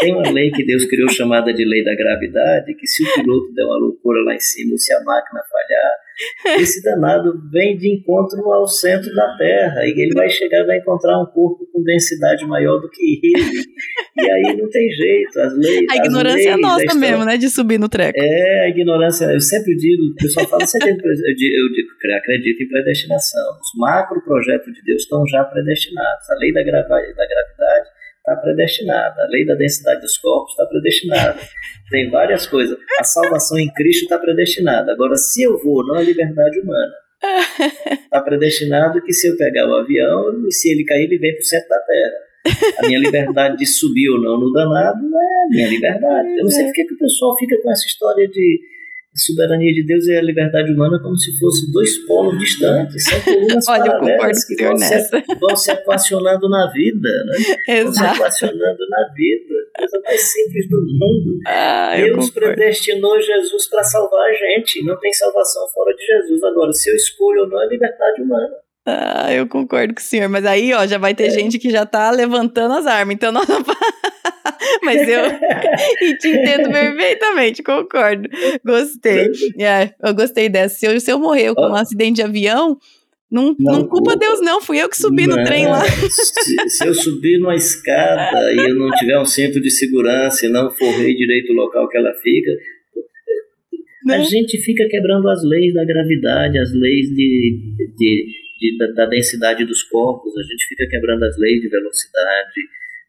[0.01, 3.55] Tem uma lei que Deus criou chamada de lei da gravidade, que se o piloto
[3.55, 7.95] der uma loucura lá em cima, ou se a máquina falhar, esse danado vem de
[7.95, 12.45] encontro ao centro da Terra, e ele vai chegar, vai encontrar um corpo com densidade
[12.47, 13.63] maior do que ele.
[14.19, 15.87] E aí não tem jeito, as leis.
[15.91, 17.01] A ignorância leis, é nossa história...
[17.01, 17.37] mesmo, né?
[17.37, 18.19] De subir no treco.
[18.21, 21.57] É, a ignorância, eu sempre digo, o pessoal fala, eu, digo,
[22.05, 23.59] eu acredito em predestinação.
[23.61, 25.78] Os macro projetos de Deus estão já predestinados.
[26.31, 29.23] A lei da, grava, da gravidade está predestinada.
[29.23, 31.39] A lei da densidade dos corpos está predestinada.
[31.91, 32.79] Tem várias coisas.
[33.01, 34.93] A salvação em Cristo está predestinada.
[34.93, 36.93] Agora, se eu vou, não é liberdade humana.
[38.05, 41.45] Está predestinado que se eu pegar o avião, se ele cair, ele vem para o
[41.45, 42.29] centro da Terra.
[42.79, 46.29] A minha liberdade de subir ou não no danado não é a minha liberdade.
[46.39, 48.61] Eu não sei porque que o pessoal fica com essa história de
[49.19, 53.21] a soberania de Deus e a liberdade humana como se fossem dois polos distantes, são
[53.21, 55.11] colunas Olha, paralelas que vão se,
[55.41, 57.79] vão se equacionando na vida, né?
[57.81, 57.85] Exato.
[57.85, 59.55] Vão se equacionando na vida.
[59.77, 61.39] Coisa mais simples do mundo.
[61.47, 64.85] Ah, Deus predestinou Jesus para salvar a gente.
[64.85, 66.43] Não tem salvação fora de Jesus.
[66.45, 68.55] Agora, se eu escolho ou não, é liberdade humana.
[68.87, 71.31] Ah, eu concordo com o senhor, mas aí, ó, já vai ter é.
[71.31, 73.59] gente que já tá levantando as armas, então nós não...
[74.83, 75.23] mas eu
[76.19, 78.29] te entendo perfeitamente, concordo.
[78.65, 79.31] Gostei.
[79.59, 80.77] É, eu gostei dessa.
[80.77, 82.79] Se eu, se eu morrer com um acidente de avião,
[83.31, 84.61] não, não, não culpa Deus, não.
[84.61, 85.85] Fui eu que subi não, no trem lá.
[85.85, 90.49] Se, se, eu subir numa escada e eu não tiver um centro de segurança e
[90.49, 92.51] não forrei direito o local que ela fica,
[94.11, 94.25] a né?
[94.25, 97.59] gente fica quebrando as leis da gravidade, as leis de,
[97.99, 102.61] de de, da, da, densidade dos corpos, a gente fica quebrando as leis de velocidade,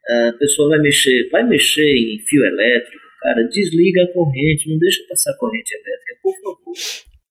[0.10, 5.04] a pessoa vai mexer, vai mexer em fio elétrico, cara, desliga a corrente, não deixa
[5.08, 6.74] passar corrente elétrica, por favor.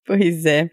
[0.07, 0.71] Pois é,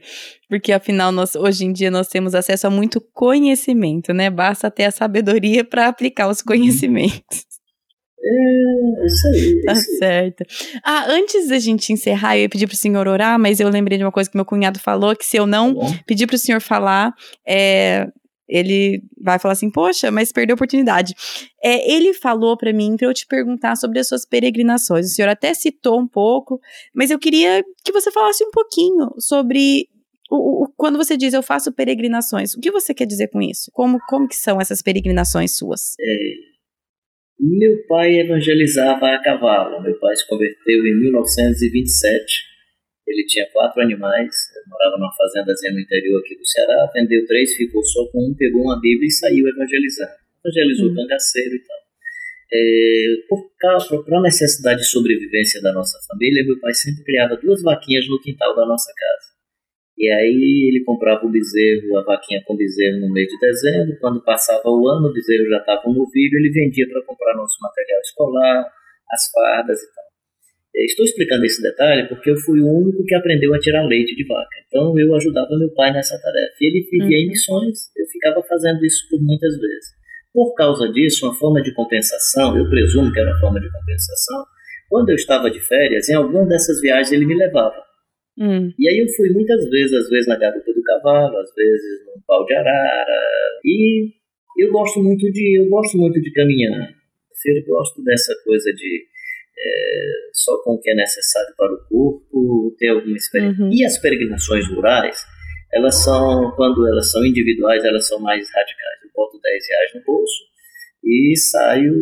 [0.48, 4.30] porque afinal nós, hoje em dia nós temos acesso a muito conhecimento, né?
[4.30, 7.46] Basta ter a sabedoria para aplicar os conhecimentos.
[8.26, 9.62] É, isso aí.
[9.66, 10.44] Tá isso certo.
[10.84, 14.04] Ah, antes da gente encerrar, eu ia pedir pro senhor orar, mas eu lembrei de
[14.04, 17.14] uma coisa que meu cunhado falou, que se eu não tá pedir pro senhor falar,
[17.46, 18.08] é,
[18.48, 21.14] ele vai falar assim, poxa, mas perdeu a oportunidade.
[21.64, 25.08] É, ele falou para mim para eu te perguntar sobre as suas peregrinações.
[25.08, 26.60] O senhor até citou um pouco,
[26.94, 29.88] mas eu queria que você falasse um pouquinho sobre
[30.30, 32.54] o, o, quando você diz eu faço peregrinações.
[32.54, 33.72] O que você quer dizer com isso?
[33.74, 35.96] Como, como que são essas peregrinações suas?
[36.00, 36.56] É,
[37.40, 39.82] meu pai evangelizava a cavalo.
[39.82, 42.45] Meu pai se converteu em 1927.
[43.08, 44.34] Ele tinha quatro animais,
[44.68, 48.64] morava numa fazendazinha no interior aqui do Ceará, vendeu três, ficou só com um, pegou
[48.64, 50.12] uma Bíblia e saiu evangelizando.
[50.44, 50.96] Evangelizou uhum.
[50.96, 51.78] cangaceiro e tal.
[52.54, 53.56] É, por
[54.06, 58.22] para a necessidade de sobrevivência da nossa família, meu pai sempre criava duas vaquinhas no
[58.22, 59.36] quintal da nossa casa.
[59.98, 63.98] E aí ele comprava o bezerro, a vaquinha com bezerro no mês de dezembro.
[64.00, 67.58] Quando passava o ano, o bezerro já estava no novilho, ele vendia para comprar nosso
[67.62, 68.66] material escolar,
[69.12, 70.05] as fardas e tal.
[70.84, 74.26] Estou explicando esse detalhe porque eu fui o único que aprendeu a tirar leite de
[74.26, 74.50] vaca.
[74.68, 76.56] Então eu ajudava meu pai nessa tarefa.
[76.60, 77.24] Ele vivia uhum.
[77.24, 79.96] em missões, eu ficava fazendo isso por muitas vezes.
[80.34, 84.44] Por causa disso, uma forma de compensação, eu presumo que era uma forma de compensação,
[84.90, 87.82] quando eu estava de férias, em alguma dessas viagens ele me levava.
[88.38, 88.70] Hum.
[88.78, 92.22] E aí eu fui muitas vezes, às vezes na garupa do cavalo, às vezes no
[92.28, 93.22] pau de arara.
[93.64, 94.10] E
[94.58, 96.90] eu gosto muito de, eu gosto muito de caminhar.
[97.46, 99.06] Eu gosto dessa coisa de
[99.58, 100.06] é,
[100.46, 103.64] só com o que é necessário para o corpo, ter alguma experiência.
[103.64, 103.74] Uhum.
[103.74, 105.18] E as peregrinações rurais,
[105.74, 109.04] elas são, quando elas são individuais, elas são mais radicais.
[109.04, 110.44] Eu boto 10 reais no bolso
[111.04, 111.94] e saio,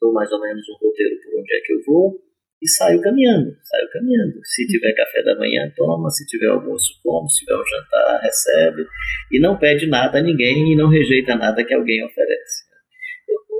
[0.00, 2.30] dou mais ou menos um roteiro por onde é que eu vou
[2.62, 4.38] e saio caminhando, saio caminhando.
[4.44, 8.86] Se tiver café da manhã, toma, se tiver almoço, come, se tiver um jantar, recebe.
[9.32, 12.69] E não pede nada a ninguém e não rejeita nada que alguém oferece.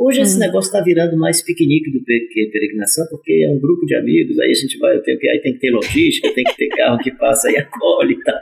[0.00, 0.40] Hoje esse hum.
[0.40, 4.50] negócio está virando mais piquenique do que peregrinação, porque é um grupo de amigos, aí
[4.50, 7.50] a gente vai, tem, aí tem que ter logística, tem que ter carro que passa
[7.52, 8.40] e acolhe e tal.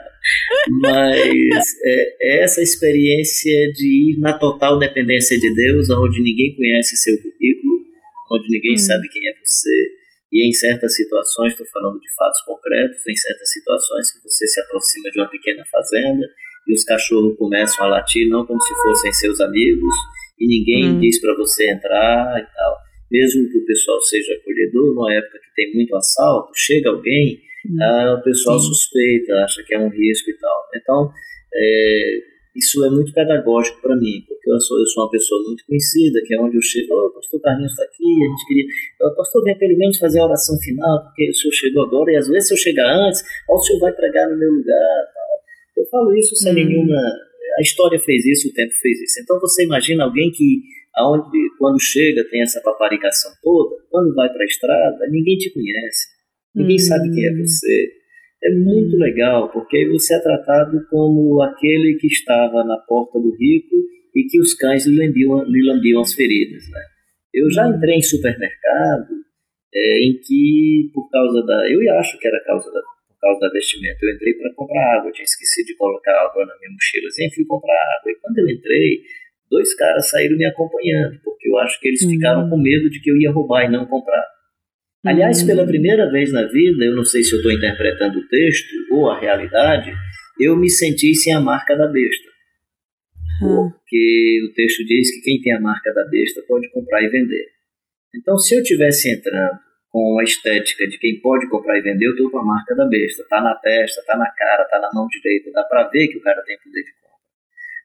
[0.81, 6.95] Mas é, é, essa experiência de ir na total dependência de Deus, onde ninguém conhece
[6.95, 7.83] seu currículo,
[8.31, 8.77] onde ninguém hum.
[8.77, 9.99] sabe quem é você,
[10.31, 14.61] e em certas situações, estou falando de fatos concretos, em certas situações que você se
[14.61, 16.25] aproxima de uma pequena fazenda
[16.69, 19.93] e os cachorros começam a latir não como se fossem seus amigos,
[20.39, 20.99] e ninguém hum.
[20.99, 22.77] diz para você entrar e tal.
[23.11, 27.77] Mesmo que o pessoal seja acolhedor, numa época que tem muito assalto, chega alguém, hum.
[27.81, 28.67] ah, o pessoal Sim.
[28.67, 30.63] suspeita, acha que é um risco e tal.
[30.75, 31.11] Então,
[31.53, 32.19] é,
[32.55, 36.21] isso é muito pedagógico para mim, porque eu sou, eu sou uma pessoa muito conhecida,
[36.25, 38.65] que é onde eu chego, oh, o pastor Carlinhos está aqui, a gente queria,
[39.01, 42.17] o pastor vem pelo menos fazer a oração final, porque o senhor chegou agora, e
[42.17, 45.83] às vezes se eu chegar antes, oh, o senhor vai pregar no meu lugar, tal.
[45.83, 46.55] Eu falo isso sem hum.
[46.55, 46.99] nenhuma
[47.57, 49.19] a história fez isso, o tempo fez isso.
[49.21, 50.61] Então você imagina alguém que,
[50.95, 56.07] aonde, quando chega, tem essa paparicação toda, quando vai para a estrada, ninguém te conhece,
[56.55, 56.79] ninguém hum.
[56.79, 57.91] sabe quem é você.
[58.43, 58.99] É muito hum.
[58.99, 63.75] legal, porque aí você é tratado como aquele que estava na porta do rico
[64.15, 66.63] e que os cães lhe lambiam, lhe lambiam as feridas.
[66.69, 66.81] Né?
[67.33, 67.75] Eu já hum.
[67.75, 69.19] entrei em supermercado
[69.73, 71.69] é, em que, por causa da.
[71.69, 72.81] Eu acho que era causa da
[73.19, 73.97] por causa da vestimenta.
[74.01, 77.45] Eu entrei para comprar água, tinha esquecido de colocar água na minha mochila, assim, fui
[77.45, 78.11] comprar água.
[78.11, 79.01] E quando eu entrei,
[79.51, 82.11] dois caras saíram me acompanhando, porque eu acho que eles uhum.
[82.11, 84.25] ficaram com medo de que eu ia roubar e não comprar.
[85.05, 85.67] Aliás, pela uhum.
[85.67, 89.19] primeira vez na vida, eu não sei se eu estou interpretando o texto ou a
[89.19, 89.93] realidade,
[90.39, 92.29] eu me senti sem a marca da besta.
[93.43, 93.69] Uhum.
[93.69, 97.45] Porque o texto diz que quem tem a marca da besta pode comprar e vender.
[98.15, 102.11] Então, se eu tivesse entrando com a estética de quem pode comprar e vender, eu
[102.11, 103.25] estou com a marca da besta.
[103.29, 106.21] Tá na testa, tá na cara, tá na mão direita, dá para ver que o
[106.21, 107.17] cara tem poder de compra.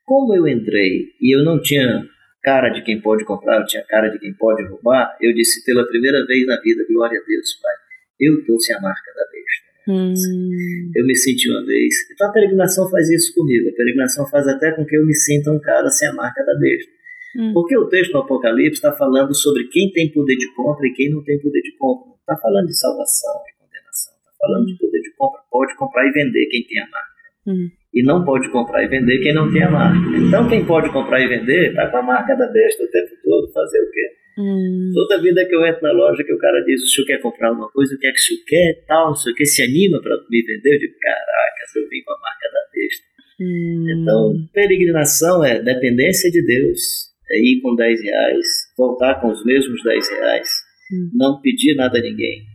[0.05, 2.05] Como eu entrei e eu não tinha
[2.43, 5.86] cara de quem pode comprar, eu tinha cara de quem pode roubar, eu disse pela
[5.86, 7.74] primeira vez na vida, glória a Deus, Pai,
[8.20, 9.64] eu trouxe a marca da besta.
[9.86, 10.93] Hum.
[10.94, 11.94] Eu me senti uma vez.
[12.12, 13.68] Então a peregrinação faz isso comigo.
[13.68, 16.55] A peregrinação faz até com que eu me sinta um cara sem a marca da
[16.59, 16.90] besta.
[17.36, 17.52] Hum.
[17.52, 21.11] Porque o texto do Apocalipse está falando sobre quem tem poder de compra e quem
[21.11, 22.09] não tem poder de compra.
[22.09, 24.15] Não está falando de salvação e condenação.
[24.20, 25.40] Está falando de poder de compra.
[25.51, 27.15] Pode comprar e vender quem tem a marca.
[27.47, 27.69] Hum.
[27.93, 29.98] E não pode comprar e vender quem não tem a marca.
[30.16, 33.52] Então, quem pode comprar e vender está com a marca da besta o tempo todo.
[33.52, 34.11] Fazer o quê?
[34.36, 34.90] Hum.
[34.93, 37.48] Toda vida que eu entro na loja, que o cara diz: o senhor quer comprar
[37.48, 40.01] alguma coisa, o que é que o senhor quer, tal, o senhor quer se anima
[40.02, 40.74] para me vender?
[40.74, 43.06] Eu digo: caracas, eu vim com a marca da besta.
[43.40, 43.86] Hum.
[43.90, 48.47] Então, peregrinação é dependência de Deus, é ir com 10 reais,
[48.78, 50.48] voltar com os mesmos 10 reais,
[50.93, 51.11] hum.
[51.15, 52.55] não pedir nada a ninguém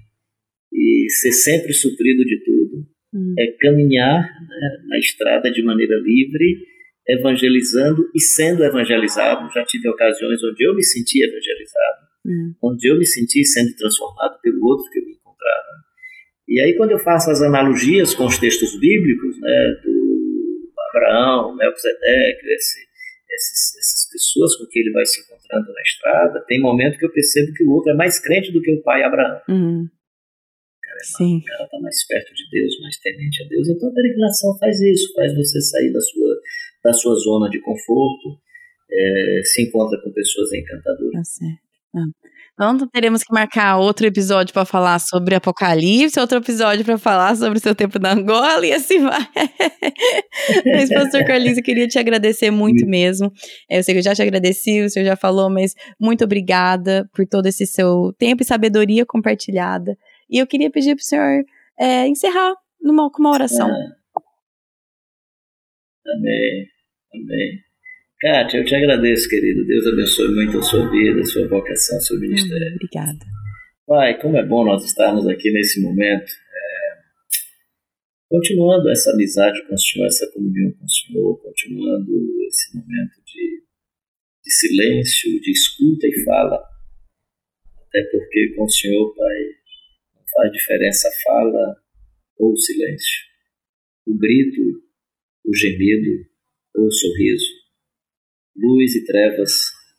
[0.71, 2.85] e ser sempre suprido de tudo.
[3.13, 3.33] Hum.
[3.37, 6.57] É caminhar né, na estrada de maneira livre,
[7.07, 9.51] evangelizando e sendo evangelizado.
[9.53, 12.53] Já tive ocasiões onde eu me senti evangelizado, hum.
[12.63, 15.89] onde eu me senti sendo transformado pelo outro que eu me encontrava.
[16.47, 22.47] E aí, quando eu faço as analogias com os textos bíblicos, né, do Abraão, Melquisedeque,
[22.47, 22.88] esse
[23.39, 27.11] esses, essas pessoas com que ele vai se encontrando na estrada, tem momento que eu
[27.11, 29.41] percebo que o outro é mais crente do que o pai Abraão.
[29.47, 29.87] Uhum.
[30.83, 31.37] Cara, é Sim.
[31.37, 33.69] O cara está mais perto de Deus, mais temente a Deus.
[33.69, 36.41] Então a peregrinação faz isso, faz você sair da sua,
[36.83, 38.37] da sua zona de conforto,
[38.91, 41.13] é, se encontra com pessoas encantadoras.
[41.13, 41.69] Tá certo.
[41.95, 42.05] Ah.
[42.59, 47.57] Então teremos que marcar outro episódio para falar sobre Apocalipse, outro episódio para falar sobre
[47.57, 49.21] o seu tempo na Angola e assim vai.
[50.65, 53.31] mas, pastor Carlinhos, eu queria te agradecer muito mesmo.
[53.69, 57.25] Eu sei que eu já te agradeci, o senhor já falou, mas muito obrigada por
[57.25, 59.97] todo esse seu tempo e sabedoria compartilhada.
[60.29, 61.45] E eu queria pedir para o senhor
[61.79, 63.69] é, encerrar numa, com uma oração.
[63.69, 63.99] É.
[66.11, 66.65] Amém.
[67.13, 67.68] Amém.
[68.19, 69.65] Kátia, eu te agradeço, querido.
[69.65, 72.75] Deus abençoe muito a sua vida, a sua vocação, o seu ministério.
[72.75, 73.25] Obrigada.
[73.87, 76.97] Pai, como é bom nós estarmos aqui nesse momento, é,
[78.27, 82.11] continuando essa amizade com o Senhor, essa comunhão com o Senhor, continuando
[82.47, 83.63] esse momento de,
[84.43, 86.61] de silêncio, de escuta e fala.
[87.87, 89.39] Até porque com o Senhor, Pai,
[90.15, 91.77] não faz diferença a fala
[92.37, 93.17] ou o silêncio,
[94.07, 94.61] o grito,
[95.45, 96.27] o gemido
[96.75, 97.58] ou o sorriso
[98.61, 99.51] Luz e trevas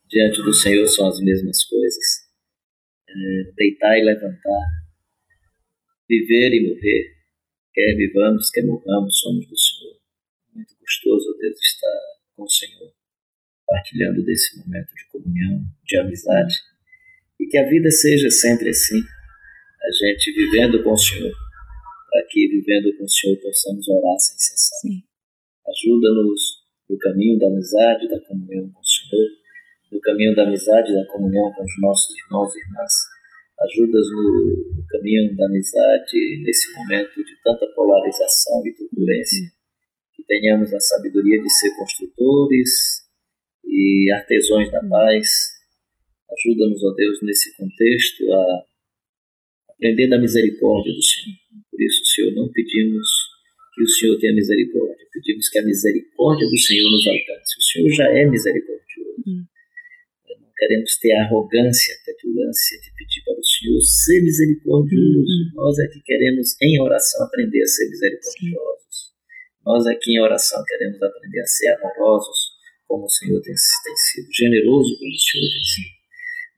[0.08, 2.28] diante do Senhor são as mesmas coisas.
[3.08, 4.66] É, deitar e levantar,
[6.08, 7.16] viver e morrer,
[7.72, 9.96] quer vivamos, quer morramos, somos do Senhor.
[10.54, 12.00] Muito gostoso, Deus, estar
[12.36, 12.92] com o Senhor,
[13.66, 16.54] partilhando desse momento de comunhão, de amizade,
[17.40, 21.32] e que a vida seja sempre assim, a gente vivendo com o Senhor,
[22.10, 24.90] para que vivendo com o Senhor possamos orar sem cessar.
[25.66, 26.59] Ajuda-nos
[26.90, 29.28] no caminho da amizade, da comunhão com o Senhor,
[29.92, 32.92] no caminho da amizade, da comunhão com os nossos irmãos e irmãs.
[33.60, 39.46] Ajudas no, no caminho da amizade nesse momento de tanta polarização e turbulência.
[40.14, 42.70] Que tenhamos a sabedoria de ser construtores
[43.64, 45.28] e artesãos da paz.
[46.32, 48.64] Ajuda-nos, ó Deus, nesse contexto a
[49.70, 51.36] aprender da misericórdia do Senhor.
[51.70, 53.06] Por isso, Senhor, não pedimos
[53.80, 55.06] que o Senhor tenha misericórdia.
[55.10, 57.56] Pedimos que a misericórdia do Senhor nos alcance.
[57.56, 59.24] O Senhor já é misericordioso.
[59.26, 59.44] Hum.
[60.28, 65.24] Não queremos ter a arrogância, a petulância de pedir para o Senhor ser misericordioso.
[65.24, 65.50] Hum.
[65.54, 68.36] Nós é que queremos, em oração, aprender a ser misericordiosos.
[68.36, 69.10] Sim.
[69.64, 73.96] Nós é que, em oração, queremos aprender a ser amorosos, como o Senhor tem, tem
[73.96, 76.00] sido, generoso como o Senhor tem sido.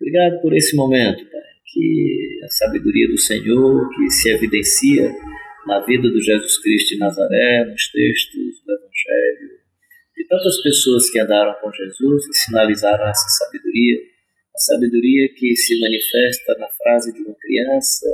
[0.00, 1.52] Obrigado por esse momento, Pai.
[1.72, 5.14] Que a sabedoria do Senhor, que se evidencia
[5.66, 9.62] na vida do Jesus Cristo de Nazaré, nos textos do Evangelho,
[10.16, 14.00] de tantas pessoas que andaram com Jesus e sinalizaram essa sabedoria,
[14.54, 18.06] a sabedoria que se manifesta na frase de uma criança,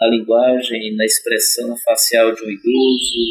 [0.00, 3.24] na linguagem, na expressão facial de um idoso,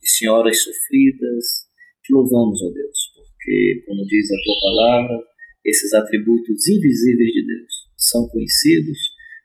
[0.00, 1.66] de senhoras sofridas.
[2.04, 5.24] Te louvamos, ó Deus, porque, como diz a tua palavra,
[5.64, 8.98] esses atributos invisíveis de Deus são conhecidos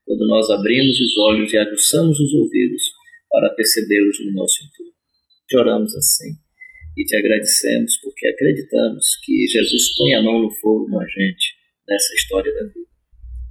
[0.06, 3.01] quando nós abrimos os olhos e aguçamos os ouvidos
[3.32, 4.94] para percebê-los no nosso entorno.
[5.48, 6.36] Te oramos assim
[6.98, 11.56] e te agradecemos porque acreditamos que Jesus põe a mão no fogo com a gente
[11.88, 12.92] nessa história da vida.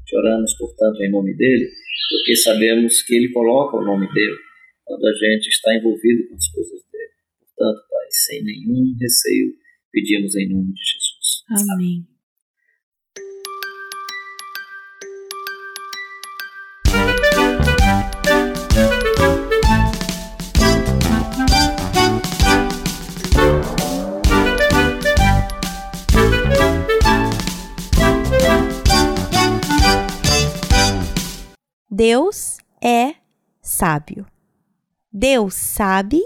[0.05, 1.69] Te oramos, portanto, em nome dele,
[2.11, 4.37] porque sabemos que ele coloca o nome dele
[4.85, 7.13] quando a gente está envolvido com as coisas dele.
[7.39, 9.55] Portanto, Pai, sem nenhum receio,
[9.93, 11.71] pedimos em nome de Jesus.
[11.73, 12.10] Amém.
[31.91, 33.17] Deus é
[33.61, 34.25] sábio.
[35.13, 36.23] Deus sabe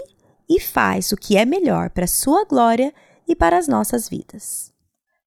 [0.47, 2.93] e faz o que é melhor para a sua glória
[3.27, 4.71] e para as nossas vidas.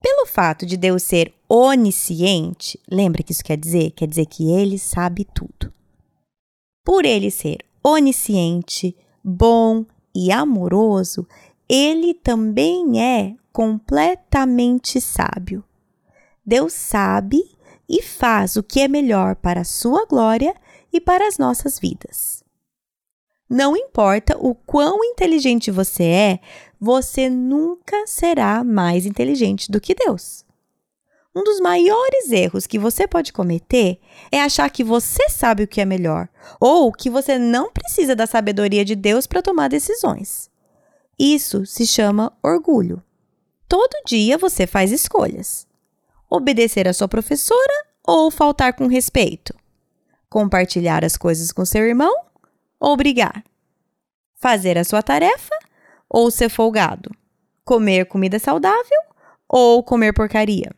[0.00, 3.90] Pelo fato de Deus ser onisciente, lembra que isso quer dizer?
[3.90, 5.70] Quer dizer que ele sabe tudo.
[6.82, 9.84] Por ele ser onisciente, bom
[10.14, 11.28] e amoroso,
[11.68, 15.62] ele também é completamente sábio.
[16.44, 17.51] Deus sabe
[17.92, 20.54] e faz o que é melhor para a sua glória
[20.90, 22.42] e para as nossas vidas.
[23.48, 26.40] Não importa o quão inteligente você é,
[26.80, 30.42] você nunca será mais inteligente do que Deus.
[31.36, 33.98] Um dos maiores erros que você pode cometer
[34.30, 36.28] é achar que você sabe o que é melhor
[36.58, 40.50] ou que você não precisa da sabedoria de Deus para tomar decisões.
[41.18, 43.02] Isso se chama orgulho.
[43.68, 45.66] Todo dia você faz escolhas
[46.32, 49.54] obedecer a sua professora ou faltar com respeito?
[50.30, 52.14] Compartilhar as coisas com seu irmão
[52.80, 53.44] ou brigar?
[54.36, 55.54] Fazer a sua tarefa
[56.08, 57.10] ou ser folgado?
[57.64, 58.98] Comer comida saudável
[59.46, 60.74] ou comer porcaria?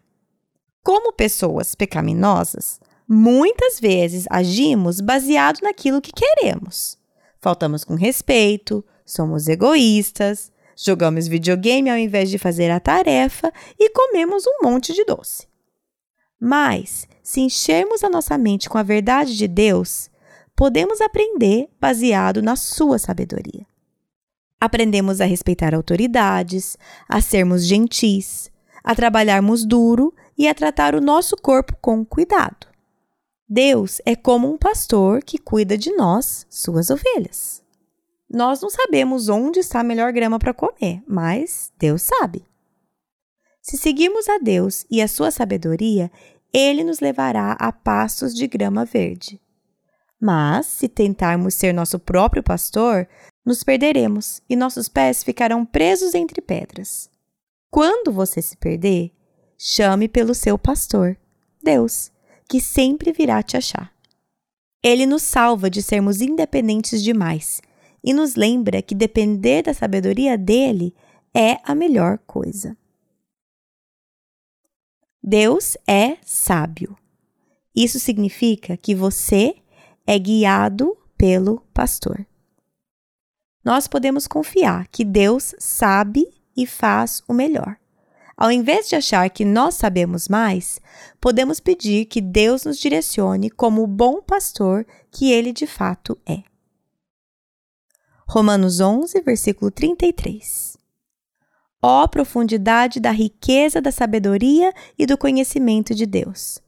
[0.82, 6.98] Como pessoas pecaminosas, muitas vezes agimos baseado naquilo que queremos.
[7.40, 14.44] Faltamos com respeito, somos egoístas, jogamos videogame ao invés de fazer a tarefa e comemos
[14.46, 15.46] um monte de doce.
[16.40, 20.10] Mas, se enchermos a nossa mente com a verdade de Deus,
[20.54, 23.66] podemos aprender baseado na sua sabedoria.
[24.60, 26.76] Aprendemos a respeitar autoridades,
[27.08, 28.50] a sermos gentis,
[28.82, 32.66] a trabalharmos duro e a tratar o nosso corpo com cuidado.
[33.48, 37.63] Deus é como um pastor que cuida de nós, suas ovelhas.
[38.34, 42.44] Nós não sabemos onde está a melhor grama para comer, mas Deus sabe.
[43.62, 46.10] Se seguirmos a Deus e a sua sabedoria,
[46.52, 49.40] ele nos levará a pastos de grama verde.
[50.20, 53.06] Mas, se tentarmos ser nosso próprio pastor,
[53.46, 57.08] nos perderemos e nossos pés ficarão presos entre pedras.
[57.70, 59.12] Quando você se perder,
[59.56, 61.16] chame pelo seu pastor,
[61.62, 62.10] Deus,
[62.48, 63.94] que sempre virá te achar.
[64.82, 67.62] Ele nos salva de sermos independentes demais
[68.04, 70.94] e nos lembra que depender da sabedoria dele
[71.34, 72.76] é a melhor coisa.
[75.22, 76.94] Deus é sábio.
[77.74, 79.56] Isso significa que você
[80.06, 82.26] é guiado pelo pastor.
[83.64, 87.78] Nós podemos confiar que Deus sabe e faz o melhor.
[88.36, 90.78] Ao invés de achar que nós sabemos mais,
[91.18, 96.53] podemos pedir que Deus nos direcione como o bom pastor que ele de fato é.
[98.26, 100.76] Romanos 11, versículo 33.
[101.82, 106.58] Ó oh, profundidade da riqueza da sabedoria e do conhecimento de Deus!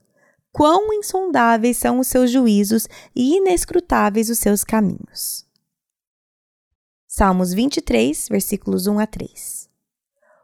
[0.52, 5.46] Quão insondáveis são os seus juízos e inescrutáveis os seus caminhos.
[7.06, 9.68] Salmos 23, versículos 1 a 3.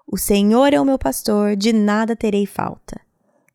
[0.06, 3.00] O Senhor é o meu pastor, de nada terei falta.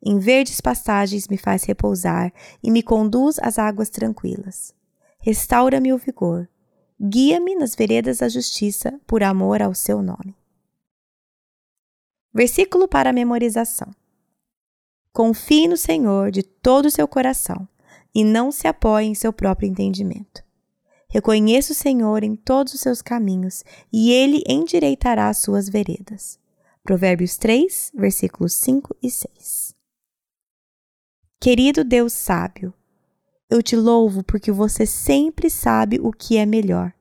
[0.00, 2.32] Em verdes pastagens me faz repousar
[2.62, 4.72] e me conduz às águas tranquilas.
[5.20, 6.48] Restaura-me o vigor.
[7.00, 10.36] Guia-me nas veredas da justiça por amor ao seu nome.
[12.34, 13.94] Versículo para memorização.
[15.12, 17.68] Confie no Senhor de todo o seu coração
[18.14, 20.42] e não se apoie em seu próprio entendimento.
[21.08, 26.38] Reconheça o Senhor em todos os seus caminhos e ele endireitará as suas veredas.
[26.82, 29.74] Provérbios 3, versículos 5 e 6.
[31.40, 32.74] Querido Deus sábio,
[33.50, 36.92] eu te louvo porque você sempre sabe o que é melhor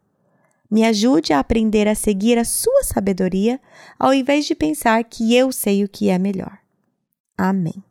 [0.69, 3.60] me ajude a aprender a seguir a sua sabedoria,
[3.98, 6.60] ao invés de pensar que eu sei o que é melhor.
[7.38, 7.84] Amém.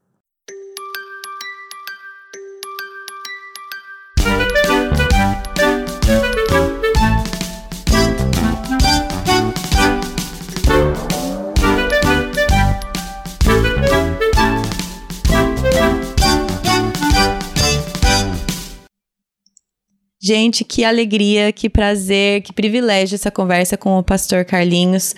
[20.27, 25.15] Gente, que alegria, que prazer, que privilégio essa conversa com o pastor Carlinhos.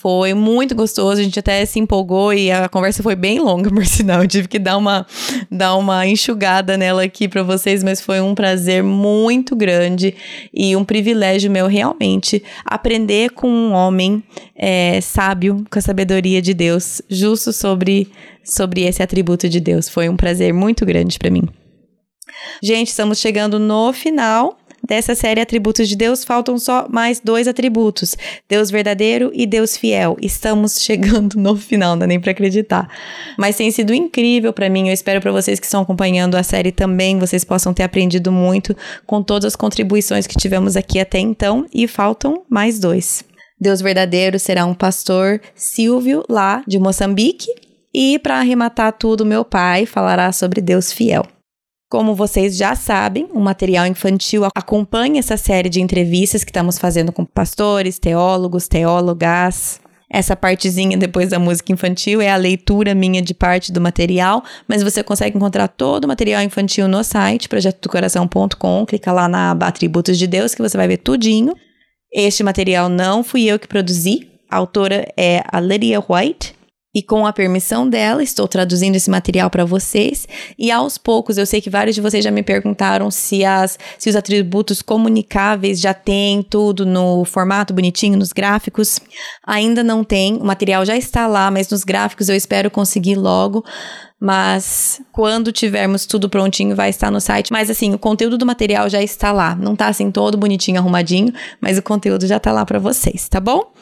[0.00, 3.86] Foi muito gostoso, a gente até se empolgou e a conversa foi bem longa, por
[3.86, 4.22] sinal.
[4.22, 5.06] Eu tive que dar uma,
[5.48, 10.12] dar uma enxugada nela aqui para vocês, mas foi um prazer muito grande
[10.52, 14.20] e um privilégio meu realmente aprender com um homem
[14.56, 18.10] é, sábio, com a sabedoria de Deus, justo sobre,
[18.42, 19.88] sobre esse atributo de Deus.
[19.88, 21.48] Foi um prazer muito grande para mim.
[22.62, 24.58] Gente, estamos chegando no final
[24.88, 26.24] dessa série Atributos de Deus.
[26.24, 28.16] Faltam só mais dois atributos:
[28.48, 30.16] Deus verdadeiro e Deus fiel.
[30.20, 32.88] Estamos chegando no final, não dá nem para acreditar.
[33.38, 34.88] Mas tem sido incrível para mim.
[34.88, 38.76] Eu espero para vocês que estão acompanhando a série também, vocês possam ter aprendido muito
[39.06, 41.66] com todas as contribuições que tivemos aqui até então.
[41.72, 43.24] E faltam mais dois.
[43.60, 47.48] Deus verdadeiro será um pastor Silvio, lá de Moçambique.
[47.92, 51.26] E para arrematar tudo, meu pai falará sobre Deus fiel.
[51.90, 57.10] Como vocês já sabem, o material infantil acompanha essa série de entrevistas que estamos fazendo
[57.10, 59.80] com pastores, teólogos, teólogas.
[60.10, 64.82] Essa partezinha depois da música infantil é a leitura minha de parte do material, mas
[64.82, 70.18] você consegue encontrar todo o material infantil no site projetodocoração.com, clica lá na aba Atributos
[70.18, 71.54] de Deus que você vai ver tudinho.
[72.12, 76.54] Este material não fui eu que produzi, a autora é a Lydia White,
[76.94, 80.26] e com a permissão dela, estou traduzindo esse material para vocês.
[80.58, 84.08] E aos poucos, eu sei que vários de vocês já me perguntaram se, as, se
[84.08, 89.00] os atributos comunicáveis já tem tudo no formato bonitinho, nos gráficos.
[89.46, 93.62] Ainda não tem, o material já está lá, mas nos gráficos eu espero conseguir logo.
[94.18, 97.52] Mas quando tivermos tudo prontinho, vai estar no site.
[97.52, 99.54] Mas assim, o conteúdo do material já está lá.
[99.54, 103.38] Não está assim todo bonitinho, arrumadinho, mas o conteúdo já está lá para vocês, tá
[103.38, 103.72] bom?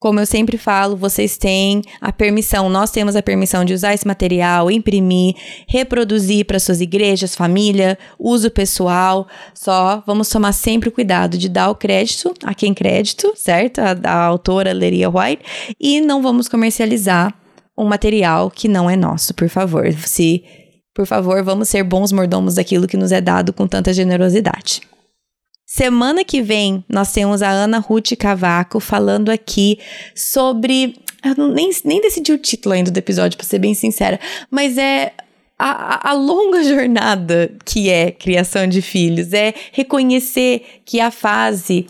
[0.00, 4.06] Como eu sempre falo, vocês têm a permissão, nós temos a permissão de usar esse
[4.06, 5.34] material, imprimir,
[5.66, 9.26] reproduzir para suas igrejas, família, uso pessoal.
[9.52, 13.80] Só vamos tomar sempre cuidado de dar o crédito a quem crédito, certo?
[13.80, 15.42] A, a autora Leria White,
[15.80, 17.34] e não vamos comercializar
[17.76, 19.92] um material que não é nosso, por favor.
[19.94, 20.44] Se,
[20.94, 24.80] por favor, vamos ser bons mordomos daquilo que nos é dado com tanta generosidade.
[25.70, 29.78] Semana que vem, nós temos a Ana Ruth Cavaco falando aqui
[30.14, 30.96] sobre.
[31.22, 34.18] Eu nem, nem decidi o título ainda do episódio, para ser bem sincera,
[34.50, 35.12] mas é
[35.58, 41.86] a, a, longa jornada que é criação de filhos, é reconhecer que a fase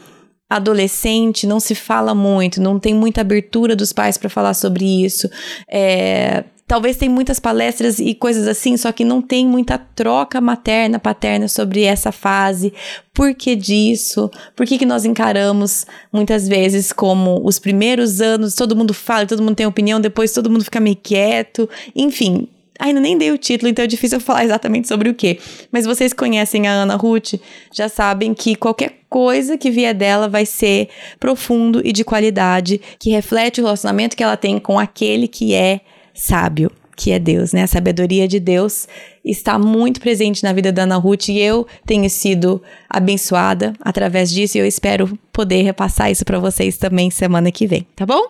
[0.50, 5.30] adolescente não se fala muito, não tem muita abertura dos pais para falar sobre isso.
[5.70, 10.98] É, talvez tem muitas palestras e coisas assim, só que não tem muita troca materna,
[10.98, 12.72] paterna sobre essa fase.
[13.14, 14.30] Por que disso?
[14.54, 19.42] Por que, que nós encaramos muitas vezes como os primeiros anos, todo mundo fala, todo
[19.42, 21.68] mundo tem opinião, depois todo mundo fica meio quieto.
[21.96, 22.46] Enfim,
[22.80, 25.40] Ainda nem dei o título, então é difícil falar exatamente sobre o que.
[25.72, 27.34] Mas vocês conhecem a Ana Ruth,
[27.72, 30.88] já sabem que qualquer coisa que vier dela vai ser
[31.18, 35.80] profundo e de qualidade, que reflete o relacionamento que ela tem com aquele que é
[36.18, 37.62] sábio, que é Deus, né?
[37.62, 38.88] A sabedoria de Deus
[39.24, 44.58] está muito presente na vida da Ana Ruth e eu tenho sido abençoada através disso
[44.58, 48.22] e eu espero poder repassar isso para vocês também semana que vem, tá bom?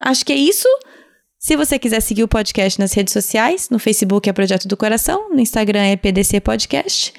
[0.00, 0.68] Acho que é isso.
[1.38, 5.30] Se você quiser seguir o podcast nas redes sociais, no Facebook é Projeto do Coração,
[5.30, 7.12] no Instagram é PDC Podcast.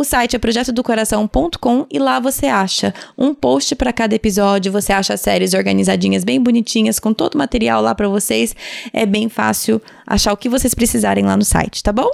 [0.00, 5.14] O site é projetodocoração.com e lá você acha um post para cada episódio, você acha
[5.14, 8.56] séries organizadinhas bem bonitinhas com todo o material lá para vocês.
[8.94, 12.08] É bem fácil achar o que vocês precisarem lá no site, tá bom?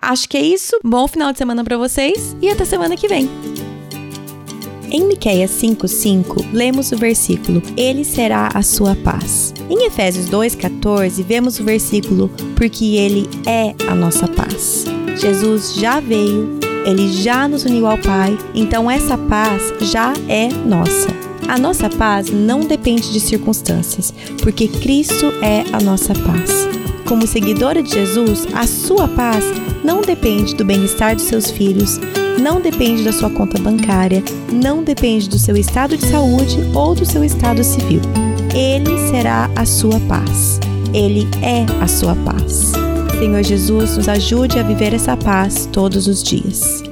[0.00, 0.80] Acho que é isso.
[0.82, 3.28] Bom final de semana para vocês e até semana que vem.
[4.90, 9.52] Em Miqueias 5:5, lemos o versículo: Ele será a sua paz.
[9.68, 14.86] Em Efésios 2:14, vemos o versículo: Porque ele é a nossa paz.
[15.14, 21.08] Jesus já veio, ele já nos uniu ao Pai, então essa paz já é nossa.
[21.48, 26.68] A nossa paz não depende de circunstâncias, porque Cristo é a nossa paz.
[27.06, 29.44] Como seguidora de Jesus, a sua paz
[29.84, 32.00] não depende do bem-estar dos seus filhos,
[32.40, 37.04] não depende da sua conta bancária, não depende do seu estado de saúde ou do
[37.04, 38.00] seu estado civil.
[38.54, 40.60] Ele será a sua paz.
[40.94, 42.72] Ele é a sua paz.
[43.22, 46.91] Senhor Jesus, nos ajude a viver essa paz todos os dias.